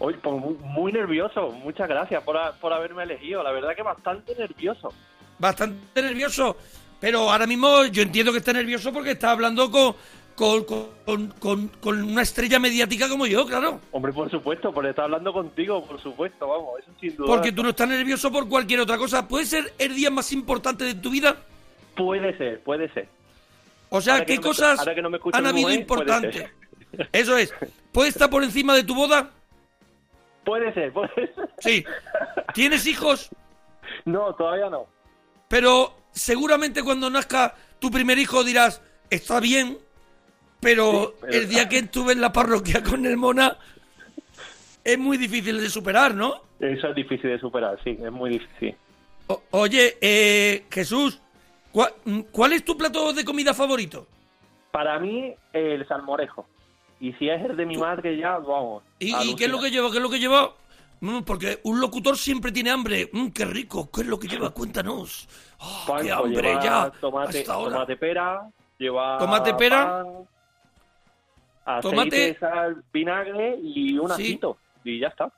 Oye, 0.00 0.16
pues 0.22 0.40
muy, 0.40 0.54
muy 0.62 0.92
nervioso. 0.92 1.50
Muchas 1.50 1.88
gracias 1.88 2.22
por, 2.22 2.36
a- 2.36 2.52
por 2.52 2.72
haberme 2.72 3.02
elegido. 3.02 3.42
La 3.42 3.52
verdad 3.52 3.74
que 3.74 3.82
bastante 3.82 4.34
nervioso. 4.36 4.92
Bastante 5.38 6.02
nervioso. 6.02 6.56
Pero 7.00 7.30
ahora 7.30 7.46
mismo 7.46 7.84
yo 7.86 8.02
entiendo 8.02 8.32
que 8.32 8.38
está 8.38 8.52
nervioso 8.52 8.92
porque 8.92 9.12
está 9.12 9.30
hablando 9.32 9.70
con, 9.70 9.94
con, 10.34 10.64
con, 10.64 11.28
con- 11.38 11.68
con 11.80 12.02
una 12.02 12.22
estrella 12.22 12.58
mediática 12.58 13.08
como 13.08 13.26
yo, 13.26 13.46
claro. 13.46 13.80
Hombre, 13.92 14.12
por 14.12 14.30
supuesto, 14.30 14.72
por 14.72 14.86
estar 14.86 15.04
hablando 15.04 15.32
contigo, 15.32 15.84
por 15.84 16.00
supuesto, 16.00 16.46
vamos, 16.48 16.80
eso 16.80 16.90
sin 17.00 17.16
duda. 17.16 17.26
Porque 17.28 17.52
tú 17.52 17.62
no 17.62 17.70
estás 17.70 17.88
nervioso 17.88 18.30
por 18.32 18.48
cualquier 18.48 18.80
otra 18.80 18.98
cosa. 18.98 19.26
¿Puede 19.28 19.46
ser 19.46 19.72
el 19.78 19.94
día 19.94 20.10
más 20.10 20.32
importante 20.32 20.84
de 20.84 20.94
tu 20.94 21.10
vida? 21.10 21.36
Puede 21.96 22.36
ser, 22.36 22.60
puede 22.60 22.88
ser. 22.92 23.08
O 23.90 24.00
sea, 24.00 24.14
Ahora 24.14 24.26
que 24.26 24.34
¿qué 24.34 24.40
no 25.02 25.10
me- 25.10 25.18
cosas 25.18 25.40
no 25.42 25.48
han 25.48 25.54
habido 25.54 25.70
importantes? 25.72 26.46
Eso 27.12 27.36
es. 27.36 27.52
¿Puede 27.92 28.08
estar 28.10 28.28
por 28.30 28.42
encima 28.44 28.74
de 28.74 28.84
tu 28.84 28.94
boda? 28.94 29.30
Puede 30.48 30.72
ser, 30.72 30.90
puede 30.94 31.10
ser. 31.14 31.48
Sí. 31.58 31.84
¿Tienes 32.54 32.86
hijos? 32.86 33.28
No, 34.06 34.34
todavía 34.34 34.70
no. 34.70 34.86
Pero 35.46 35.94
seguramente 36.10 36.82
cuando 36.82 37.10
nazca 37.10 37.54
tu 37.78 37.90
primer 37.90 38.18
hijo 38.18 38.42
dirás, 38.44 38.80
está 39.10 39.40
bien, 39.40 39.76
pero, 40.58 40.90
Sí, 40.90 41.18
pero- 41.20 41.32
el 41.34 41.48
día 41.50 41.68
que 41.68 41.78
estuve 41.80 42.14
en 42.14 42.22
la 42.22 42.32
parroquia 42.32 42.82
con 42.82 43.04
el 43.04 43.18
Mona 43.18 43.58
es 44.82 44.98
muy 44.98 45.18
difícil 45.18 45.60
de 45.60 45.68
superar, 45.68 46.14
¿no? 46.14 46.40
Eso 46.60 46.88
es 46.88 46.94
difícil 46.94 47.28
de 47.28 47.38
superar, 47.38 47.78
sí, 47.84 47.98
es 48.02 48.10
muy 48.10 48.30
difícil. 48.30 48.74
O- 49.26 49.42
oye, 49.50 49.98
eh, 50.00 50.64
Jesús, 50.70 51.20
¿cuál, 51.72 51.92
¿cuál 52.32 52.54
es 52.54 52.64
tu 52.64 52.74
plato 52.74 53.12
de 53.12 53.22
comida 53.22 53.52
favorito? 53.52 54.06
Para 54.70 54.98
mí, 54.98 55.34
el 55.52 55.86
salmorejo. 55.86 56.46
Y 57.00 57.12
si 57.14 57.28
es 57.28 57.40
el 57.44 57.56
de 57.56 57.64
mi 57.66 57.76
madre 57.76 58.16
ya, 58.16 58.38
vamos. 58.38 58.82
¿Y, 58.98 59.14
y 59.14 59.36
qué 59.36 59.44
es 59.44 59.50
lo 59.50 59.60
que 59.60 59.70
lleva? 59.70 59.90
¿Qué 59.90 59.98
es 59.98 60.02
lo 60.02 60.10
que 60.10 60.18
lleva? 60.18 60.52
Mm, 61.00 61.20
porque 61.20 61.60
un 61.62 61.80
locutor 61.80 62.18
siempre 62.18 62.50
tiene 62.50 62.70
hambre. 62.70 63.08
Mm, 63.12 63.28
qué 63.28 63.44
rico. 63.44 63.88
¿Qué 63.90 64.00
es 64.00 64.06
lo 64.08 64.18
que 64.18 64.26
lleva? 64.26 64.50
Cuéntanos. 64.50 65.28
Ah, 65.60 65.98
qué 66.02 66.10
hambre 66.10 66.48
lleva 66.50 66.62
ya. 66.64 66.90
Tomate, 67.00 67.38
hasta 67.38 67.52
ahora. 67.52 67.72
tomate 67.74 67.96
pera, 67.96 68.48
lleva 68.78 69.18
Tomate 69.18 69.54
pera. 69.54 70.02
pan, 70.02 70.28
aceite, 71.64 71.88
Tomate. 71.96 72.38
sal, 72.40 72.84
vinagre 72.92 73.58
y 73.62 73.96
un 73.98 74.08
Sí. 74.08 74.22
ajito. 74.22 74.58
Y 74.84 74.98
ya 74.98 75.08
está. 75.08 75.30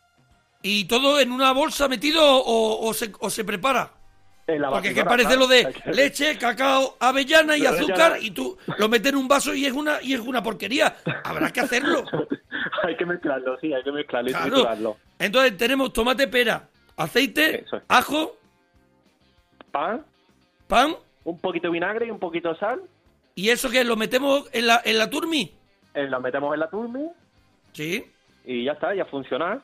¿Y 0.62 0.84
todo 0.86 1.20
en 1.20 1.32
una 1.32 1.52
bolsa 1.52 1.88
metido 1.88 2.22
o, 2.24 2.86
o 2.88 2.94
se, 2.94 3.12
o 3.20 3.28
se 3.30 3.44
prepara? 3.44 3.90
En 4.54 4.62
la 4.62 4.70
Porque 4.70 4.92
que 4.94 5.04
parece 5.04 5.36
lo 5.36 5.46
de 5.46 5.72
leche, 5.92 6.36
cacao, 6.38 6.96
avellana 6.98 7.56
y 7.56 7.66
azúcar 7.66 8.18
y 8.20 8.30
tú 8.32 8.56
lo 8.78 8.88
metes 8.88 9.10
en 9.12 9.16
un 9.18 9.28
vaso 9.28 9.54
y 9.54 9.64
es 9.66 9.72
una 9.72 10.02
y 10.02 10.14
es 10.14 10.20
una 10.20 10.42
porquería. 10.42 10.96
Habrá 11.24 11.52
que 11.52 11.60
hacerlo. 11.60 12.04
hay 12.82 12.96
que 12.96 13.06
mezclarlo, 13.06 13.58
sí, 13.60 13.72
hay 13.72 13.82
que 13.82 13.92
mezclarlo 13.92 14.30
y 14.30 14.32
Claro. 14.32 14.46
triturarlo. 14.50 14.96
Entonces 15.18 15.56
tenemos 15.56 15.92
tomate 15.92 16.26
pera, 16.28 16.68
aceite, 16.96 17.60
es. 17.60 17.66
ajo, 17.88 18.36
Pan, 19.70 20.04
pan 20.66 20.96
un 21.24 21.38
poquito 21.38 21.68
de 21.68 21.72
vinagre 21.72 22.06
y 22.06 22.10
un 22.10 22.18
poquito 22.18 22.52
de 22.52 22.58
sal. 22.58 22.80
y 23.36 23.50
eso 23.50 23.70
que 23.70 23.84
lo 23.84 23.94
metemos 23.96 24.48
en 24.52 24.66
la 24.66 24.80
en 24.84 24.98
la 24.98 25.08
turmi. 25.08 25.52
eh, 25.94 26.08
lo 26.08 26.20
metemos 26.20 26.52
en 26.54 26.60
la 26.60 26.68
turmi 26.70 27.06
Sí. 27.72 28.04
y 28.44 28.64
ya 28.64 28.72
está, 28.72 28.94
ya 28.94 29.04
funciona. 29.04 29.62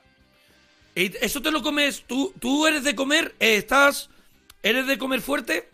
Y 0.95 1.14
eso 1.24 1.43
te 1.43 1.51
lo 1.51 1.61
comes 1.62 2.05
tú 2.07 2.32
tú 2.41 2.66
eres 2.66 2.84
de 2.84 2.95
comer, 2.95 3.34
eh, 3.41 3.57
estás 3.57 4.09
eres 4.68 4.86
de 4.86 4.98
comer 4.98 5.20
fuerte? 5.20 5.68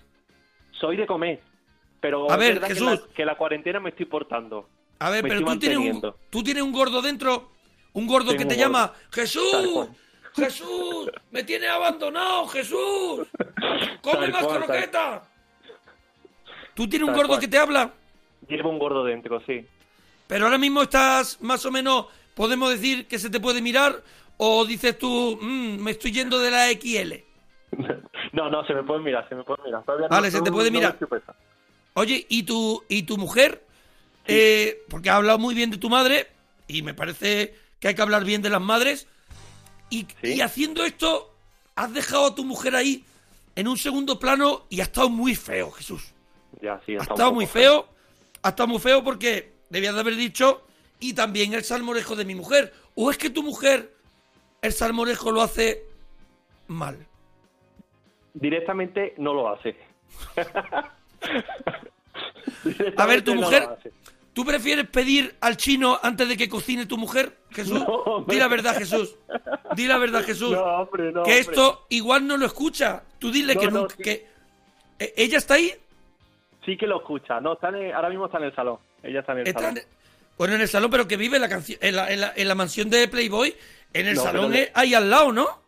Soy 0.72 0.96
de 0.96 1.06
comer. 1.06 1.40
Pero 2.00 2.30
A 2.30 2.34
es 2.34 2.40
ver, 2.40 2.60
que 2.60 2.66
Jesús. 2.68 2.90
la, 3.08 3.14
que 3.14 3.24
la 3.24 3.36
cuarentena 3.36 3.78
me 3.80 3.90
estoy 3.90 4.06
portando. 4.06 4.68
A 4.98 5.10
ver, 5.10 5.22
Me 5.22 5.28
pero 5.30 5.44
tú 5.44 5.58
tienes 5.58 5.78
un 5.78 6.14
tú 6.30 6.42
tienes 6.42 6.62
un 6.62 6.72
gordo 6.72 7.00
dentro, 7.02 7.50
un 7.92 8.06
gordo 8.06 8.30
Tengo 8.30 8.38
que 8.42 8.46
te 8.54 8.56
llama 8.56 8.92
Jesús. 9.10 9.88
Jesús, 10.34 11.10
me 11.30 11.42
tienes 11.44 11.68
abandonado, 11.70 12.46
Jesús. 12.48 13.26
Come 14.00 14.18
Tal 14.30 14.32
más 14.32 14.44
cual, 14.44 14.58
tal- 14.60 14.66
croquetas. 14.66 15.22
¿Tú 16.74 16.88
tienes 16.88 17.06
un 17.08 17.14
gordo 17.14 17.28
cual. 17.28 17.40
que 17.40 17.48
te 17.48 17.58
habla? 17.58 17.92
Llevo 18.48 18.70
un 18.70 18.78
gordo 18.78 19.04
dentro, 19.04 19.40
sí. 19.46 19.64
Pero 20.26 20.46
ahora 20.46 20.58
mismo 20.58 20.82
estás 20.82 21.40
más 21.42 21.64
o 21.66 21.70
menos, 21.70 22.06
podemos 22.34 22.70
decir 22.70 23.06
que 23.06 23.18
se 23.18 23.28
te 23.28 23.40
puede 23.40 23.60
mirar 23.60 24.02
o 24.38 24.64
dices 24.64 24.98
tú, 24.98 25.38
"Mm, 25.40 25.82
me 25.82 25.90
estoy 25.92 26.12
yendo 26.12 26.38
de 26.40 26.50
la 26.50 26.70
XL. 26.70 27.24
No, 28.32 28.48
no, 28.50 28.64
se 28.66 28.74
me 28.74 28.82
puede 28.82 29.00
mirar, 29.00 29.28
se 29.28 29.34
me 29.34 29.44
puede 29.44 29.62
mirar. 29.64 29.82
Todavía 29.84 30.08
no- 30.08 30.14
Vale, 30.16 30.30
se 30.30 30.40
te 30.40 30.50
puede 30.50 30.70
no 30.70 30.78
mirar. 30.78 30.98
Oye, 31.94 32.26
¿y 32.28 32.42
tu, 32.44 32.82
y 32.88 33.02
tu 33.02 33.18
mujer? 33.18 33.62
Eh, 34.26 34.82
porque 34.88 35.10
ha 35.10 35.16
hablado 35.16 35.38
muy 35.38 35.54
bien 35.54 35.70
de 35.70 35.76
tu 35.78 35.90
madre 35.90 36.28
y 36.68 36.82
me 36.82 36.94
parece 36.94 37.54
que 37.80 37.88
hay 37.88 37.94
que 37.94 38.02
hablar 38.02 38.24
bien 38.24 38.40
de 38.40 38.48
las 38.50 38.60
madres. 38.60 39.06
Y, 39.90 40.06
y 40.22 40.40
haciendo 40.40 40.84
esto, 40.84 41.34
has 41.74 41.92
dejado 41.92 42.26
a 42.26 42.34
tu 42.34 42.44
mujer 42.44 42.74
ahí 42.76 43.04
en 43.56 43.68
un 43.68 43.76
segundo 43.76 44.18
plano 44.18 44.64
y 44.70 44.80
ha 44.80 44.84
estado 44.84 45.10
muy 45.10 45.34
feo, 45.34 45.70
Jesús. 45.72 46.02
Ya, 46.62 46.80
sí, 46.86 46.96
Ha 46.96 47.02
estado 47.02 47.32
muy 47.32 47.46
feo, 47.46 47.88
ha 48.42 48.48
estado 48.50 48.68
muy 48.68 48.78
feo 48.78 49.04
porque 49.04 49.52
debías 49.68 49.92
de 49.94 50.00
haber 50.00 50.16
dicho 50.16 50.62
y 51.00 51.12
también 51.12 51.52
el 51.52 51.64
salmorejo 51.64 52.16
de 52.16 52.24
mi 52.24 52.34
mujer. 52.34 52.72
¿O 52.94 53.10
es 53.10 53.18
que 53.18 53.28
tu 53.28 53.42
mujer 53.42 53.92
el 54.62 54.72
salmorejo 54.72 55.30
lo 55.32 55.42
hace 55.42 55.82
mal? 56.68 57.06
Directamente 58.34 59.14
no 59.18 59.34
lo 59.34 59.48
hace. 59.50 59.76
A 62.96 63.06
ver, 63.06 63.22
tu 63.22 63.34
no 63.34 63.42
mujer. 63.42 63.68
¿tú 64.32 64.44
prefieres 64.44 64.86
pedir 64.88 65.34
al 65.40 65.56
chino 65.56 65.98
antes 66.02 66.28
de 66.28 66.36
que 66.36 66.48
cocine 66.48 66.86
tu 66.86 66.96
mujer, 66.96 67.36
Jesús? 67.50 67.80
No. 67.84 68.24
Di 68.26 68.38
la 68.38 68.48
verdad, 68.48 68.76
Jesús. 68.76 69.16
Di 69.76 69.86
la 69.86 69.98
verdad, 69.98 70.24
Jesús. 70.24 70.52
No, 70.52 70.62
hombre, 70.64 71.04
no, 71.12 71.22
que 71.22 71.30
hombre. 71.32 71.38
esto 71.40 71.86
igual 71.90 72.26
no 72.26 72.36
lo 72.36 72.46
escucha. 72.46 73.02
Tú 73.18 73.30
dile 73.30 73.56
que 73.56 73.68
nunca... 73.68 73.94
sí. 73.96 74.02
que... 74.02 74.26
¿E- 74.98 75.14
¿Ella 75.16 75.38
está 75.38 75.54
ahí? 75.54 75.72
Sí 76.64 76.76
que 76.76 76.86
lo 76.86 76.98
escucha. 76.98 77.40
No, 77.40 77.54
está 77.54 77.68
en 77.70 77.92
ahora 77.92 78.08
mismo 78.08 78.26
está 78.26 78.38
en 78.38 78.44
el 78.44 78.54
salón. 78.54 78.78
Ella 79.02 79.20
está 79.20 79.32
en 79.32 79.38
el 79.38 79.48
Está 79.48 79.60
salón. 79.60 79.78
en- 79.78 79.84
Bueno, 80.38 80.54
en 80.54 80.60
el 80.60 80.68
salón, 80.68 80.90
pero 80.90 81.08
que 81.08 81.16
vive 81.16 81.36
en 81.36 81.42
la, 81.42 81.48
en 81.80 81.96
la, 81.96 82.12
en 82.12 82.20
la- 82.20 82.32
en 82.36 82.48
la 82.48 82.54
mansión 82.54 82.88
de 82.90 83.08
Playboy. 83.08 83.54
En 83.94 84.06
el 84.06 84.16
salón 84.16 84.54
es 84.54 84.70
ahí 84.74 84.94
al 84.94 85.10
lado, 85.10 85.32
¿no? 85.32 85.61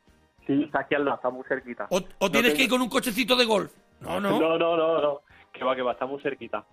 Sí, 0.46 0.64
está 0.64 0.80
aquí 0.80 0.94
al 0.94 1.04
lado, 1.04 1.16
está 1.16 1.30
muy 1.30 1.44
cerquita. 1.48 1.86
O, 1.90 1.96
o 1.96 2.02
No 2.20 2.30
tienes 2.30 2.54
que 2.54 2.64
ir 2.64 2.70
con 2.70 2.82
un 2.82 2.88
cochecito 2.88 3.34
de 3.36 3.44
golf. 3.44 3.72
No, 4.00 4.20
no. 4.20 4.38
No, 4.38 4.58
no, 4.58 4.76
no, 4.76 5.00
no. 5.00 5.20
Que 5.52 5.64
va, 5.64 5.74
que 5.74 5.82
va, 5.82 5.92
está 5.92 6.06
muy 6.06 6.20
cerquita. 6.20 6.64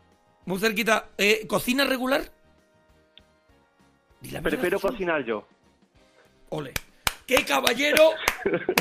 Muy 0.45 0.59
cerquita. 0.59 1.09
Eh, 1.17 1.45
¿Cocina 1.47 1.85
regular? 1.85 2.21
Prefiero 4.43 4.79
cocinar 4.79 5.23
yo. 5.23 5.45
Ole. 6.49 6.73
¡Qué 7.25 7.45
caballero! 7.45 8.11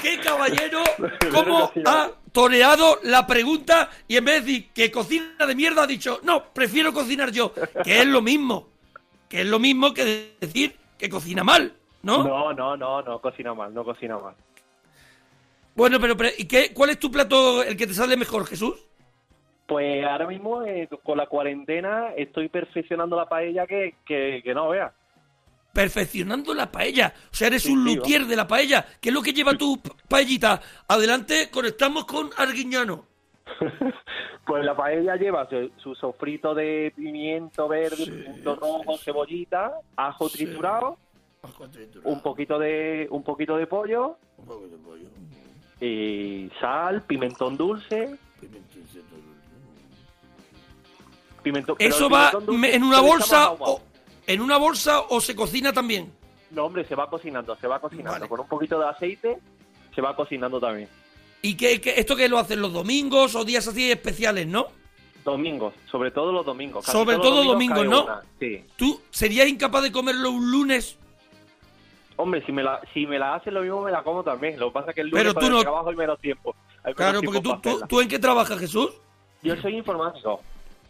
¡Qué 0.03 0.18
caballero! 0.18 0.82
¿Cómo 1.32 1.70
ha 1.86 2.11
toreado 2.32 2.99
la 3.05 3.26
pregunta 3.26 3.91
y 4.09 4.16
en 4.16 4.24
vez 4.24 4.34
de 4.34 4.41
decir 4.41 4.72
que 4.72 4.91
cocina 4.91 5.47
de 5.47 5.55
mierda 5.55 5.84
ha 5.84 5.86
dicho, 5.86 6.18
no, 6.24 6.47
prefiero 6.53 6.93
cocinar 6.93 7.30
yo? 7.30 7.53
Que 7.84 8.01
es 8.01 8.07
lo 8.07 8.22
mismo. 8.22 8.68
Que 9.28 9.43
es 9.43 9.47
lo 9.47 9.61
mismo 9.61 9.95
que 9.95 10.34
decir 10.41 10.76
que 10.99 11.09
cocina 11.09 11.45
mal, 11.45 11.72
¿no? 12.03 12.24
No, 12.24 12.53
no, 12.53 12.76
no, 12.76 13.03
no 13.03 13.20
cocina 13.20 13.55
mal, 13.55 13.72
no 13.72 13.84
cocina 13.84 14.18
mal. 14.18 14.34
Bueno, 15.74 15.98
pero, 16.00 16.16
pero, 16.16 16.30
¿y 16.36 16.46
qué, 16.46 16.72
cuál 16.74 16.90
es 16.90 16.98
tu 16.98 17.10
plato 17.10 17.62
el 17.62 17.76
que 17.76 17.86
te 17.86 17.94
sale 17.94 18.16
mejor, 18.16 18.46
Jesús? 18.46 18.74
Pues 19.66 20.04
ahora 20.04 20.26
mismo, 20.26 20.62
eh, 20.64 20.88
con 21.04 21.16
la 21.16 21.26
cuarentena, 21.26 22.08
estoy 22.16 22.48
perfeccionando 22.48 23.16
la 23.16 23.28
paella 23.28 23.66
que, 23.66 23.94
que, 24.04 24.40
que 24.42 24.54
no 24.54 24.70
veas. 24.70 24.92
Perfeccionando 25.72 26.52
la 26.52 26.70
paella. 26.70 27.14
O 27.32 27.34
sea, 27.34 27.46
eres 27.46 27.62
Sí, 27.62 27.72
un 27.72 27.86
sí, 27.88 27.94
luthier 27.94 28.26
de 28.26 28.34
la 28.34 28.46
paella. 28.48 28.84
¿Qué 29.00 29.10
es 29.10 29.14
lo 29.14 29.22
que 29.22 29.32
lleva 29.32 29.54
tu 29.56 29.80
pa- 29.80 29.94
paellita? 30.08 30.60
Adelante, 30.88 31.48
conectamos 31.50 32.04
con 32.04 32.30
Arguiñano. 32.36 33.04
Pues 34.46 34.64
la 34.64 34.74
paella 34.74 35.14
lleva 35.14 35.48
su, 35.48 35.70
su 35.76 35.94
sofrito 35.94 36.54
de 36.56 36.92
pimiento 36.96 37.68
verde, 37.68 38.04
punto 38.26 38.56
rojo, 38.56 38.98
cebollita, 38.98 39.74
ajo 39.94 40.28
triturado, 40.28 40.96
un 42.02 42.20
poquito 42.20 42.58
de 42.58 43.06
un 43.10 43.22
poquito 43.22 43.56
de 43.56 43.68
pollo, 43.68 44.16
y 45.80 46.50
sal, 46.60 47.02
pimentón 47.02 47.56
dulce. 47.56 48.16
Pimentón, 51.42 51.76
¿Eso 51.78 52.10
va 52.10 52.30
dulce 52.32 52.74
en 52.74 52.82
una 52.84 53.00
bolsa 53.00 53.52
o, 53.52 53.80
en 54.26 54.40
una 54.42 54.58
bolsa 54.58 55.00
o 55.08 55.20
se 55.20 55.34
cocina 55.34 55.72
también? 55.72 56.12
No, 56.50 56.66
hombre, 56.66 56.84
se 56.84 56.94
va 56.94 57.08
cocinando, 57.08 57.56
se 57.56 57.66
va 57.66 57.80
cocinando. 57.80 58.28
Con 58.28 58.40
un 58.40 58.48
poquito 58.48 58.78
de 58.78 58.88
aceite 58.88 59.38
se 59.94 60.00
va 60.02 60.14
cocinando 60.14 60.60
también. 60.60 60.88
¿Y 61.42 61.54
qué, 61.56 61.80
qué- 61.80 61.94
esto 61.98 62.14
que 62.14 62.28
lo 62.28 62.38
hacen 62.38 62.60
los 62.60 62.72
domingos 62.72 63.34
o 63.34 63.44
días 63.44 63.66
así 63.66 63.90
especiales, 63.90 64.46
no? 64.46 64.66
Domingos, 65.24 65.72
sobre 65.90 66.10
todo 66.10 66.32
los 66.32 66.44
domingos. 66.44 66.84
Casi 66.84 66.96
Sobre 66.96 67.16
todo 67.16 67.42
domingos, 67.44 67.78
cae 67.78 67.88
¿no? 67.88 68.04
una, 68.04 68.22
Sí. 68.38 68.64
¿Tú 68.76 69.00
serías 69.10 69.48
incapaz 69.48 69.82
de 69.84 69.92
comerlo 69.92 70.30
un 70.30 70.50
lunes? 70.50 70.96
Hombre, 72.20 72.44
si 72.44 72.52
me 72.52 72.62
la 72.62 72.80
si 72.92 73.06
me 73.06 73.18
la 73.18 73.34
hacen 73.36 73.54
lo 73.54 73.62
mismo 73.62 73.82
me 73.82 73.90
la 73.90 74.02
como 74.02 74.22
también. 74.22 74.58
Lo 74.58 74.68
que 74.68 74.74
pasa 74.74 74.90
es 74.90 74.94
que 74.94 75.00
el 75.02 75.08
lunes 75.08 75.22
Pero 75.22 75.34
para 75.34 75.46
tú 75.46 75.50
el 75.52 75.56
no- 75.58 75.62
trabajo 75.62 75.88
hay 75.90 75.96
menos 75.96 76.18
tiempo. 76.20 76.54
Hay 76.78 76.82
menos 76.84 76.96
Claro, 76.96 77.20
tiempo 77.20 77.42
porque 77.42 77.70
tú, 77.70 77.86
tú, 77.88 78.00
en 78.00 78.08
qué 78.08 78.18
trabajas, 78.18 78.58
Jesús? 78.58 78.90
Yo 79.42 79.56
soy 79.56 79.76
informático. 79.76 80.40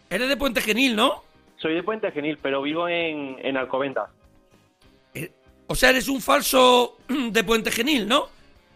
Eres 0.09 0.29
de 0.29 0.37
Puente 0.37 0.61
Genil, 0.61 0.97
¿no? 0.97 1.23
Soy 1.59 1.75
de 1.75 1.83
Puente 1.83 2.11
Genil, 2.11 2.39
pero 2.43 2.63
vivo 2.63 2.89
en, 2.89 3.37
en 3.43 3.57
Alcobendas. 3.57 4.11
O 5.67 5.75
sea, 5.77 5.91
eres 5.91 6.09
un 6.09 6.21
falso 6.21 6.97
de 7.09 7.45
Puente 7.45 7.71
Genil, 7.71 8.09
¿no? 8.09 8.23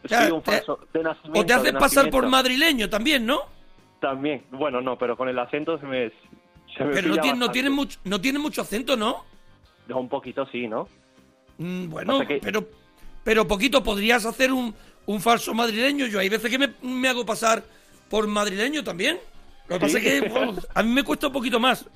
O 0.04 0.08
sea, 0.08 0.22
Soy 0.22 0.30
un 0.32 0.42
te- 0.42 0.52
falso 0.52 0.78
de 0.92 1.02
nacimiento. 1.02 1.40
o 1.40 1.46
te 1.46 1.52
haces 1.54 1.72
pasar 1.72 2.10
por 2.10 2.28
madrileño 2.28 2.88
también, 2.88 3.26
¿no? 3.26 3.40
También. 4.00 4.44
Bueno, 4.52 4.80
no, 4.80 4.96
pero 4.96 5.16
con 5.16 5.28
el 5.28 5.38
acento 5.38 5.78
se 5.78 5.86
me, 5.86 6.10
se 6.76 6.84
me 6.84 6.92
Pero 6.94 7.08
no 7.08 7.20
tiene, 7.20 7.38
no, 7.38 7.50
tiene 7.50 7.70
mucho, 7.70 7.98
no 8.04 8.20
tiene 8.20 8.38
mucho 8.38 8.60
acento, 8.62 8.96
¿no? 8.96 9.24
No, 9.88 9.98
Un 9.98 10.08
poquito 10.08 10.46
sí, 10.52 10.68
¿no? 10.68 10.88
Mm, 11.58 11.88
bueno, 11.88 12.26
que- 12.26 12.40
pero, 12.42 12.66
pero 13.22 13.46
poquito 13.46 13.82
podrías 13.82 14.24
hacer 14.26 14.52
un, 14.52 14.74
un 15.06 15.20
falso 15.20 15.54
madrileño. 15.54 16.06
Yo 16.06 16.18
hay 16.18 16.28
veces 16.28 16.50
que 16.50 16.58
me, 16.58 16.72
me 16.82 17.08
hago 17.08 17.24
pasar 17.24 17.62
por 18.08 18.26
madrileño 18.26 18.82
también. 18.84 19.18
Lo 19.68 19.78
que 19.78 19.88
Sí. 19.88 19.94
pasa 19.96 20.06
es 20.06 20.22
que 20.22 20.60
a 20.74 20.82
mí 20.82 20.90
me 20.92 21.04
cuesta 21.04 21.28
un 21.28 21.32
poquito 21.32 21.58
más. 21.60 21.86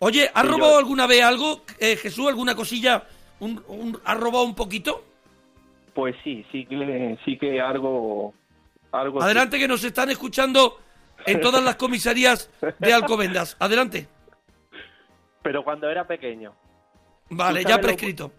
Oye, 0.00 0.30
¿has 0.34 0.42
Sí, 0.42 0.48
yo- 0.48 0.54
robado 0.56 0.78
alguna 0.78 1.06
vez 1.06 1.22
algo, 1.22 1.62
eh, 1.78 1.96
Jesús? 1.96 2.26
¿Alguna 2.28 2.54
cosilla? 2.54 3.04
Un, 3.38 3.62
un- 3.68 4.00
¿Has 4.04 4.18
robado 4.18 4.44
un 4.44 4.54
poquito? 4.54 5.04
Pues 5.94 6.14
sí, 6.24 6.44
sí 6.50 6.64
que, 6.66 7.18
sí 7.24 7.36
que 7.38 7.60
algo... 7.60 8.32
algo 8.92 9.20
sí. 9.20 9.24
Adelante, 9.24 9.58
que 9.58 9.68
nos 9.68 9.84
están 9.84 10.10
escuchando 10.10 10.80
en 11.26 11.40
todas 11.40 11.62
las 11.62 11.76
comisarías 11.76 12.50
de 12.78 12.92
Alcobendas. 12.94 13.56
Adelante. 13.58 14.08
Pero 15.42 15.62
cuando 15.64 15.88
era 15.90 16.06
pequeño. 16.06 16.54
Vale, 17.30 17.62
¿Tú 17.62 17.68
ya 17.68 17.76
lo- 17.76 17.82
prescrito. 17.82 18.32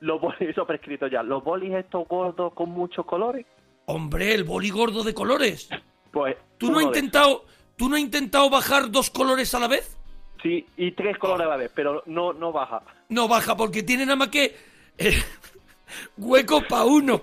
Los 0.00 0.20
bolis, 0.20 0.40
eso 0.50 0.66
prescrito 0.66 1.06
ya. 1.06 1.22
Los 1.22 1.44
bolis 1.44 1.72
estos 1.74 2.06
gordos 2.08 2.52
con 2.54 2.70
muchos 2.70 3.04
colores. 3.06 3.46
Hombre, 3.86 4.32
el 4.34 4.44
boli 4.44 4.70
gordo 4.70 5.02
de 5.04 5.14
colores. 5.14 5.68
Pues. 6.10 6.36
¿Tú 6.58 6.72
no 6.72 6.78
has 6.78 6.84
uno 6.86 6.88
intentado, 6.88 7.44
tú 7.76 7.88
no 7.88 7.94
has 7.94 8.00
intentado 8.02 8.50
bajar 8.50 8.90
dos 8.90 9.10
colores 9.10 9.54
a 9.54 9.60
la 9.60 9.68
vez? 9.68 9.96
Sí, 10.42 10.66
y 10.76 10.90
tres 10.90 11.16
colores 11.18 11.46
a 11.46 11.50
la 11.50 11.56
vez, 11.56 11.70
pero 11.72 12.02
no, 12.06 12.32
no 12.32 12.50
baja. 12.50 12.82
No 13.10 13.28
baja 13.28 13.56
porque 13.56 13.84
tiene 13.84 14.04
nada 14.06 14.16
más 14.16 14.26
que 14.28 14.56
eh, 14.98 15.22
hueco 16.18 16.62
para 16.68 16.82
uno. 16.82 17.20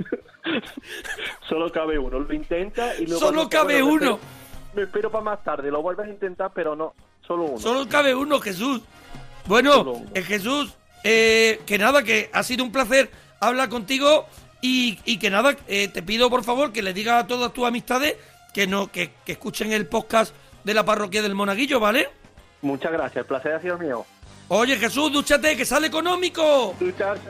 Solo 1.49 1.70
cabe 1.72 1.97
uno. 1.99 2.20
Lo 2.20 2.34
intenta 2.34 2.95
y 2.95 3.05
luego. 3.05 3.20
Solo 3.20 3.49
cabe 3.49 3.82
bueno, 3.82 3.88
me 3.88 3.91
uno. 3.91 4.11
espero- 4.15 4.74
Me 4.74 4.82
espero 4.84 5.11
para 5.11 5.24
más 5.24 5.43
tarde. 5.43 5.70
Lo 5.72 5.82
vuelves 5.82 6.07
a 6.07 6.09
intentar, 6.09 6.51
pero 6.53 6.76
no. 6.76 6.93
Solo 7.28 7.43
uno. 7.43 7.57
Solo 7.57 7.88
cabe 7.89 8.15
uno, 8.15 8.39
Jesús. 8.39 8.82
Bueno, 9.47 10.01
eh, 10.13 10.22
Jesús, 10.22 10.78
eh, 11.04 11.62
que 11.66 11.78
nada, 11.78 12.04
que 12.04 12.30
ha 12.34 12.43
sido 12.43 12.64
un 12.64 12.72
placer 12.72 13.10
hablar 13.39 13.70
contigo 13.70 14.26
y, 14.62 15.00
y 15.06 15.18
que 15.18 15.30
nada, 15.30 15.56
eh, 15.68 15.88
te 15.88 16.02
pido 16.02 16.30
por 16.30 16.43
favor 16.43 16.72
que 16.72 16.82
le 16.82 16.93
digas 16.93 17.24
a 17.24 17.28
todas 17.28 17.54
tus 17.54 17.66
amistades 17.66 18.16
que 18.54 18.66
no 18.68 18.91
que, 18.91 19.12
que 19.26 19.34
escuchen 19.34 19.72
el 19.72 19.86
podcast 19.86 20.34
de 20.64 20.74
la 20.74 20.84
parroquia 20.84 21.22
del 21.22 21.36
Monaguillo, 21.36 21.80
¿vale? 21.80 22.10
Muchas 22.62 22.91
gracias. 22.91 23.18
El 23.18 23.26
placer 23.26 23.54
ha 23.54 23.62
sido 23.62 23.78
mío. 23.78 24.06
Oye, 24.50 24.78
Jesús, 24.78 25.12
dúchate, 25.12 25.56
que 25.56 25.66
sale 25.66 25.88
económico. 25.88 26.76
Ducharse. 26.80 27.30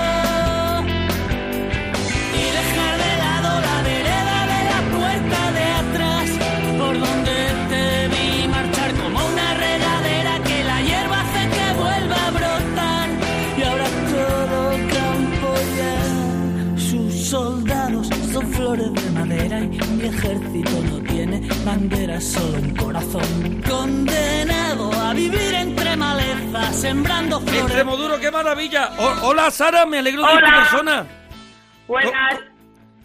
mi 20.01 20.07
ejército 20.07 20.71
no 20.89 20.99
tiene 21.03 21.47
bandera, 21.63 22.19
solo 22.19 22.57
un 22.59 22.75
corazón 22.75 23.61
condenado 23.67 24.91
a 24.93 25.13
vivir 25.13 25.53
entre 25.53 25.95
malezas, 25.95 26.75
sembrando 26.75 27.39
flores. 27.41 27.61
Extremoduro, 27.63 28.19
qué 28.19 28.31
maravilla. 28.31 28.91
O- 28.97 29.27
hola, 29.27 29.51
Sara, 29.51 29.85
me 29.85 29.99
alegro 29.99 30.23
de 30.23 30.31
tu 30.31 30.37
Hola. 30.37 30.55
persona. 30.59 31.07
Buenas, 31.87 32.39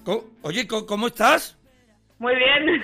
Co- 0.05 0.31
Oye, 0.43 0.67
co- 0.67 0.87
¿cómo 0.87 1.09
estás? 1.09 1.57
muy 2.19 2.35
bien. 2.37 2.83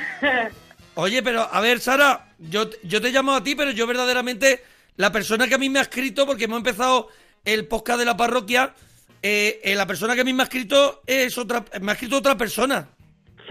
Oye, 0.95 1.23
pero 1.23 1.49
a 1.51 1.61
ver, 1.61 1.81
Sara, 1.81 2.35
yo, 2.39 2.69
yo 2.83 3.01
te 3.01 3.11
llamo 3.13 3.33
a 3.35 3.43
ti, 3.43 3.55
pero 3.55 3.71
yo 3.71 3.87
verdaderamente, 3.87 4.63
la 4.97 5.11
persona 5.11 5.47
que 5.49 5.55
a 5.55 5.59
mí 5.59 5.71
me 5.71 5.79
ha 5.79 5.83
escrito, 5.83 6.27
porque 6.27 6.45
hemos 6.45 6.59
empezado 6.59 7.09
el 7.45 7.67
podcast 7.67 7.99
de 8.01 8.05
la 8.05 8.17
parroquia, 8.17 8.75
eh, 9.23 9.61
eh, 9.65 9.75
la 9.75 9.87
persona 9.87 10.15
que 10.15 10.21
a 10.21 10.25
mí 10.25 10.33
me 10.35 10.43
ha 10.43 10.45
escrito 10.45 11.01
es 11.07 11.39
otra, 11.39 11.65
me 11.81 11.93
ha 11.93 11.95
escrito 11.95 12.19
otra 12.19 12.37
persona. 12.37 12.89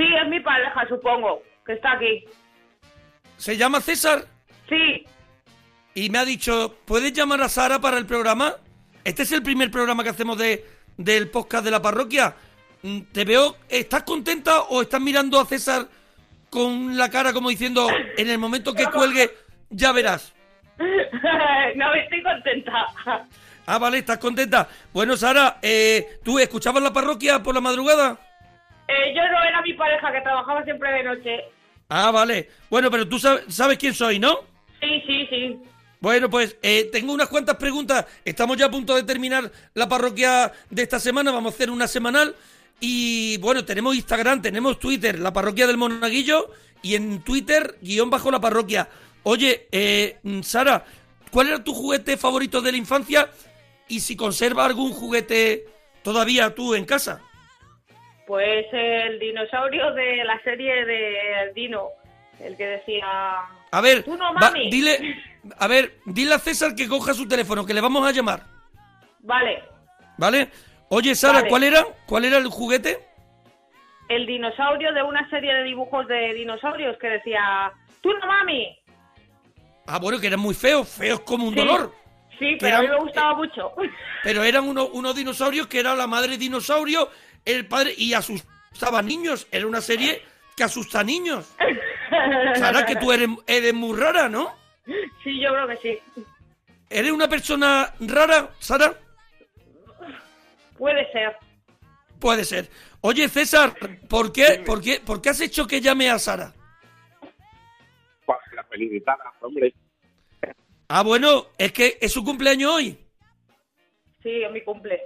Sí, 0.02 0.08
es 0.20 0.28
mi 0.30 0.40
pareja, 0.40 0.88
supongo, 0.90 1.44
que 1.64 1.74
está 1.74 1.92
aquí. 1.92 2.26
Se 3.38 3.56
llama 3.56 3.82
César 3.82 4.26
Sí, 4.68 5.06
y 5.94 6.10
me 6.10 6.18
ha 6.18 6.26
dicho, 6.26 6.76
¿puedes 6.86 7.14
llamar 7.14 7.42
a 7.42 7.50
Sara 7.50 7.80
para 7.80 7.98
el 8.00 8.06
programa? 8.08 8.56
este 9.04 9.24
es 9.24 9.32
el 9.32 9.44
primer 9.44 9.70
programa 9.70 10.04
que 10.04 10.10
hacemos 10.10 10.38
de, 10.38 10.66
del 10.98 11.30
podcast 11.30 11.64
de 11.66 11.72
la 11.72 11.82
parroquia. 11.82 12.34
Mm, 12.82 13.02
Te 13.12 13.26
veo, 13.26 13.58
¿estás 13.70 14.02
contenta 14.04 14.62
o 14.62 14.82
estás 14.82 15.02
mirando 15.02 15.40
a 15.40 15.46
César 15.46 15.88
con 16.50 16.98
la 16.98 17.10
cara 17.10 17.32
como 17.32 17.50
diciendo, 17.50 17.88
en 18.18 18.30
el 18.30 18.40
momento 18.40 18.74
que 18.74 18.86
cuelgue, 18.86 19.30
ya 19.70 19.92
verás? 19.92 20.34
no, 21.76 21.94
estoy 21.94 22.24
contenta. 22.24 22.88
Ah, 23.68 23.78
vale, 23.78 24.00
estás 24.00 24.18
contenta. 24.18 24.68
Bueno, 24.94 25.16
Sara, 25.16 25.60
eh, 25.62 26.20
¿tú 26.24 26.40
escuchabas 26.40 26.82
la 26.82 26.92
parroquia 26.92 27.44
por 27.44 27.54
la 27.54 27.62
madrugada? 27.62 28.20
Eh, 28.88 29.14
yo 29.16 29.22
no 29.30 29.44
era 29.44 29.62
mi 29.62 29.74
pareja 29.74 30.12
que 30.12 30.22
trabajaba 30.22 30.64
siempre 30.64 30.92
de 30.92 31.04
noche. 31.04 31.40
Ah, 31.90 32.12
vale. 32.12 32.50
Bueno, 32.70 32.90
pero 32.90 33.08
tú 33.08 33.20
sabes, 33.20 33.44
sabes 33.54 33.78
quién 33.78 33.94
soy, 33.94 34.20
¿no? 34.20 34.40
Sí, 34.80 35.04
sí, 35.06 35.28
sí. 35.30 35.60
Bueno, 36.00 36.30
pues 36.30 36.58
eh, 36.64 36.90
tengo 36.92 37.14
unas 37.14 37.30
cuantas 37.30 37.58
preguntas. 37.58 38.06
Estamos 38.26 38.58
ya 38.58 38.66
a 38.66 38.72
punto 38.72 38.96
de 38.96 39.04
terminar 39.04 39.52
la 39.76 39.88
parroquia 39.88 40.52
de 40.70 40.82
esta 40.82 41.00
semana. 41.00 41.32
Vamos 41.32 41.54
a 41.54 41.56
hacer 41.56 41.70
una 41.70 41.88
semanal. 41.88 42.36
Y 42.80 43.38
bueno, 43.38 43.64
tenemos 43.64 43.96
Instagram, 43.96 44.42
tenemos 44.42 44.80
Twitter, 44.80 45.20
la 45.20 45.32
parroquia 45.32 45.68
del 45.68 45.78
Monaguillo. 45.78 46.50
Y 46.82 46.96
en 46.96 47.24
Twitter, 47.24 47.78
guion 47.82 48.10
bajo 48.10 48.32
la 48.32 48.42
parroquia. 48.42 48.90
Oye, 49.24 49.68
eh, 49.72 50.18
Sara, 50.42 50.84
¿cuál 51.30 51.50
era 51.50 51.64
tu 51.64 51.74
juguete 51.74 52.18
favorito 52.18 52.62
de 52.62 52.72
la 52.72 52.78
infancia? 52.80 53.30
Y 53.88 54.00
si 54.00 54.16
conserva 54.16 54.66
algún 54.66 54.94
juguete 54.94 55.66
todavía 56.02 56.56
tú 56.56 56.74
en 56.74 56.86
casa. 56.86 57.22
Pues 58.32 58.66
el 58.72 59.20
dinosaurio 59.20 59.92
de 59.92 60.24
la 60.24 60.42
serie 60.42 60.86
de 60.86 61.52
Dino, 61.54 61.90
el 62.40 62.56
que 62.56 62.66
decía... 62.66 63.06
A 63.72 63.82
ver, 63.82 64.06
va, 64.08 64.52
dile, 64.70 65.18
a 65.60 65.68
ver, 65.68 65.96
dile 66.06 66.36
a 66.36 66.40
César 66.40 66.74
que 66.74 66.88
coja 66.88 67.14
su 67.14 67.28
teléfono, 67.28 67.66
que 67.66 67.74
le 67.74 67.82
vamos 67.82 68.08
a 68.08 68.12
llamar, 68.14 68.44
Vale, 69.20 69.62
¿vale? 70.18 70.48
Oye, 70.88 71.14
Sara, 71.14 71.40
Vale. 71.40 71.50
¿cuál 71.50 71.64
era? 71.66 71.86
¿Cuál 72.06 72.24
era 72.24 72.38
el 72.38 72.48
juguete? 72.48 73.06
el 74.08 74.26
dinosaurio 74.26 74.94
de 74.94 75.04
una 75.04 75.30
serie 75.30 75.54
de 75.54 75.64
dibujos 75.64 76.08
de 76.08 76.34
dinosaurios 76.34 76.98
que 77.00 77.08
decía... 77.10 77.70
¡Tú 78.00 78.14
no, 78.14 78.28
mami! 78.28 78.80
Ah, 79.88 80.00
bueno, 80.00 80.22
que 80.22 80.28
eran 80.28 80.40
muy 80.40 80.54
feos, 80.54 80.88
feos 80.88 81.20
como 81.20 81.48
un 81.50 81.54
Sí. 81.54 81.60
dolor. 81.60 81.94
Sí, 82.40 82.56
pero 82.62 82.78
a 82.78 82.82
mí 82.82 82.88
me 82.88 82.98
gustaba 82.98 83.36
mucho. 83.36 83.74
Pero 84.24 84.42
eran 84.46 84.64
uno- 84.70 84.86
unos 84.88 85.14
dinosaurios 85.16 85.68
que 85.68 85.82
era 85.82 85.94
la 85.96 86.08
madre 86.08 86.38
dinosaurio, 86.38 87.10
el 87.46 87.66
padre, 87.68 87.94
y 87.98 88.14
asustaba 88.14 89.02
niños. 89.02 89.48
Era 89.52 89.68
una 89.68 89.82
serie 89.82 90.22
que 90.56 90.64
asusta 90.64 91.00
a 91.00 91.04
niños. 91.04 91.54
Sara, 92.56 92.86
que 92.86 92.96
tú 92.96 93.12
eres, 93.12 93.30
eres 93.48 93.74
muy 93.74 93.98
rara, 93.98 94.30
¿no? 94.30 94.54
Sí, 95.24 95.40
yo 95.42 95.50
creo 95.54 95.68
que 95.68 95.78
sí. 95.78 96.00
¿Eres 96.90 97.12
una 97.12 97.30
persona 97.30 97.94
rara, 98.02 98.52
Sara? 98.60 98.94
Puede 100.78 101.10
ser. 101.12 101.36
Puede 102.20 102.44
ser. 102.44 102.70
Oye, 103.02 103.30
César, 103.30 103.74
¿por 104.10 104.32
qué, 104.32 104.62
por 104.66 104.82
qué, 104.82 105.00
por 105.00 105.22
qué 105.22 105.30
has 105.30 105.42
hecho 105.42 105.66
que 105.66 105.82
llame 105.82 106.10
a 106.10 106.20
Sara? 106.20 106.54
Para 108.26 108.40
que 108.50 108.56
la 108.56 108.64
felicitara, 108.66 109.24
hombre. 109.40 109.74
Ah, 110.90 111.04
bueno, 111.04 111.48
es 111.58 111.72
que 111.72 111.98
es 112.02 112.12
su 112.12 112.24
cumpleaños 112.24 112.74
hoy. 112.74 112.98
Sí, 114.22 114.44
es 114.44 114.52
mi 114.52 114.62
cumple. 114.62 115.02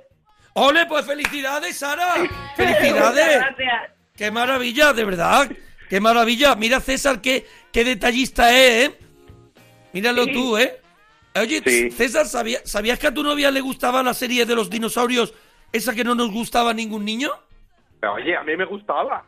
¡Ole, 0.57 0.85
pues 0.85 1.05
felicidades, 1.05 1.77
Sara! 1.77 2.15
¡Felicidades! 2.55 3.37
Gracias. 3.39 3.91
¡Qué 4.15 4.31
maravilla, 4.31 4.93
de 4.93 5.03
verdad! 5.03 5.51
¡Qué 5.89 5.99
maravilla! 5.99 6.55
Mira, 6.55 6.79
César, 6.79 7.19
qué, 7.19 7.45
qué 7.73 7.83
detallista 7.83 8.55
es, 8.57 8.87
¿eh? 8.89 8.99
Míralo 9.91 10.23
Sí. 10.23 10.33
tú, 10.33 10.57
¿eh? 10.57 10.79
Oye, 11.35 11.61
Sí. 11.65 11.91
César, 11.91 12.25
¿sabía- 12.25 12.61
¿sabías 12.63 12.97
que 12.97 13.07
a 13.07 13.13
tu 13.13 13.21
novia 13.21 13.51
le 13.51 13.59
gustaba 13.59 14.01
la 14.01 14.13
serie 14.13 14.45
de 14.45 14.55
los 14.55 14.69
dinosaurios, 14.69 15.33
esa 15.73 15.93
que 15.93 16.05
no 16.05 16.15
nos 16.15 16.31
gustaba 16.31 16.71
a 16.71 16.73
ningún 16.73 17.03
niño? 17.03 17.31
Oye, 18.13 18.37
a 18.37 18.43
mí 18.43 18.55
me 18.55 18.63
gustaba. 18.65 19.25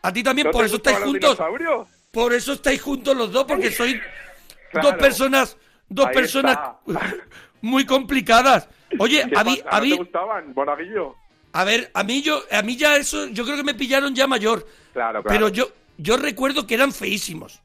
A 0.00 0.12
ti 0.12 0.22
también, 0.22 0.46
¿No 0.46 0.52
por 0.52 0.64
eso 0.64 0.76
estáis 0.76 0.98
juntos. 1.00 1.20
dinosaurios? 1.36 1.88
Por 2.10 2.32
eso 2.32 2.54
estáis 2.54 2.80
juntos 2.80 3.14
los 3.14 3.30
dos, 3.30 3.44
porque 3.44 3.70
sois 3.70 4.00
Claro. 4.72 4.88
dos 4.92 4.96
personas, 4.98 5.56
dos 5.88 6.06
Ahí 6.06 6.14
personas 6.14 6.52
está. 6.86 7.14
Muy 7.62 7.86
complicadas. 7.86 8.68
Oye, 8.98 9.24
¿Qué 9.28 9.38
a 9.38 9.44
mí, 9.44 9.58
a 9.70 9.76
¿No 9.78 9.82
mí, 9.84 9.90
te 9.92 9.96
gustaban, 9.96 10.52
Monaguillo? 10.54 11.14
a 11.52 11.64
ver, 11.64 11.90
a 11.94 12.02
mí 12.04 12.20
yo, 12.22 12.42
a 12.50 12.62
mí 12.62 12.76
ya 12.76 12.96
eso, 12.96 13.26
yo 13.28 13.44
creo 13.44 13.56
que 13.56 13.64
me 13.64 13.74
pillaron 13.74 14.14
ya 14.14 14.26
mayor. 14.26 14.66
Claro, 14.92 15.22
claro. 15.22 15.24
Pero 15.24 15.48
yo, 15.48 15.68
yo 15.96 16.16
recuerdo 16.18 16.66
que 16.66 16.74
eran 16.74 16.92
feísimos. 16.92 17.62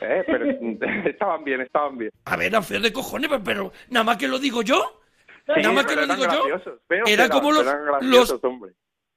Eh, 0.00 0.22
pero 0.26 0.44
estaban 1.08 1.42
bien, 1.44 1.62
estaban 1.62 1.96
bien. 1.96 2.10
A 2.26 2.36
ver, 2.36 2.48
eran 2.48 2.62
feos 2.64 2.82
de 2.82 2.92
cojones, 2.92 3.30
pero, 3.30 3.42
pero 3.42 3.72
nada 3.88 4.04
más 4.04 4.16
que 4.18 4.28
lo 4.28 4.38
digo 4.38 4.60
yo. 4.62 5.00
Sí, 5.46 5.60
nada 5.62 5.72
más 5.72 5.86
que 5.86 5.96
lo 5.96 6.02
digo 6.06 6.24
yo. 6.24 6.44
graciosos, 6.46 6.80
Era 6.90 7.04
eran, 7.06 7.28
como 7.30 7.52
los, 7.52 7.62
eran 7.66 7.78
los, 8.10 8.34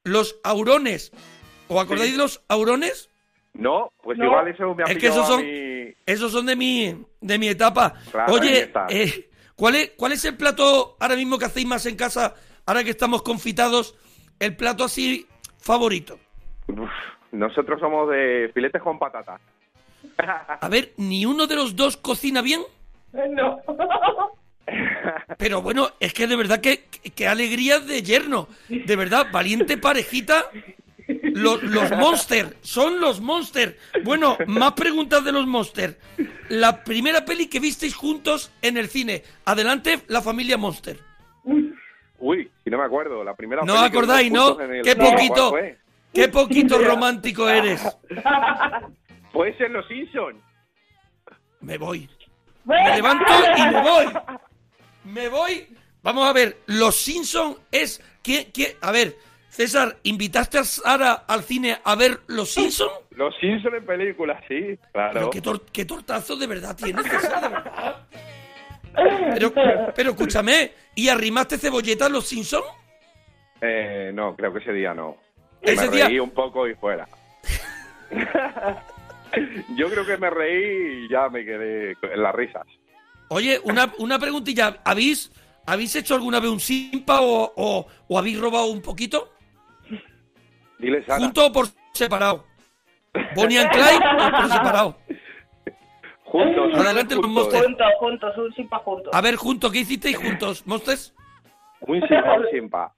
los 0.04 0.40
aurones. 0.44 1.12
¿Os 1.68 1.82
acordáis 1.84 2.12
Sí. 2.12 2.12
de 2.14 2.18
los 2.24 2.42
aurones? 2.48 3.10
No, 3.54 3.92
pues 4.02 4.18
No. 4.18 4.26
igual 4.26 4.48
eso 4.48 4.74
me 4.76 4.84
ha 4.84 4.86
Es 4.86 4.98
que 4.98 5.08
esos 5.08 5.24
a 5.24 5.28
son, 5.28 5.42
mí. 5.46 5.94
esos 6.06 6.32
son 6.32 6.46
de 6.46 6.56
mi, 6.56 7.06
de 7.20 7.38
mi 7.38 7.50
etapa. 7.50 7.94
Claro, 8.12 8.34
ahí 8.36 8.40
Oye, 8.40 8.60
está. 8.62 8.86
eh, 8.90 9.27
¿cuál, 9.58 9.76
es, 9.76 9.92
¿cuál 9.98 10.14
es 10.14 10.24
el 10.24 10.38
plato 10.38 10.96
ahora 11.02 11.16
mismo 11.18 11.38
que 11.38 11.46
hacéis 11.46 11.68
más 11.68 11.86
en 11.86 11.98
casa, 11.98 12.36
ahora 12.66 12.86
que 12.86 12.92
estamos 12.92 13.22
confitados? 13.24 13.96
El 14.40 14.56
plato 14.56 14.86
así 14.86 15.28
favorito. 15.60 16.18
Uf, 16.68 16.90
nosotros 17.34 17.80
somos 17.82 18.10
de 18.10 18.50
filetes 18.54 18.82
con 18.82 18.98
patatas. 18.98 19.42
A 20.62 20.70
ver, 20.70 20.94
¿ni 20.98 21.26
uno 21.26 21.46
de 21.48 21.56
los 21.56 21.76
dos 21.76 21.98
cocina 21.98 22.42
bien? 22.42 22.62
No. 23.12 23.60
Pero 25.38 25.62
bueno, 25.62 25.90
es 26.00 26.14
que 26.14 26.28
de 26.28 26.36
verdad 26.36 26.60
que, 26.60 26.84
que- 26.86 27.12
que 27.12 27.28
alegría 27.28 27.80
de 27.80 28.04
yerno. 28.04 28.48
De 28.68 28.96
verdad, 28.96 29.28
valiente 29.32 29.78
parejita. 29.78 30.50
Los, 31.08 31.64
los 31.64 31.92
Monster, 31.92 32.58
son 32.62 33.00
los 33.00 33.22
Monster. 33.22 33.78
Bueno, 34.04 34.38
más 34.48 34.74
preguntas 34.74 35.24
de 35.24 35.32
los 35.32 35.48
Monster. 35.48 35.98
La 36.50 36.84
primera 36.84 37.24
peli 37.24 37.48
que 37.48 37.60
visteis 37.60 37.96
juntos 37.96 38.52
en 38.62 38.78
el 38.78 38.90
cine. 38.90 39.24
Adelante, 39.46 40.02
la 40.08 40.22
familia 40.22 40.58
Monster. 40.58 41.00
Uy, 42.20 42.52
si 42.64 42.70
no 42.70 42.78
me 42.78 42.86
acuerdo, 42.86 43.24
la 43.24 43.36
primera 43.36 43.64
No 43.64 43.74
peli 43.74 43.86
acordáis, 43.86 44.32
¿no? 44.32 44.60
el 44.60 44.82
Qué 44.84 44.92
cine, 44.92 44.96
¿cuál 44.96 45.12
poquito, 45.12 45.56
qué 46.14 46.28
poquito 46.28 46.80
romántico 46.80 47.48
eres. 47.48 47.82
Puede 49.32 49.56
ser 49.58 49.72
Los 49.72 49.88
Simpsons. 49.88 50.42
Me 51.62 51.78
voy. 51.78 52.10
Me 52.66 52.96
levanto 52.96 53.34
y 53.58 53.62
me 53.62 53.82
voy. 53.82 54.06
Me 55.06 55.30
voy. 55.30 55.68
Vamos 56.04 56.28
a 56.28 56.34
ver, 56.34 56.58
Los 56.66 56.96
Simpson 56.96 57.58
es 57.72 58.02
que 58.24 58.78
a 58.82 58.92
ver, 58.92 59.16
César, 59.62 59.98
¿invitaste 60.04 60.60
a 60.60 60.64
Sara 60.64 61.14
al 61.28 61.42
cine 61.44 61.80
a 61.84 61.96
ver 61.96 62.20
Los 62.28 62.52
Simpson? 62.54 62.90
Los 63.16 63.34
Simpsons 63.40 63.74
en 63.74 63.86
películas, 63.88 64.40
sí, 64.48 64.78
claro. 64.94 65.14
Pero 65.16 65.30
qué, 65.32 65.42
tor- 65.42 65.64
qué 65.74 65.84
tortazo 65.84 66.36
de 66.36 66.46
verdad 66.46 66.76
tienes, 66.76 67.04
César, 67.08 67.42
de 67.42 67.48
verdad. 67.50 68.08
Pero, 69.34 69.52
pero 69.96 70.12
escúchame, 70.12 70.74
¿y 70.94 71.10
arrimaste 71.10 71.58
cebolleta 71.58 72.06
a 72.06 72.10
Los 72.10 72.28
Simpson? 72.28 72.62
Eh, 73.62 74.12
no, 74.14 74.36
creo 74.36 74.54
que 74.54 74.60
ese 74.60 74.74
día 74.74 74.94
no. 74.94 75.18
Ese 75.64 75.90
me 75.90 75.96
día- 75.96 76.06
reí 76.08 76.20
un 76.20 76.30
poco 76.30 76.68
y 76.68 76.76
fuera. 76.76 77.08
Yo 79.76 79.90
creo 79.90 80.06
que 80.06 80.18
me 80.18 80.30
reí 80.30 81.06
y 81.06 81.10
ya 81.10 81.30
me 81.30 81.44
quedé 81.44 81.98
en 82.04 82.22
las 82.22 82.36
risas. 82.36 82.62
Oye, 83.30 83.60
una, 83.64 83.92
una 83.98 84.20
preguntilla, 84.20 84.82
¿habéis, 84.86 85.32
¿habéis 85.66 85.96
hecho 85.96 86.14
alguna 86.14 86.40
vez 86.40 86.52
un 86.52 86.60
simpa 86.60 87.22
o, 87.22 87.54
o- 87.56 87.88
o 88.08 88.20
habéis 88.20 88.40
robado 88.40 88.68
un 88.68 88.84
poquito? 88.84 89.34
Dile, 90.80 91.04
Sara. 91.06 91.20
¿Junto 91.20 91.46
o 91.48 91.52
por 91.52 91.68
separado? 91.94 92.46
¿Bonnie 93.36 93.60
and 93.60 93.72
Clyde 93.72 93.98
o 93.98 94.32
por 94.32 94.50
separado? 94.52 94.98
Juntos. 96.24 96.74
Adelante, 96.76 97.16
los 97.16 97.26
juntos. 97.26 97.44
Monster. 97.44 97.64
Juntos, 97.64 97.88
juntos, 98.00 98.38
un 98.38 98.54
simpa 98.54 98.80
juntos. 98.80 99.14
A 99.14 99.22
ver, 99.22 99.36
juntos, 99.36 99.72
¿qué 99.72 99.80
hicisteis 99.80 100.18
juntos, 100.18 100.68
Monsters? 100.68 101.16
Un 101.82 102.02
simpa, 102.02 102.34
un 102.34 102.46
simpa. 102.52 102.94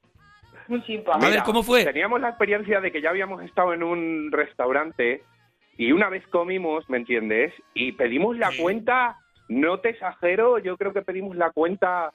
Un 0.67 0.85
simpa. 0.85 1.13
A 1.13 1.29
ver, 1.29 1.43
¿cómo 1.43 1.63
fue? 1.63 1.83
Teníamos 1.83 2.21
la 2.21 2.29
experiencia 2.29 2.79
de 2.79 2.91
que 2.91 3.01
ya 3.01 3.09
habíamos 3.09 3.43
estado 3.43 3.73
en 3.73 3.83
un 3.83 4.31
restaurante 4.31 5.23
y 5.77 5.91
una 5.91 6.09
vez 6.09 6.25
comimos, 6.27 6.89
¿me 6.89 6.97
entiendes? 6.97 7.53
Y 7.73 7.93
pedimos 7.93 8.37
la 8.37 8.51
cuenta, 8.59 9.17
no 9.47 9.79
te 9.79 9.89
exagero, 9.89 10.59
yo 10.59 10.75
creo 10.77 10.91
que 10.91 11.01
pedimos 11.01 11.35
la 11.37 11.51
cuenta 11.51 12.11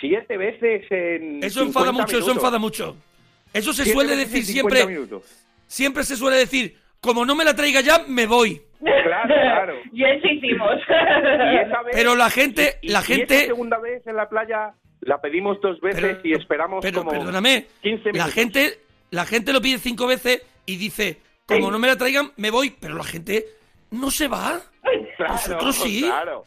siete 0.00 0.36
veces 0.36 0.84
en. 0.90 1.42
Eso 1.42 1.62
enfada 1.62 1.86
50 1.86 1.92
mucho, 1.92 2.18
eso 2.18 2.32
enfada 2.32 2.58
mucho. 2.58 2.96
Eso 3.52 3.72
se 3.72 3.84
suele 3.86 4.16
decir 4.16 4.44
50 4.44 4.52
siempre, 4.76 4.86
minutos. 4.94 5.22
siempre 5.66 6.04
se 6.04 6.16
suele 6.16 6.36
decir, 6.36 6.76
como 7.00 7.24
no 7.24 7.34
me 7.34 7.44
la 7.44 7.54
traiga 7.54 7.80
ya, 7.80 8.04
me 8.06 8.26
voy. 8.26 8.60
Claro, 8.80 9.34
claro. 9.34 9.74
Y 9.92 10.04
eso 10.04 10.26
hicimos. 10.28 10.70
Y 10.78 11.56
esa 11.56 11.82
vez- 11.82 11.94
Pero 11.94 12.14
la 12.16 12.30
gente, 12.30 12.78
y- 12.82 12.88
la 12.88 13.00
y 13.00 13.04
gente, 13.04 13.36
esa 13.36 13.46
segunda 13.46 13.78
vez 13.78 14.06
en 14.06 14.16
la 14.16 14.28
playa 14.28 14.72
la 15.00 15.20
pedimos 15.20 15.60
dos 15.60 15.80
veces 15.80 16.00
Pero- 16.00 16.20
y 16.24 16.32
esperamos 16.34 16.80
pero 16.82 17.00
como 17.00 17.10
perdóname, 17.10 17.66
15 17.82 18.12
la 18.12 18.28
gente, 18.28 18.78
la 19.10 19.24
gente 19.24 19.52
lo 19.52 19.60
pide 19.60 19.78
cinco 19.78 20.06
veces 20.06 20.42
y 20.66 20.76
dice, 20.76 21.18
como 21.46 21.66
Sí. 21.66 21.70
no 21.72 21.78
me 21.78 21.88
la 21.88 21.96
traigan, 21.96 22.32
me 22.36 22.50
voy. 22.50 22.70
Pero 22.78 22.94
la 22.96 23.04
gente 23.04 23.44
no 23.90 24.10
se 24.10 24.28
va. 24.28 24.60
Claro, 25.16 25.32
Nosotros 25.32 25.76
sí. 25.76 26.02
Claro. 26.02 26.44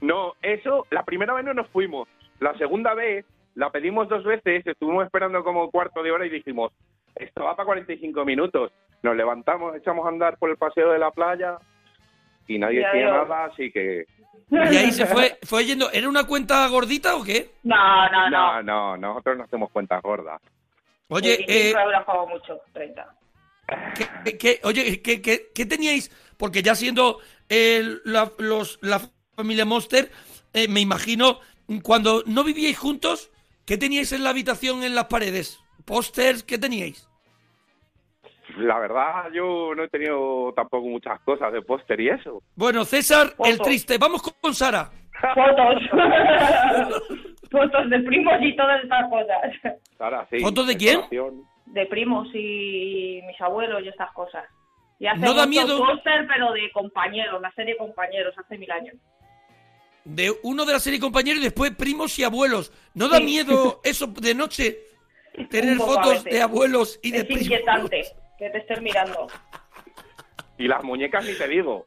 No, 0.00 0.34
eso, 0.40 0.86
la 0.90 1.02
primera 1.04 1.34
vez 1.34 1.44
no 1.44 1.52
nos 1.52 1.68
fuimos. 1.68 2.08
La 2.40 2.56
segunda 2.56 2.94
vez 2.94 3.26
la 3.54 3.70
pedimos 3.70 4.08
dos 4.08 4.24
veces, 4.24 4.66
estuvimos 4.66 5.04
esperando 5.04 5.42
como 5.42 5.64
un 5.64 5.70
cuarto 5.70 6.02
de 6.02 6.10
hora 6.10 6.26
y 6.26 6.30
dijimos, 6.30 6.72
esto 7.14 7.44
va 7.44 7.56
para 7.56 7.66
45 7.66 8.24
minutos. 8.24 8.72
Nos 9.02 9.16
levantamos, 9.16 9.76
echamos 9.76 10.04
a 10.06 10.08
andar 10.08 10.36
por 10.38 10.50
el 10.50 10.56
paseo 10.56 10.90
de 10.92 10.98
la 10.98 11.10
playa 11.10 11.58
y 12.46 12.58
nadie 12.58 12.84
veo. 12.92 13.10
nada, 13.12 13.44
así 13.46 13.70
que... 13.70 14.06
Y 14.50 14.56
ahí 14.56 14.90
se 14.92 15.04
fue, 15.06 15.38
fue 15.42 15.64
yendo. 15.66 15.90
¿Era 15.90 16.08
una 16.08 16.24
cuenta 16.24 16.66
gordita 16.68 17.16
o 17.16 17.22
qué? 17.22 17.50
No, 17.64 18.08
no, 18.10 18.30
no. 18.30 18.62
No, 18.62 18.62
no, 18.62 18.96
nosotros 18.96 19.36
no 19.36 19.44
hacemos 19.44 19.70
cuentas 19.70 20.00
gordas. 20.02 20.40
Oye, 21.08 21.36
25 21.46 21.52
eh, 21.52 21.82
euros 21.82 22.04
pago 22.04 22.26
mucho, 22.28 22.60
30. 22.72 23.14
¿qué, 24.24 24.38
qué- 24.38 24.60
oye, 24.64 25.02
¿qué, 25.02 25.20
qué, 25.20 25.48
qué 25.54 25.66
teníais? 25.66 26.10
Porque 26.36 26.62
ya 26.62 26.74
siendo 26.74 27.18
eh, 27.48 27.98
la, 28.04 28.30
los, 28.38 28.78
la 28.82 29.00
familia 29.36 29.64
Monster, 29.64 30.10
eh, 30.54 30.68
me 30.68 30.80
imagino, 30.80 31.40
cuando 31.82 32.22
no 32.26 32.44
vivíais 32.44 32.78
juntos, 32.78 33.30
¿qué 33.68 33.76
teníais 33.76 34.10
en 34.12 34.24
la 34.24 34.30
habitación 34.30 34.82
en 34.82 34.94
las 34.94 35.04
paredes? 35.04 35.60
¿Pósters? 35.84 36.42
¿Qué 36.42 36.56
teníais? 36.58 37.06
La 38.56 38.78
verdad, 38.78 39.26
yo 39.32 39.74
no 39.76 39.84
he 39.84 39.88
tenido 39.88 40.52
tampoco 40.56 40.86
muchas 40.86 41.20
cosas 41.20 41.52
de 41.52 41.60
póster 41.62 42.00
y 42.00 42.08
eso. 42.08 42.42
Bueno, 42.56 42.84
César, 42.86 43.34
el 43.44 43.58
triste. 43.60 43.98
Vamos 43.98 44.22
con- 44.22 44.54
Sara. 44.54 44.90
Fotos. 45.34 45.82
Fotos 47.50 47.90
de 47.90 48.00
primos 48.00 48.34
y 48.40 48.56
todas 48.56 48.82
estas 48.82 49.08
cosas. 49.10 49.78
Sara, 49.98 50.26
sí. 50.30 50.40
¿Fotos 50.40 50.66
de 50.66 50.76
quién? 50.76 51.00
De 51.66 51.86
primos 51.86 52.26
y 52.34 53.20
mis 53.26 53.40
abuelos 53.40 53.82
y 53.84 53.88
estas 53.88 54.10
cosas. 54.12 54.44
Y 54.98 55.06
hace 55.06 55.20
¿No 55.20 55.34
da 55.34 55.46
miedo? 55.46 55.78
póster, 55.78 56.26
pero 56.26 56.52
de 56.52 56.70
compañeros, 56.72 57.40
la 57.42 57.52
serie 57.52 57.76
Compañeros, 57.76 58.34
hace 58.38 58.58
mil 58.58 58.70
años. 58.70 58.96
De 60.10 60.34
uno 60.42 60.64
de 60.64 60.72
la 60.72 60.80
serie 60.80 60.98
compañeros 60.98 61.40
y 61.40 61.44
después 61.44 61.70
primos 61.76 62.18
y 62.18 62.24
abuelos. 62.24 62.72
¿No 62.94 63.08
da 63.08 63.18
Sí. 63.18 63.24
miedo 63.24 63.80
eso 63.84 64.06
de 64.06 64.34
noche? 64.34 64.78
Tener 65.50 65.76
fotos 65.76 66.24
de 66.24 66.40
abuelos 66.40 66.98
y 67.02 67.10
de 67.10 67.18
Es 67.18 67.24
primos. 67.26 67.42
inquietante 67.44 68.04
que 68.38 68.50
te 68.50 68.58
estén 68.58 68.82
mirando. 68.82 69.26
Y 70.56 70.66
las 70.66 70.82
muñecas 70.82 71.24
ni 71.24 71.34
te 71.34 71.46
digo. 71.46 71.84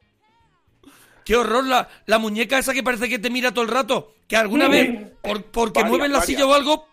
Qué 1.24 1.36
horror 1.36 1.66
la, 1.66 1.88
la 2.06 2.18
muñeca 2.18 2.58
esa 2.58 2.72
que 2.72 2.82
parece 2.82 3.08
que 3.08 3.18
te 3.18 3.28
mira 3.30 3.52
todo 3.52 3.64
el 3.64 3.70
rato. 3.70 4.14
Que 4.28 4.36
alguna 4.36 4.68
vez, 4.68 5.10
por, 5.20 5.44
porque 5.46 5.80
Varias, 5.80 5.90
mueven 5.90 6.12
la 6.12 6.18
varias. 6.18 6.26
silla 6.26 6.46
o 6.46 6.54
algo, 6.54 6.88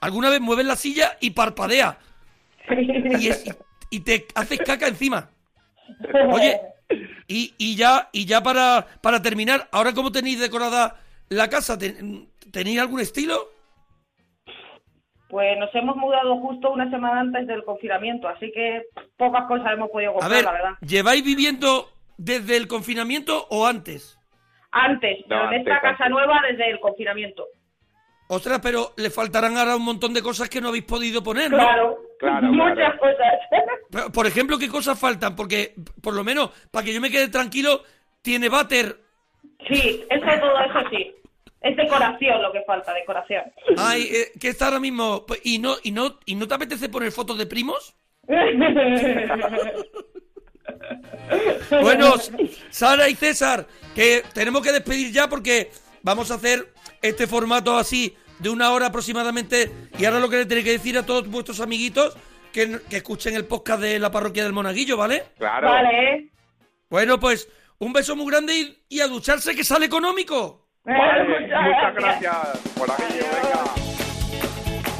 alguna 0.00 0.28
vez 0.30 0.40
mueven 0.40 0.66
la 0.68 0.76
silla 0.76 1.16
y 1.20 1.30
parpadea. 1.30 1.98
Y, 3.20 3.28
es- 3.28 3.44
y- 3.46 3.96
y 3.96 4.00
te 4.00 4.26
haces 4.34 4.58
caca 4.64 4.86
encima. 4.88 5.30
Oye, 6.32 6.60
y, 7.28 7.54
y 7.58 7.76
ya, 7.76 8.08
y 8.12 8.24
ya 8.26 8.42
para, 8.42 8.86
para 9.02 9.20
terminar, 9.22 9.68
ahora 9.72 9.92
cómo 9.92 10.10
tenéis 10.12 10.40
decorada 10.40 10.96
la 11.28 11.48
casa, 11.48 11.78
¿Ten- 11.78 12.28
¿tenéis 12.50 12.80
algún 12.80 13.00
estilo? 13.00 13.48
Pues 15.28 15.58
nos 15.58 15.74
hemos 15.74 15.96
mudado 15.96 16.36
justo 16.40 16.70
una 16.72 16.90
semana 16.90 17.20
antes 17.20 17.46
del 17.46 17.64
confinamiento, 17.64 18.28
así 18.28 18.52
que 18.52 18.82
pocas 19.16 19.46
cosas 19.46 19.72
hemos 19.72 19.88
podido 19.90 20.10
A 20.10 20.14
comprar, 20.14 20.30
ver, 20.32 20.44
la 20.44 20.52
verdad. 20.52 20.72
¿lleváis 20.82 21.24
viviendo 21.24 21.88
desde 22.18 22.56
el 22.58 22.68
confinamiento 22.68 23.46
o 23.48 23.66
antes? 23.66 24.18
Antes, 24.72 25.20
No, 25.20 25.26
pero 25.28 25.40
en 25.42 25.46
antes, 25.48 25.60
esta 25.60 25.80
casa 25.80 26.08
nueva 26.10 26.40
desde 26.50 26.70
el 26.70 26.80
confinamiento. 26.80 27.46
Ostras, 28.34 28.60
pero 28.62 28.94
le 28.96 29.10
faltarán 29.10 29.58
ahora 29.58 29.76
un 29.76 29.84
montón 29.84 30.14
de 30.14 30.22
cosas 30.22 30.48
que 30.48 30.58
no 30.58 30.68
habéis 30.68 30.84
podido 30.84 31.22
poner, 31.22 31.50
¿no? 31.50 31.58
Claro, 31.58 31.98
Claro, 32.18 32.50
muchas 32.50 32.76
claro. 32.76 32.98
cosas. 32.98 33.34
Pero, 33.90 34.10
Por 34.10 34.26
ejemplo, 34.26 34.58
¿qué 34.58 34.68
cosas 34.68 34.98
faltan? 34.98 35.36
Porque, 35.36 35.74
por 36.00 36.14
lo 36.14 36.24
menos, 36.24 36.48
para 36.70 36.82
que 36.82 36.94
yo 36.94 37.00
me 37.02 37.10
quede 37.10 37.28
tranquilo, 37.28 37.82
tiene 38.22 38.48
váter. 38.48 38.98
sí, 39.68 40.02
eso 40.08 40.24
todo 40.40 40.58
eso 40.60 40.88
sí. 40.88 41.14
Es 41.60 41.76
decoración 41.76 42.40
lo 42.42 42.50
que 42.52 42.62
falta, 42.62 42.94
decoración. 42.94 43.42
Ay, 43.76 44.08
eh, 44.10 44.32
que 44.40 44.48
está 44.48 44.64
ahora 44.66 44.80
mismo. 44.80 45.26
Pues, 45.26 45.40
¿Y 45.44 45.58
no, 45.58 45.76
y, 45.82 45.90
no, 45.90 46.18
¿Y 46.24 46.34
no 46.34 46.48
te 46.48 46.54
apetece 46.54 46.88
poner 46.88 47.12
fotos 47.12 47.36
de 47.36 47.44
primos? 47.44 47.94
Bueno, 51.82 52.14
Sara 52.70 53.08
y 53.08 53.14
César, 53.14 53.66
que 53.94 54.22
tenemos 54.32 54.62
que 54.62 54.72
despedir 54.72 55.12
ya 55.12 55.28
porque 55.28 55.70
vamos 56.02 56.30
a 56.30 56.34
hacer 56.34 56.72
este 57.02 57.26
formato 57.26 57.76
así 57.76 58.14
de 58.42 58.50
una 58.50 58.70
hora 58.72 58.86
aproximadamente. 58.86 59.70
Y 59.98 60.04
ahora 60.04 60.20
lo 60.20 60.28
que 60.28 60.36
le 60.38 60.46
tenéis 60.46 60.64
que 60.66 60.72
decir 60.72 60.98
a 60.98 61.06
todos 61.06 61.28
vuestros 61.28 61.60
amiguitos 61.60 62.16
que, 62.52 62.80
que 62.90 62.96
escuchen 62.98 63.34
el 63.34 63.46
podcast 63.46 63.80
de 63.80 63.98
la 63.98 64.10
parroquia 64.10 64.44
del 64.44 64.52
Monaguillo, 64.52 64.96
¿vale? 64.96 65.24
Claro. 65.38 65.68
Vale, 65.70 66.30
Bueno, 66.90 67.18
pues 67.18 67.48
un 67.78 67.92
beso 67.92 68.14
muy 68.16 68.30
grande 68.30 68.54
y, 68.54 68.78
y 68.96 69.00
a 69.00 69.06
ducharse 69.08 69.54
que 69.54 69.64
sale 69.64 69.86
económico. 69.86 70.68
Vale, 70.84 71.24
Muchas 71.24 71.62
muchas 71.62 71.94
gracias. 71.94 72.32
gracias. 72.32 72.76
Monaguillo, 72.76 73.24
venga. 73.42 73.64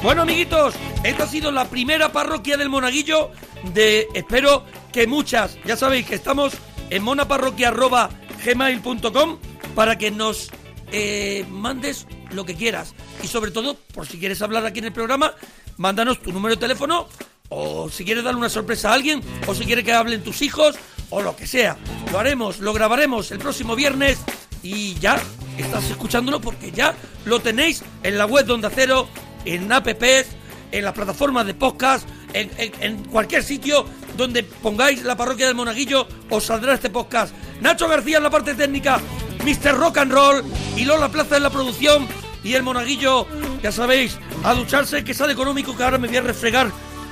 Bueno, 0.03 0.23
amiguitos, 0.23 0.75
esta 1.05 1.25
ha 1.25 1.27
sido 1.27 1.53
la 1.53 1.67
primera 1.67 2.11
parroquia 2.11 2.57
del 2.57 2.69
Monaguillo 2.69 3.31
de, 3.73 4.07
espero 4.15 4.65
que 4.93 5.07
muchas, 5.07 5.59
ya 5.65 5.77
sabéis 5.77 6.07
que 6.07 6.15
estamos 6.17 6.55
en 6.91 7.03
monaparroquia.gmail.com 7.05 9.39
para 9.75 9.97
que 9.99 10.11
nos 10.11 10.51
eh, 10.91 11.45
mandes 11.49 12.07
lo 12.33 12.45
que 12.45 12.55
quieras. 12.55 12.95
Y 13.23 13.27
sobre 13.27 13.51
todo, 13.51 13.77
por 13.95 14.07
si 14.07 14.19
quieres 14.19 14.43
hablar 14.43 14.65
aquí 14.67 14.79
en 14.81 14.87
el 14.87 14.93
programa, 14.93 15.35
mándanos 15.77 16.21
tu 16.21 16.33
número 16.33 16.55
de 16.55 16.61
teléfono 16.61 17.09
o 17.49 17.91
si 17.91 18.05
quieres 18.05 18.25
darle 18.25 18.39
una 18.39 18.49
sorpresa 18.49 18.91
a 18.91 18.95
alguien 18.95 19.23
o 19.47 19.55
si 19.55 19.65
quieres 19.65 19.85
que 19.85 19.93
hablen 19.93 20.23
tus 20.23 20.43
hijos 20.43 20.77
o 21.11 21.23
lo 21.23 21.37
que 21.37 21.47
sea. 21.47 21.77
Lo 22.11 22.19
haremos, 22.19 22.61
lo 22.61 22.73
grabaremos 22.73 23.31
el 23.31 23.39
próximo 23.39 23.77
viernes 23.77 24.19
y 24.63 24.95
ya 24.95 25.21
estás 25.59 25.85
escuchándolo 25.91 26.41
porque 26.41 26.73
ya 26.73 26.95
lo 27.25 27.41
tenéis 27.41 27.83
en 28.03 28.17
la 28.17 28.27
web 28.27 28.47
de 28.47 28.53
Onda 28.53 28.71
Cero, 28.75 29.09
en 29.45 29.71
apps, 29.71 30.27
en 30.71 30.85
las 30.85 30.95
plataformas 30.95 31.47
de 31.47 31.55
podcast, 31.55 32.09
en 32.33 33.05
cualquier 33.05 33.45
sitio 33.45 33.85
donde 34.17 34.43
pongáis 34.43 35.03
la 35.03 35.17
parroquia 35.17 35.47
del 35.47 35.55
Monaguillo, 35.55 36.07
os 36.31 36.45
saldrá 36.45 36.75
este 36.75 36.91
podcast. 36.91 37.35
Nacho 37.61 37.89
García 37.89 38.19
en 38.19 38.23
la 38.23 38.31
parte 38.31 38.55
técnica, 38.55 39.01
Mr. 39.45 39.77
Rock 39.77 39.99
and 39.99 40.13
Roll 40.13 40.45
y 40.77 40.85
Lola 40.85 41.11
Plaza 41.11 41.37
en 41.37 41.43
la 41.43 41.51
producción 41.51 42.07
y 42.45 42.55
el 42.55 42.63
monaguillo, 42.63 43.27
ya 43.63 43.73
sabéis, 43.73 44.19
a 44.45 44.55
ducharse 44.55 45.05
que 45.05 45.15
sale 45.15 45.33
económico 45.33 45.77
que 45.77 45.83
ahora 45.83 45.99
me 45.99 46.09
voy 46.09 46.17
a 46.17 46.23
refregar 46.23 46.71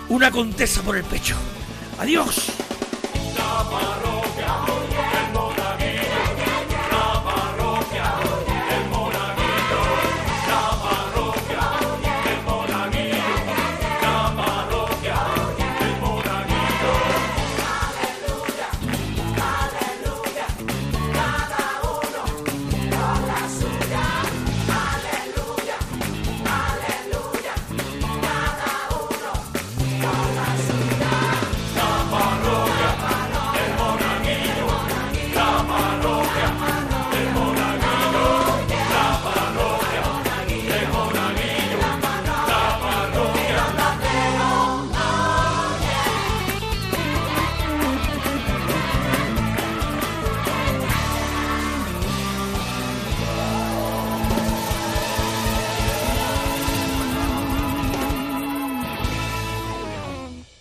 una 0.08 0.30
contesa 0.30 0.82
por 0.82 0.96
el 0.96 1.04
pecho. 1.04 1.36
Adiós. 1.98 2.52